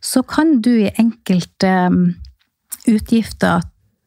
så 0.00 0.22
kan 0.24 0.60
du 0.64 0.70
i 0.84 0.92
enkelte 1.00 1.72
utgifter 2.88 3.62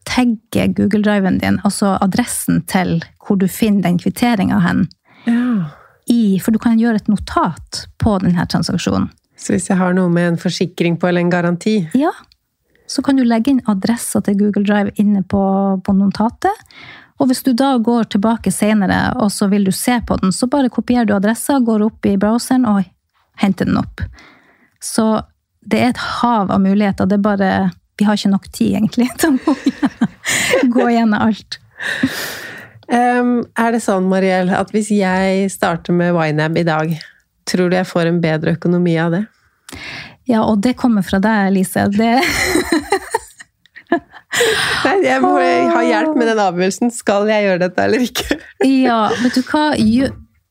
tagge 0.05 0.67
Google 0.77 1.01
Driven 1.05 1.37
din, 1.41 1.59
altså 1.67 1.95
adressen 2.01 2.61
til 2.71 2.99
hvor 3.25 3.39
du 3.41 3.47
finner 3.49 3.81
den 3.89 3.97
kvitteringa 4.01 4.59
hen, 4.63 4.85
Ja. 5.25 5.69
i, 6.09 6.39
for 6.39 6.51
du 6.53 6.59
kan 6.61 6.77
gjøre 6.77 6.95
et 7.01 7.07
notat 7.09 7.87
på 7.97 8.19
denne 8.21 8.45
transaksjonen. 8.47 9.09
Så 9.37 9.53
hvis 9.55 9.69
jeg 9.69 9.77
har 9.77 9.93
noe 9.97 10.09
med 10.09 10.27
en 10.33 10.37
forsikring 10.37 10.97
på 11.01 11.07
eller 11.09 11.21
en 11.25 11.31
garanti 11.33 11.89
Ja, 11.97 12.11
så 12.87 13.01
kan 13.03 13.17
du 13.17 13.23
legge 13.25 13.49
inn 13.51 13.63
adressa 13.67 14.21
til 14.21 14.37
Google 14.37 14.63
Drive 14.63 14.91
inne 15.01 15.23
på, 15.23 15.41
på 15.83 15.93
notatet. 15.97 16.53
Og 17.19 17.27
hvis 17.31 17.41
du 17.43 17.53
da 17.57 17.77
går 17.81 18.03
tilbake 18.13 18.51
senere, 18.53 19.15
og 19.17 19.31
så 19.31 19.47
vil 19.49 19.65
du 19.65 19.71
se 19.71 19.97
på 20.05 20.17
den, 20.21 20.31
så 20.35 20.45
bare 20.51 20.69
kopierer 20.69 21.07
du 21.09 21.15
adressa, 21.15 21.57
går 21.59 21.81
opp 21.87 22.05
i 22.05 22.17
browseren 22.21 22.65
og 22.69 22.83
henter 23.41 23.65
den 23.65 23.77
opp. 23.81 24.03
Så 24.83 25.23
det 25.65 25.79
er 25.81 25.89
et 25.95 26.03
hav 26.21 26.51
av 26.51 26.61
muligheter. 26.61 27.07
Det 27.09 27.17
er 27.17 27.23
bare 27.25 27.49
Vi 27.97 28.05
har 28.07 28.17
ikke 28.19 28.31
nok 28.33 28.47
tid, 28.51 28.75
egentlig, 28.75 29.07
til 29.21 29.37
å 29.39 29.55
gå 30.75 30.87
gjennom- 30.91 31.21
alt. 31.29 31.59
Um, 32.91 33.45
Er 33.57 33.71
det 33.73 33.81
sånn, 33.81 34.05
Mariell, 34.11 34.51
at 34.53 34.71
hvis 34.75 34.91
jeg 34.93 35.47
starter 35.53 35.95
med 35.95 36.13
YNAB 36.13 36.59
i 36.61 36.65
dag, 36.67 36.91
tror 37.49 37.69
du 37.71 37.77
jeg 37.77 37.87
får 37.89 38.11
en 38.11 38.19
bedre 38.21 38.53
økonomi 38.57 38.97
av 39.01 39.15
det? 39.15 39.23
Ja, 40.29 40.43
og 40.43 40.61
det 40.65 40.75
kommer 40.77 41.05
fra 41.05 41.19
deg, 41.21 41.53
Lise. 41.53 41.87
Det, 41.93 42.11
Nei, 44.85 44.95
jeg 45.05 45.21
må 45.23 45.31
ha 45.39 45.81
hjelp 45.85 46.15
med 46.17 46.27
den 46.27 46.41
avgjørelsen. 46.43 46.91
Skal 46.93 47.29
jeg 47.31 47.45
gjøre 47.47 47.61
dette 47.67 47.83
eller 47.85 48.03
ikke? 48.03 48.37
ja, 48.87 49.01
vet 49.23 49.37
du 49.37 49.43
hva? 49.47 49.65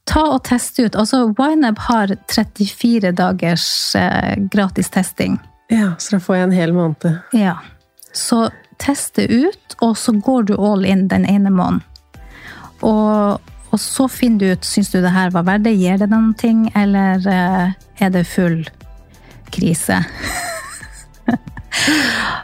Ta 0.08 0.22
og 0.34 0.42
teste 0.44 0.86
ut. 0.86 0.96
Altså, 1.00 1.26
YNAB 1.32 1.78
har 1.86 2.12
34 2.32 3.12
dagers 3.16 3.66
eh, 3.98 4.34
gratis 4.52 4.90
testing. 4.94 5.38
Ja, 5.72 5.94
så 5.98 6.16
da 6.16 6.20
får 6.20 6.36
jeg 6.36 6.48
en 6.48 6.58
hel 6.58 6.74
måned. 6.76 7.18
Ja. 7.32 7.56
Så 8.12 8.48
test 8.82 9.16
det 9.16 9.26
ut, 9.32 9.76
og 9.80 9.96
så 9.98 10.12
går 10.12 10.50
du 10.50 10.54
all 10.58 10.84
in 10.84 11.08
den 11.08 11.26
ene 11.26 11.50
måneden. 11.50 11.82
Og, 12.84 13.40
og 13.70 13.80
så 13.80 14.08
finner 14.12 14.38
du 14.38 14.52
ut 14.52 14.66
syns 14.68 14.90
du 14.92 15.00
det 15.00 15.14
her 15.14 15.32
var 15.32 15.46
verdt 15.46 15.64
det, 15.64 15.76
gir 15.80 15.98
det 15.98 16.10
noen 16.12 16.34
ting, 16.36 16.66
eller 16.76 17.24
eh, 17.30 17.72
er 18.02 18.12
det 18.12 18.26
full 18.28 18.62
krise? 19.54 20.02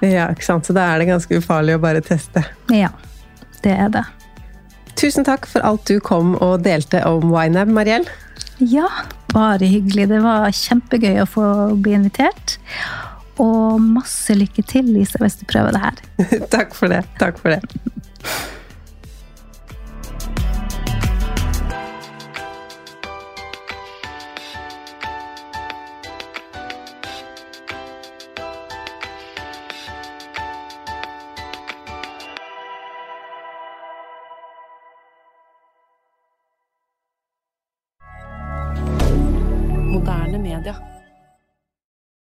Ja, 0.00 0.30
ikke 0.32 0.44
sant? 0.44 0.66
Så 0.66 0.74
da 0.76 0.86
er 0.90 1.00
det 1.00 1.10
ganske 1.10 1.38
ufarlig 1.40 1.76
å 1.76 1.82
bare 1.82 2.02
teste. 2.04 2.42
Ja, 2.72 2.90
det 3.64 3.74
er 3.76 3.92
det. 3.94 4.04
Tusen 5.00 5.24
takk 5.24 5.46
for 5.48 5.64
alt 5.64 5.86
du 5.88 6.00
kom 6.04 6.34
og 6.42 6.64
delte 6.64 7.02
om 7.08 7.30
YNAB, 7.30 7.70
Mariell. 7.72 8.08
Ja, 8.58 8.88
bare 9.32 9.68
hyggelig. 9.68 10.08
Det 10.10 10.20
var 10.24 10.50
kjempegøy 10.52 11.22
å 11.22 11.28
få 11.28 11.46
bli 11.80 11.94
invitert. 11.96 12.58
Og 13.40 13.80
masse 13.80 14.34
lykke 14.36 14.64
til, 14.68 14.90
Lise, 14.92 15.20
hvis 15.22 15.38
du 15.40 15.46
prøver 15.48 15.76
det 15.76 15.82
her. 15.84 16.00
takk 16.54 16.74
for 16.76 16.92
det. 16.92 17.04
Takk 17.20 17.40
for 17.40 17.56
det. 17.56 17.60